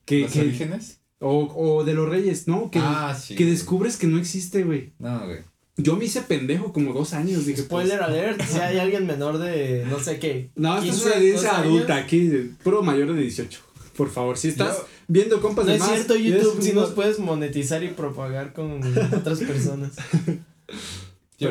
[0.06, 1.00] Que, ¿Los que- orígenes?
[1.20, 2.70] o, o de los reyes, ¿no?
[2.70, 3.34] Que, Ah, sí.
[3.36, 4.94] que descubres que no existe, güey.
[5.00, 5.40] No, güey.
[5.78, 7.64] Yo me hice pendejo como dos años, dije.
[7.64, 10.50] Spoiler pues, alert, si hay alguien menor de no sé qué.
[10.56, 12.06] No, esta es 15, una audiencia 12 adulta años.
[12.06, 12.32] aquí,
[12.64, 13.60] puro mayor de 18.
[13.98, 15.92] Por favor, si estás Yo- viendo compas No de es más.
[15.92, 18.82] cierto, y eres YouTube, si nos puedes monetizar y propagar con
[19.14, 19.92] otras personas.
[21.38, 21.50] Yo.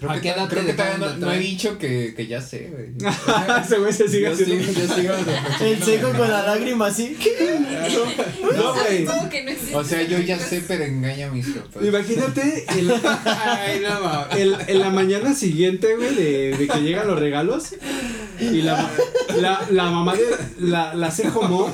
[0.00, 2.26] Creo ¿A qué edad creo te que todavía dejaron no, no he dicho que, que
[2.26, 2.86] ya sé, güey.
[3.64, 4.64] Ese güey se sigue Yo haciendo.
[4.64, 5.14] sigo, yo sigo
[5.60, 7.16] El seco con la lágrima así.
[8.56, 9.04] No, güey.
[9.04, 9.76] ¿Cómo que no existe?
[9.76, 11.84] O sea, yo ya sé, pero engaña a mis papás.
[11.84, 12.90] Imagínate el,
[13.24, 17.68] Ay, no el- en la mañana siguiente, güey, de, de que llegan los regalos.
[18.40, 18.88] Y la,
[19.38, 20.24] la, la mamá de
[20.60, 21.12] la, la
[21.48, 21.70] mo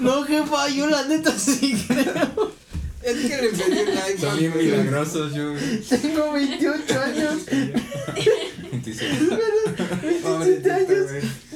[0.00, 2.52] No, jefa, yo la neta sí creo.
[3.02, 4.18] Es que le pedí un like.
[4.18, 5.50] Son bien milagrosos, yo.
[5.50, 5.80] güey.
[5.80, 7.34] Tengo 28 años,
[8.70, 9.10] 26.
[10.02, 11.06] 27 años,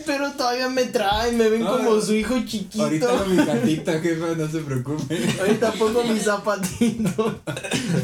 [0.04, 2.82] pero todavía me traen, me ven No, como su hijo chiquito.
[2.84, 5.18] Ahorita no mi cartita, jefa, no se preocupe.
[5.40, 7.40] Ahorita pongo mi zapatito.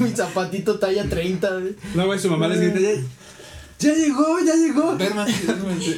[0.01, 1.51] mi zapatito talla 30.
[1.59, 1.76] güey.
[1.95, 3.03] No, güey, su mamá les grita,
[3.78, 4.97] ya, llegó, ya llegó.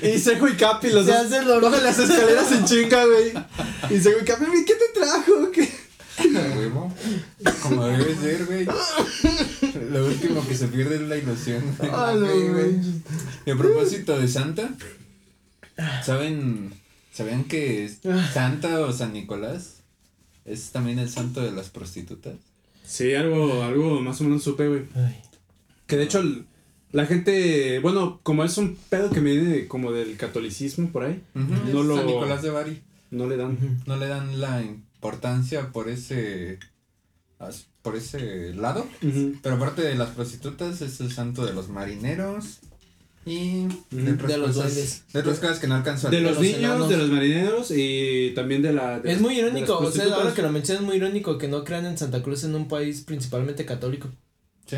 [0.02, 3.34] Y Sejo y Capi los Se dos hace lo bajan las escaleras en chinga, güey.
[3.90, 5.50] Y Sejo y Capi, ¿qué te trajo?
[5.52, 5.83] ¿Qué?
[7.62, 8.66] Como debe ser, güey.
[9.90, 11.62] Lo último que se pierde es la ilusión.
[11.78, 11.90] güey.
[11.92, 12.12] Ah.
[13.46, 14.70] Y a propósito de Santa,
[16.04, 16.72] ¿saben,
[17.12, 17.90] ¿sabían que
[18.32, 19.80] Santa o San Nicolás
[20.44, 22.34] es también el santo de las prostitutas?
[22.84, 24.82] Sí, algo, algo más o menos supe, güey.
[25.86, 26.22] Que de hecho
[26.92, 31.80] la gente, bueno, como es un pedo que viene como del catolicismo por ahí, No
[31.80, 32.82] Es lo- San Nicolás de Bari.
[33.10, 33.82] no le dan.
[33.86, 34.62] No le dan la
[35.04, 36.58] importancia por ese
[37.82, 38.86] por ese lado.
[39.02, 39.34] Ujú.
[39.42, 42.60] Pero aparte de las prostitutas, es el santo de los marineros.
[43.26, 44.74] Y de otras De los cosas.
[44.74, 45.04] duendes.
[45.12, 46.28] De otras cosas que no alcanzo a De leer.
[46.30, 46.88] los los niños, enanos.
[46.88, 49.00] de los marineros y también de la...
[49.00, 51.36] de Es las- muy de irónico, o sea, ahora que lo mencionas es muy irónico
[51.38, 54.08] que no crean en Santa Cruz en un país principalmente católico.
[54.66, 54.76] Sí.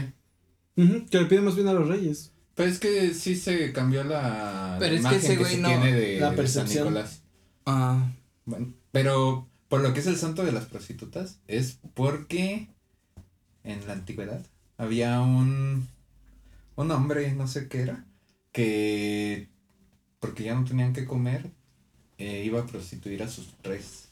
[0.76, 2.32] Ujú, que le piden más bien a los reyes.
[2.54, 5.68] Pero es que sí se cambió la Pero es que ese que, güey se no-
[5.68, 6.84] tiene de, la de San percepción.
[6.88, 7.22] Nicolás.
[7.66, 8.12] Ah,
[8.44, 12.68] Bueno, pero por lo que es el santo de las prostitutas, es porque
[13.64, 14.44] en la antigüedad
[14.78, 15.88] había un,
[16.76, 18.04] un hombre, no sé qué era,
[18.52, 19.48] que
[20.20, 21.50] porque ya no tenían que comer,
[22.18, 24.08] eh, iba a prostituir a sus tres.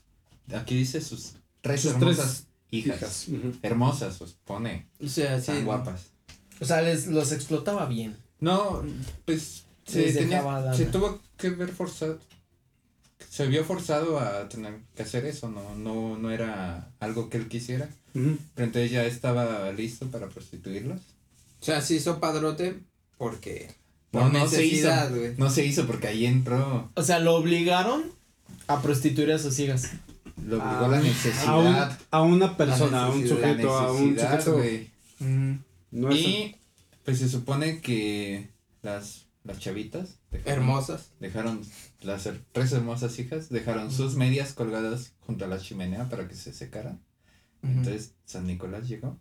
[0.54, 3.28] Aquí dice sus tres Sus hermosas hijas.
[3.62, 5.46] Hermosas, os pone, o sea, sí.
[5.46, 6.10] tan guapas.
[6.60, 8.16] O sea, les los explotaba bien.
[8.40, 8.82] No,
[9.24, 12.18] pues se, tenía- se tuvo que ver forzado.
[13.34, 17.48] Se vio forzado a tener que hacer eso, no, no, no era algo que él
[17.48, 17.88] quisiera.
[18.12, 21.00] Pero entonces ya estaba listo para prostituirlos.
[21.60, 22.78] O sea, se hizo padrote
[23.18, 23.74] porque.
[24.12, 24.88] No, Por no se hizo.
[25.36, 28.04] No se hizo porque ahí entró, O sea, lo obligaron
[28.68, 29.90] a prostituir a sus hijas.
[30.46, 31.48] lo obligó A la un- necesidad.
[31.48, 34.62] A, un- a una persona, a un sujeto, a un sujeto.
[35.90, 36.54] No Y
[37.04, 38.48] pues se supone que
[38.82, 41.08] las, las chavitas dejaron- hermosas.
[41.18, 41.60] dejaron
[42.04, 46.34] las her- tres hermosas hijas, dejaron sus medias colgadas junto a la chimenea para que
[46.34, 47.00] se secaran.
[47.62, 47.72] Ujú.
[47.72, 49.18] Entonces San Nicolás llegó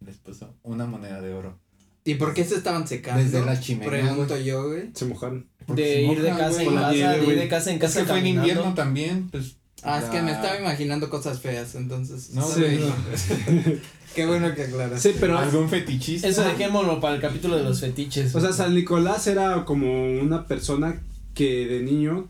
[0.00, 1.58] y les puso una moneda de oro.
[2.04, 3.22] ¿Y por qué se estaban secando?
[3.24, 4.90] Desde la chimenea, Pregunto yo, güey.
[4.94, 5.48] Se mojaron.
[5.66, 6.66] Porque De se ir de moja, casa güey.
[6.68, 9.56] en casa, de ir de casa en Es casa que fue en invierno también, pues.
[9.82, 12.30] Ah, es que me estaba imaginando cosas feas, entonces.
[12.30, 12.78] No, Sí, güey.
[12.78, 12.94] no.
[14.14, 15.02] Qué bueno que aclaras.
[15.02, 15.36] Sí, pero.
[15.38, 16.26] Algún fetichista.
[16.28, 18.34] Eso dejémoslo para el capítulo de los fetiches.
[18.34, 21.02] O sea, San Nicolás era como una persona
[21.36, 22.28] que de niño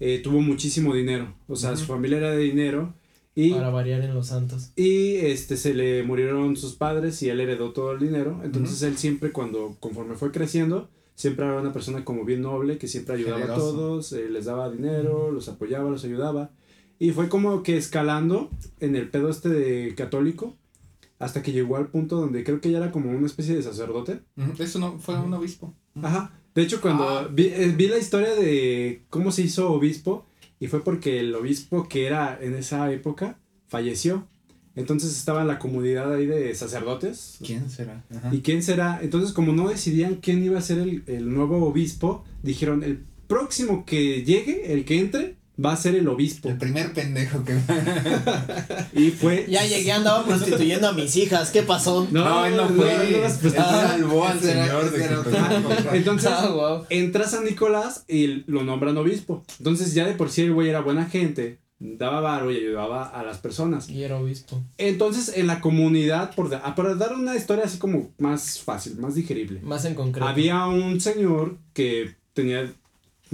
[0.00, 1.34] eh, tuvo muchísimo dinero.
[1.48, 2.94] O sea, su familia era de dinero.
[3.34, 4.70] Y, Para variar en los santos.
[4.76, 8.40] y este se le murieron sus padres y él heredó todo el dinero.
[8.44, 12.86] Entonces él siempre cuando, conforme fue creciendo, siempre era una persona como bien noble, que
[12.86, 13.68] siempre ayudaba Generoso.
[13.68, 16.52] a todos, eh, les daba dinero, los apoyaba, los ayudaba.
[17.00, 20.56] Y fue como que escalando en el pedo este de católico,
[21.18, 24.20] hasta que llegó al punto donde creo que ya era como una especie de sacerdote.
[24.60, 25.74] Eso no, fue un obispo.
[26.00, 26.38] Ajá.
[26.54, 27.28] De hecho, cuando Ah.
[27.30, 30.26] vi, eh, vi la historia de cómo se hizo obispo,
[30.60, 33.38] y fue porque el obispo que era en esa época
[33.68, 34.26] falleció.
[34.76, 37.38] Entonces estaba en la comunidad ahí de sacerdotes.
[37.44, 38.04] ¿Quién será?
[38.16, 38.30] Ajá.
[38.34, 38.98] ¿Y quién será?
[39.02, 43.84] Entonces, como no decidían quién iba a ser el, el nuevo obispo, dijeron: el próximo
[43.84, 46.48] que llegue, el que entre, va a ser el obispo.
[46.48, 47.54] El primer pendejo que.
[48.92, 49.46] Y fue.
[49.48, 51.50] Ya llegué, andaba prostituyendo a mis hijas.
[51.50, 52.06] ¿Qué pasó?
[52.10, 52.76] No, él no fue.
[52.76, 55.96] no, no, él pues, salvó al señor de que.
[55.96, 56.86] Entonces, Ah, wow.
[56.90, 59.44] entra San Nicolás y lo nombran obispo.
[59.58, 63.22] Entonces, ya de por sí el güey era buena gente, daba varo y ayudaba a
[63.24, 63.88] las personas.
[63.88, 64.62] Y era obispo.
[64.78, 68.96] Entonces, en la comunidad, por, da- ah, para dar una historia así como más fácil,
[68.98, 70.26] más digerible, Más en concreto.
[70.26, 72.72] había un señor que tenía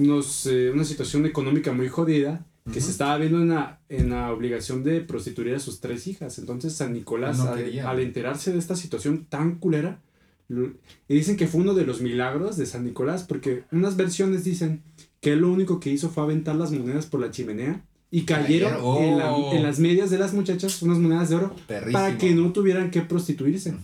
[0.01, 4.33] unos, eh, una situación económica muy jodida, que se estaba viendo en la, en la
[4.33, 6.39] obligación de prostituir a sus tres hijas.
[6.39, 10.01] Entonces, San Nicolás, No al- enterarse de esta situación tan culera,
[10.49, 10.73] lo-
[11.09, 14.83] y dicen que fue uno de los milagros de San Nicolás, porque unas versiones dicen
[15.21, 18.75] que él lo único que hizo fue aventar las monedas por la chimenea y cayeron
[19.03, 19.53] en, la- Oh.
[19.55, 21.93] en las medias de las muchachas unas monedas de oro Perrísimo.
[21.99, 23.75] para que no tuvieran que prostituirse.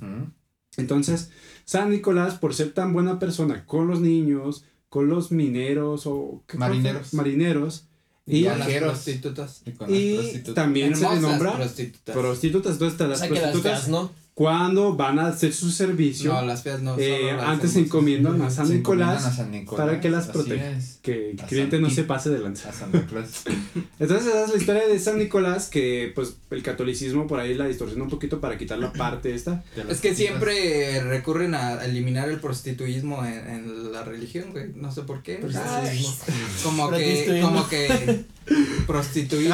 [0.76, 1.30] Entonces,
[1.64, 6.42] San Nicolás, por ser tan buena persona con los niños, con los mineros o.
[6.54, 7.14] Marineros.
[7.14, 7.84] marineros
[8.26, 9.62] Y y, las prostitutas.
[9.64, 10.54] Y con las y prostitutas.
[10.54, 12.16] también se le nombra prostitutas.
[12.16, 12.72] prostitutas.
[12.72, 14.10] Entonces, O las sea las prostitutas feas, ¿no?
[14.36, 16.94] Cuando van a hacer su servicio, No, las feas no.
[16.98, 20.10] eh, las antes se encomiendan a San Se Nicolás encomiendan a San Nicolás, para que
[20.10, 20.78] las proteja.
[21.00, 22.70] que el cliente San no se pase de lanza.
[23.98, 27.66] Entonces esa es la historia de San Nicolás, que pues el catolicismo por ahí la
[27.66, 29.64] distorsiona un poquito para quitar la parte esta.
[29.88, 34.66] Es que siempre recurren a eliminar el prostituismo en, en la religión, güey.
[34.74, 35.40] No sé por qué.
[36.62, 38.26] Como que, como que
[38.86, 39.50] Prostitución.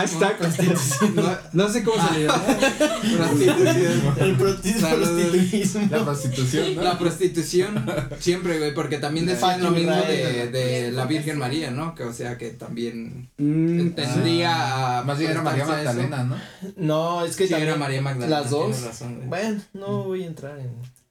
[1.15, 2.45] No, No sé cómo se le llama.
[3.17, 4.15] prostitución.
[4.21, 4.37] El
[4.81, 6.83] La prostitución, ¿no?
[6.83, 7.87] La prostitución,
[8.19, 11.95] siempre, güey, porque también decían lo mismo de, de la Virgen María, ¿no?
[11.95, 15.65] Que o sea que también Mm, tendría a Más bien era María.
[15.67, 16.37] Magdalena, ¿no?
[16.77, 18.41] No, es que Sí, también era María Magdalena.
[18.41, 18.67] las dos.
[18.67, 19.29] tienes razón, güey.
[19.29, 20.71] Bueno, no voy a entrar en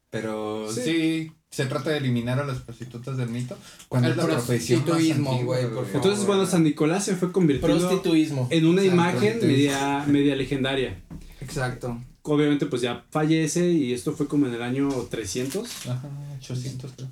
[0.09, 0.81] Pero Sí.
[0.83, 1.31] sí.
[1.49, 3.57] se trata de eliminar a las prostitutas del mito
[3.89, 5.65] cuando El es la profesión más prostituismo, güey.
[5.93, 8.47] Entonces, bueno, San Nicolás se fue convirtiendo prostituismo.
[8.51, 9.47] en una imagen Prostituismo.
[9.57, 11.01] media, media legendaria.
[11.41, 11.97] Exacto.
[12.23, 15.87] Obviamente, pues ya fallece y esto fue como en el año 300.
[15.87, 17.09] Ajá, 800 creo.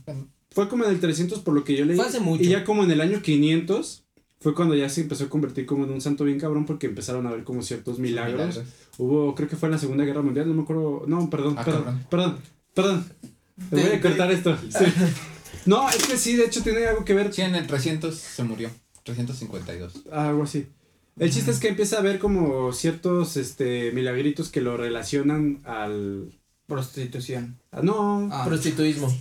[0.51, 1.95] Fue como en el 300 por lo que yo leí.
[1.97, 2.43] Fue hace mucho.
[2.43, 4.03] Y ya como en el año 500
[4.39, 7.25] fue cuando ya se empezó a convertir como en un santo bien cabrón porque empezaron
[7.27, 8.61] a ver como ciertos milagros.
[8.97, 11.03] Hubo, creo que fue en la Segunda Guerra Mundial, no me acuerdo.
[11.07, 12.05] No, perdón, Ah, perdón, cabrón.
[12.09, 12.37] perdón,
[12.73, 13.05] perdón.
[13.69, 14.57] Te voy a cortar esto.
[14.69, 14.85] sí.
[15.65, 17.33] No, es que sí, de hecho tiene algo que ver.
[17.33, 18.69] Sí, en el 300 se murió.
[19.03, 20.03] 352.
[20.11, 20.67] Algo así.
[21.19, 26.31] El chiste es que empieza a ver como ciertos este milagritos que lo relacionan al.
[26.65, 27.57] Prostitución.
[27.83, 28.29] no.
[28.31, 29.13] Ah, Prostituismo.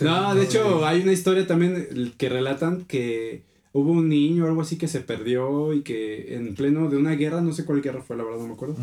[0.00, 3.42] No, de hecho hay una historia también que relatan que
[3.72, 7.12] hubo un niño o algo así que se perdió y que en pleno de una
[7.12, 8.76] guerra, no sé cuál guerra fue, la verdad no me acuerdo.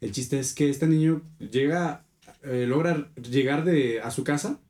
[0.00, 2.04] El chiste es que este niño llega,
[2.44, 4.60] eh, logra llegar de, a su casa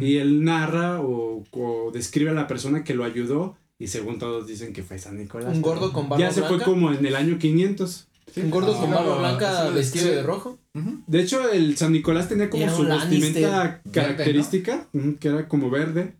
[0.00, 4.46] y él narra o, o describe a la persona que lo ayudó y según todos
[4.46, 5.54] dicen que fue San Nicolás.
[5.54, 6.64] Un gordo con barba Ya se fue blanca.
[6.64, 8.08] como en el año 500.
[8.36, 10.10] Un gordo Ah, con no, barba blanca vestido sí.
[10.14, 10.58] de rojo.
[10.74, 11.02] Ujú.
[11.06, 16.14] De hecho, el San Nicolás tenía como su vestimenta característica, ujú, que era como verde,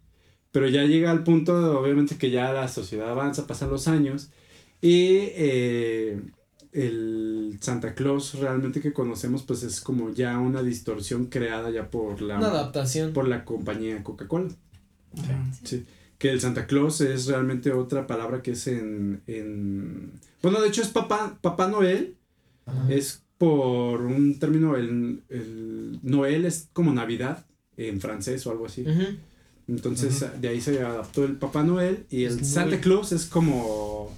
[0.52, 4.30] pero ya llega al punto, obviamente, que ya la sociedad avanza, pasan los años,
[4.80, 6.20] y eh,
[6.72, 12.20] el Santa Claus realmente que conocemos, pues es como ya una distorsión creada ya por
[12.22, 13.12] la, Una adaptación.
[13.12, 14.48] por la compañía Coca-Cola.
[15.12, 15.24] Ujú.
[15.64, 15.84] Sí.
[16.18, 19.22] Que el Santa Claus es realmente otra palabra que es en.
[19.26, 20.12] en
[20.42, 22.16] bueno, de hecho es Papá, Papá Noel.
[22.64, 22.92] Ajá.
[22.92, 27.44] Es por un término, el, el Noel es como Navidad
[27.76, 28.84] en francés o algo así.
[29.68, 32.80] Entonces de ahí se adaptó el Papá Noel y el Santa.
[32.80, 34.14] Claus es como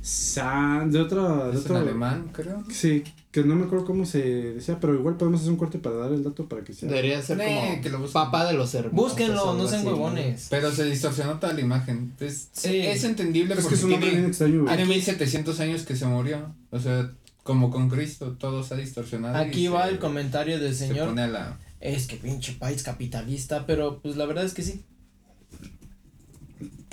[0.00, 2.62] San de otra de Es en otro alemán, creo.
[2.70, 3.02] Sí,
[3.32, 4.22] que no me acuerdo cómo se
[4.54, 6.88] decía, pero igual podemos hacer un corte para dar el dato para que sea.
[6.88, 8.12] Debería ser Eh, como que lo busquen.
[8.14, 8.96] papá de los hermosos.
[9.10, 10.46] Búsquenlo, no sean huevones.
[10.50, 12.14] Pero se distorsionó toda la imagen.
[12.20, 12.78] Es, Sí.
[12.78, 14.62] es entendible Es que porque es un nombre bien tiene, extraño.
[14.62, 14.76] güey.
[14.76, 16.54] tiene 1700 años que se murió.
[16.70, 17.10] O sea,
[17.42, 19.36] como con Cristo, todo se ha distorsionado.
[19.36, 21.08] Aquí va se- el comentario del Se señor.
[21.08, 21.58] pone a la.
[21.80, 24.84] Es que pinche país capitalista, pero pues la verdad es que sí.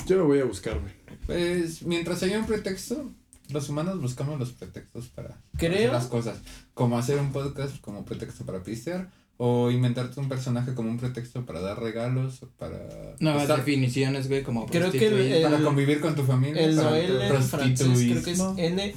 [0.08, 0.94] Yo lo voy a buscar, güey.
[1.26, 3.12] Pues mientras haya un pretexto,
[3.50, 6.38] los humanos buscamos los pretextos para Creo- hacer las cosas.
[6.74, 9.10] Como hacer un podcast como pretexto para pistear.
[9.38, 12.42] O inventarte un personaje como un pretexto para dar regalos.
[12.44, 13.16] o Para.
[13.20, 15.34] Nuevas estar- definiciones, güey, como Creo que el- prostituir.
[15.34, 16.64] el- para convivir con tu familia.
[16.64, 18.40] El para Noel en francés creo que es.
[18.58, 18.96] N.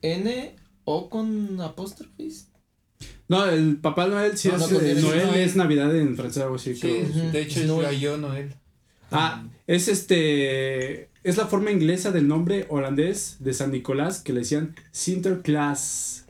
[0.00, 2.48] N o con apóstrofes.
[3.28, 4.70] No, el Papá Noel sí No, es.
[4.72, 5.00] no, eh, N.
[5.02, 5.40] Noel Noel.
[5.40, 6.74] es Navidad en francés, algo así.
[6.74, 7.30] Sí, creo.
[7.32, 8.00] De hecho es Noel.
[8.00, 8.54] yo Noel.
[9.12, 11.08] Ah, es este.
[11.24, 16.24] Es la forma inglesa del nombre holandés de San Nicolás que le decían Sinterklaas.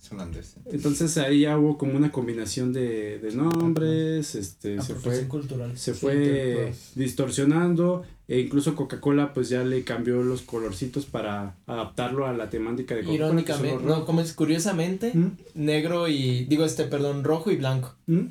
[0.00, 0.54] Es holandés.
[0.70, 5.76] Entonces ahí ya hubo como una combinación de, de nombres, este, se Apropiación fue, cultural.
[5.78, 12.26] se Sí, fue distorsionando e incluso Coca-Cola pues ya le cambió los colorcitos para adaptarlo
[12.26, 13.26] a la temática de Coca-Cola.
[13.26, 15.36] Irónicamente, no, como es curiosamente, ¿Mm?
[15.54, 17.96] negro y digo este, perdón, rojo y blanco.
[18.06, 18.26] ¿Mm?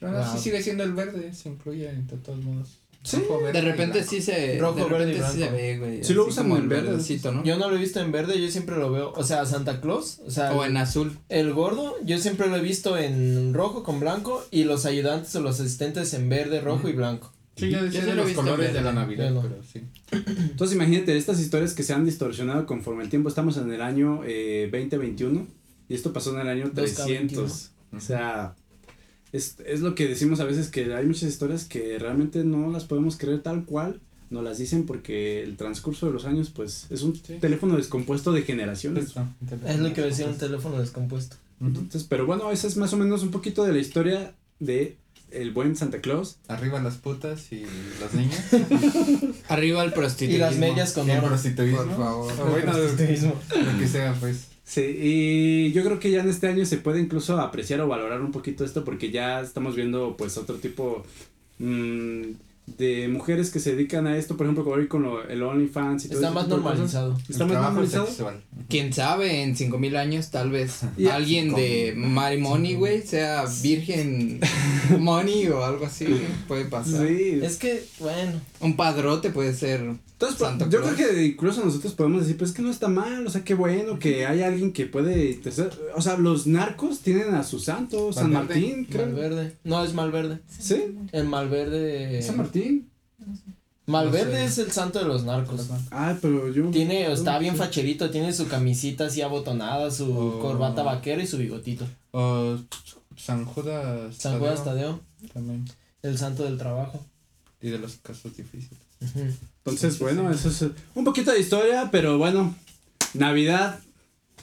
[0.00, 0.42] Pero aún así Wow.
[0.42, 2.78] sigue siendo el verde, se incluye de todos modos.
[3.06, 3.22] Sí,
[3.52, 4.58] De repente sí se.
[4.58, 5.54] Rojo, de verde sí se blanco.
[5.56, 6.04] ve, güey.
[6.04, 7.44] Sí lo usan en verde, verdecito, ¿no?
[7.44, 10.20] Yo no lo he visto en verde, yo siempre lo veo, o sea, Santa Claus,
[10.26, 11.16] o sea, O en azul.
[11.28, 15.40] el gordo, yo siempre lo he visto en rojo con blanco y los ayudantes o
[15.40, 17.32] los asistentes en verde, rojo y blanco.
[17.56, 18.92] Sí, ya decía de los colores de la.
[18.92, 19.40] Navidad, no.
[19.40, 19.82] pero sí.
[20.12, 24.20] Entonces imagínate, estas historias que se han distorsionado conforme el tiempo, estamos en el año
[24.26, 25.46] eh, 2021
[25.88, 27.70] y esto pasó en el año 300.
[27.96, 28.54] O sea,
[29.32, 32.84] es, es lo que decimos a veces que hay muchas historias que realmente no las
[32.84, 34.00] podemos creer tal cual,
[34.30, 37.34] nos las dicen porque el transcurso de los años pues es un Sí.
[37.40, 39.14] teléfono descompuesto de generaciones.
[39.66, 41.36] Es lo que decía un teléfono descompuesto.
[41.60, 44.96] Entonces, pero bueno, esa es más o menos un poquito de la historia de
[45.30, 46.36] el buen Santa Claus.
[46.48, 47.64] Arriba las putas y
[48.00, 48.44] las niñas.
[49.48, 50.44] Arriba el Y prostitutismo.
[50.46, 51.28] las medias con y el oro.
[51.28, 51.78] prostituismo.
[51.84, 52.32] Por favor.
[52.32, 53.34] O bueno, Prostituismo.
[53.72, 54.46] lo que sea, pues.
[54.68, 58.20] Sí, y yo creo que ya en este año se puede incluso apreciar o valorar
[58.20, 61.04] un poquito esto porque ya estamos viendo pues otro tipo
[61.60, 62.22] mm,
[62.76, 66.06] de mujeres que se dedican a esto, por ejemplo, como hoy con lo- el OnlyFans
[66.06, 67.16] y todo Está más normalizado.
[67.28, 68.06] Está El más normalizado.
[68.06, 68.42] sexual.
[68.68, 74.40] Quién sabe, en cinco mil años tal vez Y- alguien de Marimony, güey, sea virgen
[74.98, 76.06] money o algo así,
[76.48, 77.06] puede pasar.
[77.06, 77.38] Sí.
[77.40, 78.40] Es que, bueno.
[78.58, 79.92] Un padrote puede ser.
[80.18, 80.94] Entonces, pues, Santa yo Claus.
[80.94, 83.52] creo que incluso nosotros podemos decir, pues es que no está mal, o sea, qué
[83.54, 88.14] bueno que hay alguien que puede, tercer- o sea, los narcos tienen a su santo,
[88.14, 88.32] San.
[88.32, 89.04] Martín, creo.
[89.06, 89.56] Malverde.
[89.64, 90.38] No, es Malverde.
[90.48, 90.96] ¿Sí?
[91.12, 92.22] El Malverde.
[92.22, 92.88] San Martín.
[93.84, 94.44] Malverde No sé.
[94.46, 95.68] es el santo de los narcos.
[95.90, 96.70] Ah, pero yo.
[96.70, 100.40] Tiene, está bien facherito, tiene su camisita así abotonada, su Oh.
[100.40, 101.86] corbata vaquera y su bigotito.
[102.10, 102.56] O
[103.16, 104.16] San Judas.
[104.16, 105.00] San Judas Tadeo,
[105.32, 105.66] También.
[106.02, 107.04] el santo del trabajo.
[107.60, 108.80] Y de los casos difíciles.
[109.02, 109.20] Ujú.
[109.66, 110.64] Entonces, bueno, eso es
[110.94, 112.54] un poquito de historia, pero bueno,
[113.14, 113.80] Navidad.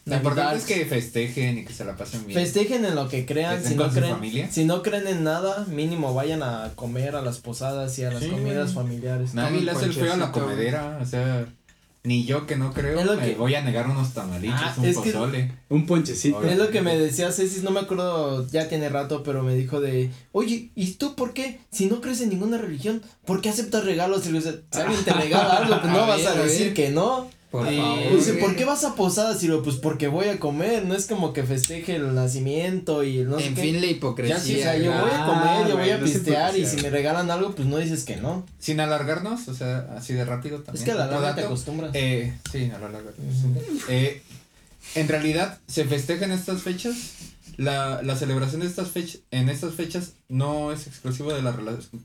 [0.06, 2.38] Lo importante es que festejen y que se la pasen bien.
[2.38, 4.52] Festejen en lo que crean, si no creen, familia.
[4.52, 8.22] si no creen en nada, mínimo vayan a comer a las posadas y a las
[8.22, 9.34] Sí, comidas familiares.
[9.34, 11.00] Nadie le hace el feo a la comedera.
[11.02, 11.46] O sea,
[12.06, 14.74] ni yo que no creo Es lo me que- voy a negar unos tamalitos, Ah,
[14.78, 15.52] un es que- pozole.
[15.70, 16.38] Un ponchecito.
[16.38, 16.52] Oye.
[16.52, 19.80] Es lo que me decía Ceci, no me acuerdo, ya tiene rato, pero me dijo
[19.80, 21.62] de, oye, ¿y tú por qué?
[21.72, 24.24] Si no crees en ninguna religión, ¿por qué aceptas regalos?
[24.24, 27.30] Si alguien te regala algo, pues no A vas ver, a decir que no.
[27.54, 28.16] Por Y favor.
[28.18, 28.34] dice.
[28.34, 29.44] ¿por qué vas a posadas?
[29.44, 33.18] Y lo, pues porque voy a comer, no es como que festeje el nacimiento y
[33.26, 33.62] no sé en qué.
[33.62, 34.40] fin, la Ya hipocresía.
[34.40, 36.90] sí, o sea, yo voy a comer, yo voy Ah, a pistear y si me
[36.90, 38.44] regalan algo, pues no dices que no.
[38.58, 40.82] Sin alargarnos, o sea, así de rápido también.
[40.82, 41.92] Es que a la larga te dato, acostumbras.
[41.94, 43.12] Eh, sí, a la larga.
[43.12, 43.30] te Ujú.
[43.30, 43.66] acostumbras.
[43.90, 44.22] Eh,
[44.96, 46.96] en realidad, se festejan estas fechas.
[47.58, 51.56] La, la celebración de estas fechas, en estas fechas no es exclusivo de la,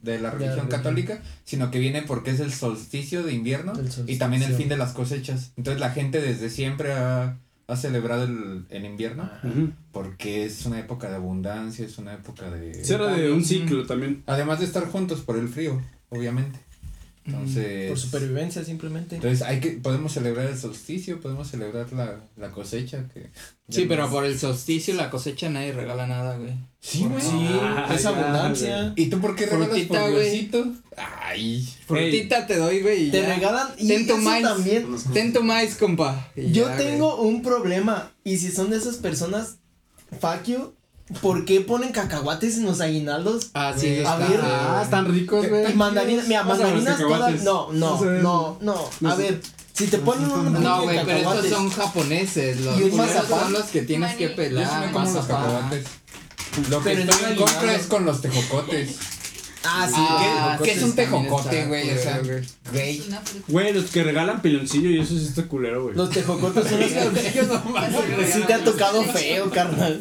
[0.03, 3.73] de la religión católica, sino que viene porque es el solsticio de invierno
[4.07, 5.53] y también el fin de las cosechas.
[5.57, 9.31] Entonces la gente desde siempre ha, ha celebrado el, el invierno
[9.93, 12.85] porque es una época de abundancia, es una época de...
[12.85, 14.23] Cierra de un ciclo también.
[14.27, 15.81] Además de estar juntos por el frío,
[16.11, 16.59] obviamente.
[17.29, 17.89] Entonces...
[17.89, 19.17] Por supervivencia simplemente.
[19.17, 23.31] Entonces hay que, podemos celebrar el solsticio, podemos celebrar la, la cosecha que...
[23.69, 26.55] Sí, pero por el solsticio, la cosecha, nadie regala nada, güey.
[26.81, 27.21] Sí, güey.
[27.21, 27.29] Sí,
[27.61, 28.93] Ah, es ya, abundancia.
[28.97, 30.31] ¿Y tú por qué regalas Frutita, por güey.
[30.31, 30.73] Diosito?
[30.97, 31.69] Ay.
[31.87, 33.09] Frutita te doy, güey.
[33.09, 33.35] y Te ya.
[33.35, 34.43] regalan y Ten tu maíz.
[34.45, 34.87] también.
[35.13, 36.31] Ten tu maíz, compa.
[36.35, 36.87] Y Yo ya, güey.
[36.87, 39.57] tengo un problema y si son de esas personas,
[40.21, 40.73] fuck you,
[41.21, 43.51] ¿por qué ponen cacahuates en los aguinaldos?
[43.55, 44.13] Ah, sí, está.
[44.15, 44.41] a ver.
[44.43, 45.71] Ah, están ricos, güey.
[45.73, 49.41] Y mandarinas, mira, mandarinas todas, no, no, no, no, No a ver,
[49.73, 52.61] si te ponen un No, güey, pero estos son japoneses.
[52.61, 53.41] Los Y un culeros mazapán.
[53.45, 54.37] son los que tienes que Maní.
[54.37, 54.87] Yo sí pelar.
[54.87, 55.85] me como los cacahuates.
[56.71, 58.97] Lo que Pero estoy no en contra es con los tejocotes.
[59.65, 61.91] Ah, sí, Ah, ¿Qué, qué es un tejocote, güey?
[61.91, 62.39] O sea, güey.
[62.75, 63.03] Es.
[63.49, 65.97] Güey, los que regalan piloncillo y eso sí está culero, güey.
[65.97, 68.27] los tejocotes son los que...
[68.33, 70.01] Sí te ha tocado feo, carnal.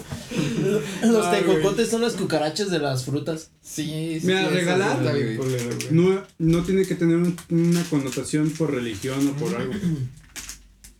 [1.04, 3.50] Los Ay, tejocotes son las cucarachas de las frutas.
[3.62, 4.28] Sí, sí.
[4.28, 4.98] Mira, regalar-
[5.38, 5.44] culero,
[5.76, 5.88] güey.
[5.92, 9.74] No, no tiene que tener un- una connotación por religión o por algo.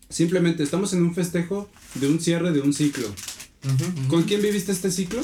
[0.10, 3.08] Simplemente estamos en un festejo de un cierre de un ciclo.
[4.10, 5.22] ¿Con quién viviste este ciclo?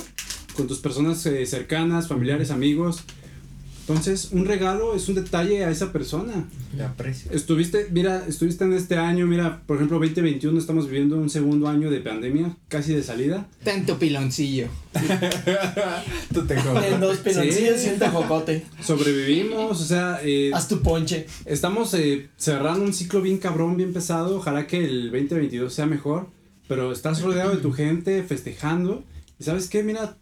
[0.55, 3.03] Con tus personas eh, cercanas, familiares, amigos.
[3.85, 6.45] Entonces, un regalo es un detalle a esa persona.
[6.71, 7.29] De aprecio.
[7.33, 11.91] Estuviste, mira, estuviste en este año, mira, por ejemplo, 2021 estamos viviendo un segundo año
[11.91, 13.45] de pandemia, casi de salida.
[13.63, 14.69] Ten tu piloncillo.
[16.33, 16.97] Tu En tejocote.
[16.97, 17.87] dos piloncillos Sí.
[17.89, 18.65] y un tejocote.
[18.81, 21.27] Sobrevivimos, o sea, eh, Haz tu ponche.
[21.45, 24.37] estamos eh, cerrando un ciclo bien cabrón, bien pesado.
[24.37, 26.27] Ojalá que el 2022 sea mejor,
[26.69, 29.03] pero estás rodeado de tu gente, festejando.
[29.39, 30.17] Y sabes qué, mira,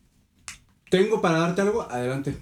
[0.89, 2.35] tengo para darte algo, adelante.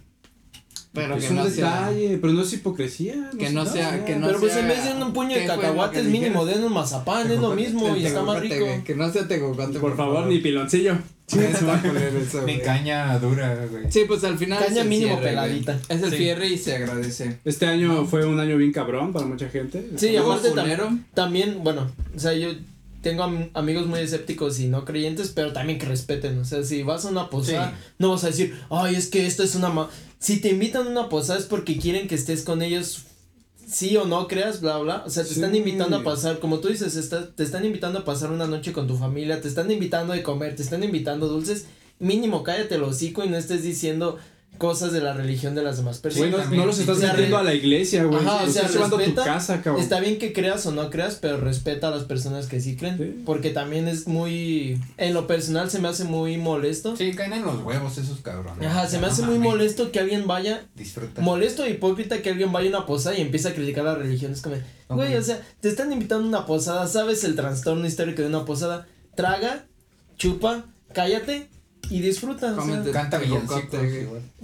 [0.91, 1.89] Pero es que un no sea.
[1.89, 3.29] detalle, pero no es hipocresía.
[3.37, 5.45] Que no sea- que no Pero pues sea- en vez de un puño de ¿qué
[5.45, 8.65] fue lo cacahuates, que mínimo den un mazapán, es lo mismo y está más rico.
[8.83, 9.79] Que no sea tejocote.
[9.79, 10.97] Por favor, ni piloncillo.
[11.27, 12.61] Eso, Mi güey.
[12.63, 13.83] caña dura, güey.
[13.91, 14.57] Sí, pues al final.
[14.59, 15.61] Caña es el mínimo cierre, güey.
[15.61, 15.79] peladita.
[15.89, 16.17] Es el Sí.
[16.17, 17.37] cierre y se agradece.
[17.45, 19.87] Este año fue un año bien cabrón para mucha gente.
[19.95, 22.49] Sí, aparte tam- también, bueno, o sea, yo
[23.03, 26.81] tengo am- amigos muy escépticos y no creyentes, pero también que respeten, o sea, si
[26.83, 27.93] vas a una posada, Sí.
[27.99, 29.69] no vas a decir, ay, es que esto es una...
[29.69, 29.89] ma-".
[30.19, 33.03] Si te invitan a una posada es porque quieren que estés con ellos,
[33.65, 35.35] sí o no creas, bla, bla, o sea, te Sí.
[35.35, 38.73] están invitando a pasar, como tú dices, está- te están invitando a pasar una noche
[38.73, 41.65] con tu familia, te están invitando a comer, te están invitando dulces,
[41.99, 44.17] mínimo cállate el hocico y no estés diciendo
[44.57, 46.31] cosas de la religión de las demás personas.
[46.31, 46.81] no, también, no los sí.
[46.81, 48.19] estás metiendo a la iglesia, güey.
[48.19, 49.81] Ajá, o sea, estás llevando a tu respeta- casa, cabrón.
[49.81, 52.97] Está bien que creas o no creas, pero respeta a las personas que sí creen.
[52.97, 53.23] Sí.
[53.25, 54.81] Porque también es muy.
[54.97, 56.95] En lo personal se me hace muy molesto.
[56.97, 58.67] Sí, caen en los huevos esos cabrones.
[58.67, 60.65] Ajá, se me hace muy molesto que alguien vaya.
[60.75, 61.21] Disfruta.
[61.21, 64.33] Molesto e hipócrita que alguien vaya a una posada y empiece a criticar la religión.
[64.33, 64.57] Es como,
[64.89, 68.43] güey, o sea, te están invitando a una posada, sabes el trastorno histórico de una
[68.43, 68.87] posada.
[69.15, 69.65] Traga,
[70.17, 71.49] chupa, cállate
[71.89, 72.47] y disfruta.
[72.53, 73.79] o sea, Cómete Canta tu villancicos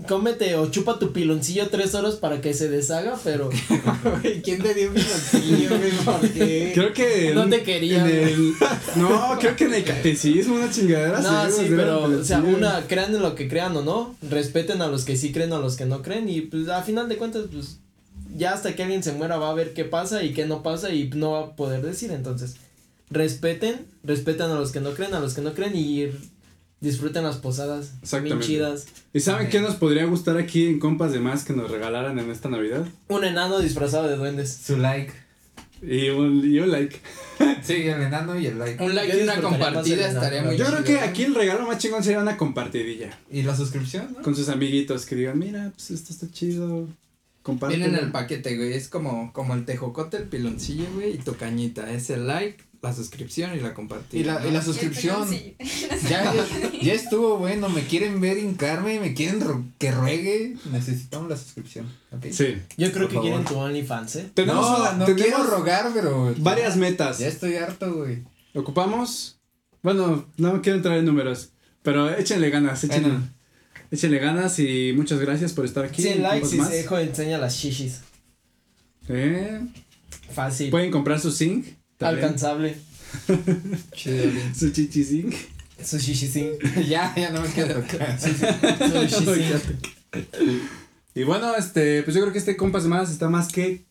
[0.08, 3.50] cómete o chupa tu piloncillo tres horas para que se deshaga, pero
[4.44, 5.92] ¿Quién te dio un piloncillo, güey?
[5.92, 6.72] ¿Por qué?
[6.74, 7.34] Creo que.
[7.34, 8.54] No te querían, en el-
[8.96, 11.20] No, creo que en el catecismo, una chingadera.
[11.22, 14.16] no, sí, güey, pero, o sea, sí, una, crean en lo que crean o no,
[14.30, 17.08] respeten a los que sí creen, a los que no creen, y pues a final
[17.10, 17.78] de cuentas, pues,
[18.36, 20.90] ya hasta que alguien se muera va a ver qué pasa y qué no pasa
[20.90, 22.58] y no va a poder decir, entonces,
[23.10, 26.10] respeten, respeten a los que no creen, a los que no creen y
[26.86, 28.45] disfruten las posadas, bien Exactamente.
[28.48, 28.86] chidas.
[29.14, 32.32] ¿Y saben qué nos podría gustar aquí en Compas de Más que nos regalaran en
[32.32, 32.86] esta Navidad?
[33.10, 34.53] Un enano disfrazado de duendes.
[34.66, 35.12] Su like.
[35.82, 36.99] Y un, y un like.
[37.62, 38.82] Sí, el enano y el like.
[38.82, 40.99] Un like y una compartida estaría muy Yo creo chido.
[40.99, 43.18] que aquí el regalo más chingón sería una compartidilla.
[43.30, 44.22] Y la suscripción, ¿no?
[44.22, 46.88] Con sus amiguitos que digan, mira, pues esto está chido.
[47.44, 47.84] Compártelo.
[47.84, 48.74] Viene en el paquete, güey.
[48.74, 51.91] Es como, como el tejocote, el piloncillo, güey, y tu cañita.
[51.91, 54.20] Es el like, la suscripción y la compartida.
[54.22, 54.66] Y la, y la ¿no?
[54.66, 55.28] suscripción.
[55.28, 55.56] Sí.
[56.10, 56.45] Ya, ya,
[56.82, 60.56] ya estuvo bueno, me quieren ver hincarme, me quieren que ruegue.
[60.72, 61.88] Necesitamos la suscripción.
[62.32, 62.57] Sí.
[62.78, 63.22] Yo creo Por que favor.
[63.30, 64.32] quieren tu OnlyFans, ¿eh?
[64.34, 66.34] Tenemos, no, una- no tenemos quiero rogar, pero.
[66.38, 67.18] varias metas.
[67.20, 68.24] Ya estoy harto, güey.
[68.53, 69.40] Ocupamos.
[69.82, 71.49] Bueno, no quiero entrar en números.
[71.82, 73.30] Pero échenle ganas, échenle, Bueno.
[73.91, 76.02] échenle ganas y muchas gracias por estar aquí.
[76.03, 76.60] 100 en likes y.
[76.60, 78.02] Sejo enseña las shishis.
[79.07, 79.62] Eh,
[80.32, 80.70] Fácil.
[80.72, 81.66] Pueden comprar su zinc.
[81.98, 82.24] También.
[82.26, 82.78] Alcanzable.
[83.94, 84.32] Chido.
[84.58, 85.36] Su chichi zinc.
[85.84, 85.98] Su
[86.88, 88.20] ya, ya no me quiero tocar.
[88.20, 89.88] Su shishi zinc.
[91.14, 93.86] Y bueno, este, pues yo creo que este compas de más está más que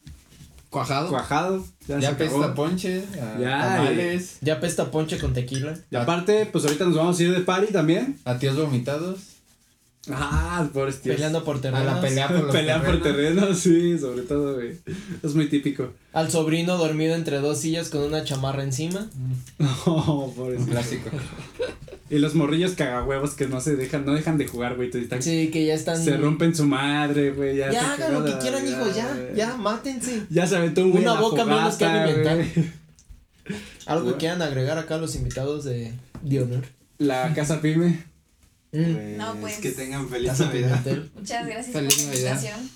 [0.71, 1.09] Cuajado.
[1.09, 1.65] cuajado.
[1.87, 5.79] Ya, Ya pesta ponche, a Ya, tamales, Ya pesta ponche con tequila.
[5.91, 8.19] Y aparte, pues ahorita nos vamos a ir de party también.
[8.25, 9.21] a tíos vomitados,
[10.13, 11.15] Ah, pobres tíos.
[11.17, 11.87] Peleando por a terrenos.
[11.87, 13.59] la pelea por los por terrenos.
[13.59, 14.77] sí, sobre todo, güey.
[15.23, 15.93] Es muy típico.
[16.13, 19.09] Al sobrino dormido entre dos sillas con una chamarra encima.
[19.59, 20.61] No, pobres.
[20.61, 21.11] Un clásico.
[22.11, 24.91] Y los morrillos cagahuevos que no se dejan, no dejan de jugar, güey.
[24.93, 26.03] Están- Sí, que ya están.
[26.03, 27.57] Se rompen su madre, güey.
[27.57, 30.23] Ya, hagan lo que quieran, ya, hijos, ya, ya, mátense.
[30.29, 32.39] Ya se aventó un güey Una boca menos que fogata, alimentar.
[33.87, 34.19] Algo Bueno.
[34.19, 36.65] quieran agregar acá a los invitados de, de honor.
[36.99, 38.05] La casa pyme.
[38.75, 39.17] Mm.
[39.17, 39.59] No, pues.
[39.59, 40.83] Que tengan feliz Navidad.
[41.15, 42.33] Muchas gracias Feliz por la Navidad.
[42.35, 42.71] invitación.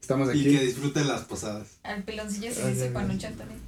[0.00, 0.56] Estamos Y aquí.
[0.56, 1.68] que disfruten las posadas.
[1.84, 2.92] Al piloncillo se Gracias, dice gracias.
[2.92, 3.60] panuchón también.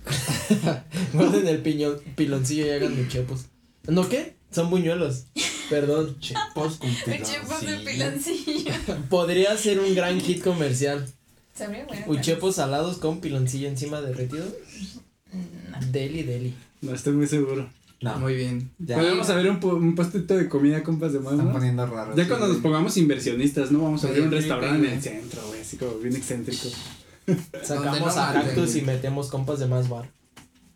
[1.12, 3.46] Guarden el piñón, piloncillo y hagan muchepos.
[3.86, 4.34] ¿No qué?
[4.50, 5.26] Son buñuelos.
[5.70, 6.18] Perdón.
[6.20, 8.72] Chepos con Uchepos de piloncillo.
[9.10, 11.06] Podría ser un gran hit comercial.
[11.54, 11.84] ¿Sabría?
[11.84, 12.04] Bueno.
[12.08, 14.44] Uchepos salados con piloncillo encima derretido.
[15.32, 15.78] No.
[15.92, 16.54] Deli, deli.
[16.80, 17.70] No estoy muy seguro.
[18.04, 18.70] No, Muy bien.
[18.78, 18.96] ya.
[18.96, 21.52] Podemos abrir un, un puestito de comida, compas de más, Están ¿no?
[21.54, 22.14] poniendo raro.
[22.14, 23.78] Ya sí, cuando nos pongamos inversionistas, ¿no?
[23.80, 25.62] Vamos a abrir un restaurante en el centro, güey.
[25.62, 26.68] Así como bien excéntrico.
[27.62, 30.10] Sacamos no a cactus y metemos compas de más bar.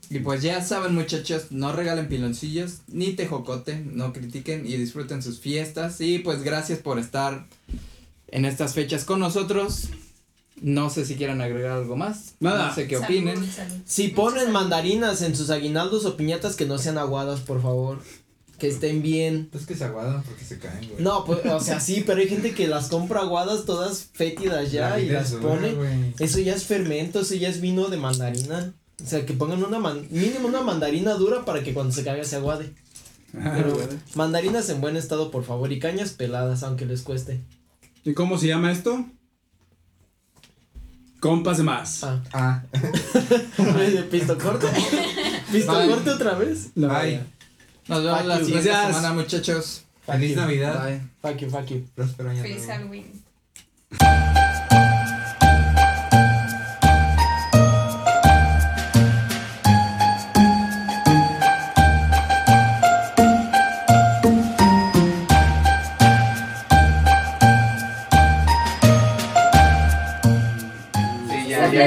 [0.09, 5.38] Y pues ya saben muchachos, no regalen piloncillos ni tejocote, no critiquen y disfruten sus
[5.38, 6.00] fiestas.
[6.00, 7.46] Y pues gracias por estar
[8.28, 9.90] en estas fechas con nosotros.
[10.62, 12.35] No sé si quieran agregar algo más.
[12.40, 12.68] Nada.
[12.68, 13.52] No sé qué Salud, opinen.
[13.52, 13.74] salud.
[13.85, 14.52] Si ponen salud.
[14.52, 18.01] mandarinas en sus aguinaldos o piñatas que no sean aguadas, por favor.
[18.59, 19.51] Que estén bien.
[19.55, 21.01] Es que se aguadan porque se caen, güey.
[21.02, 24.90] No, pues, o sea, sí, pero hay gente que las compra aguadas todas fétidas ya
[24.90, 26.14] La y las es dura, pone.
[26.18, 28.74] Eso ya es fermento, eso ya es vino de mandarina.
[29.01, 32.24] O sea, que pongan una man mínimo una mandarina dura para que cuando se caiga
[32.24, 32.72] se aguade.
[33.32, 33.86] Pero güey.
[34.16, 37.40] mandarinas en buen estado, por favor, y cañas peladas, aunque les cueste.
[38.05, 39.06] ¿Y cómo se llama esto?
[41.20, 42.04] Compas de más.
[42.04, 42.62] Ah, Ah,
[44.10, 44.68] pisto corto.
[45.52, 45.88] Pisto Bye.
[45.88, 46.68] corto otra vez.
[46.74, 47.20] La bye.
[47.88, 48.44] Nos vemos la you.
[48.44, 48.96] siguiente Gracias.
[48.96, 49.84] semana muchachos.
[50.06, 50.36] Fuck Feliz you.
[50.36, 50.84] Navidad.
[50.84, 51.00] Bye.
[51.22, 51.84] Fuck you, fuck you.
[51.94, 52.72] Próspero año Feliz nuevo.
[52.72, 54.27] Halloween.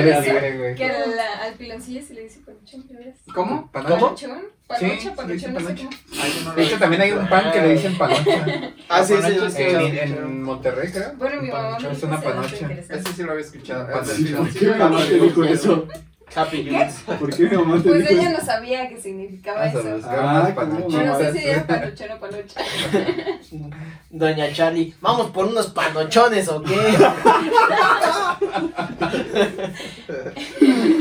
[0.01, 0.75] Sí, libre, güey.
[0.75, 2.85] Que al, al piloncillo se le dice panuchón.
[3.33, 3.71] ¿Cómo?
[3.71, 4.17] ¿Panuchón?
[4.17, 4.27] Sí,
[4.67, 6.53] Panucha, le panuchón, no sé cómo.
[6.55, 8.71] De hecho, también hay un pan que le dicen panocha.
[8.89, 9.99] Ah, sí, sí, Panocha sí, en, sí.
[9.99, 11.13] en Monterrey, creo.
[11.15, 12.71] Bueno, mi mamá me Es una panocha.
[12.89, 13.87] Ese sí lo había escuchado.
[13.91, 14.65] ¿Por qué
[15.09, 15.87] te dijo eso?
[16.33, 16.93] Happy News.
[17.19, 20.07] ¿Por qué mi mamá Pues ella no sabía qué significaba Vamos a eso.
[20.09, 22.61] Ah, más ¿cómo Yo no sé si era panuchón o panucha.
[24.09, 26.75] Doña Charlie, vamos por unos panochones o qué.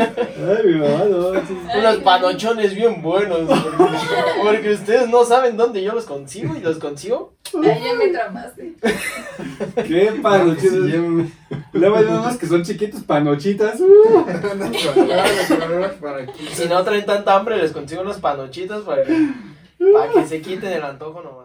[0.01, 1.29] Ay, mi mamá no.
[1.29, 3.41] unos panochones bien buenos.
[3.41, 3.97] Porque,
[4.43, 7.35] porque ustedes no saben dónde yo los consigo y los consigo.
[7.55, 8.75] Ay, ya me tramaste.
[9.87, 11.31] Qué panochitas.
[11.73, 13.81] Luego hay unos que son chiquitos panochitas.
[16.53, 19.29] Si no traen tanta hambre, les consigo unos panochitos para que,
[19.93, 21.40] para que se quiten el antojo.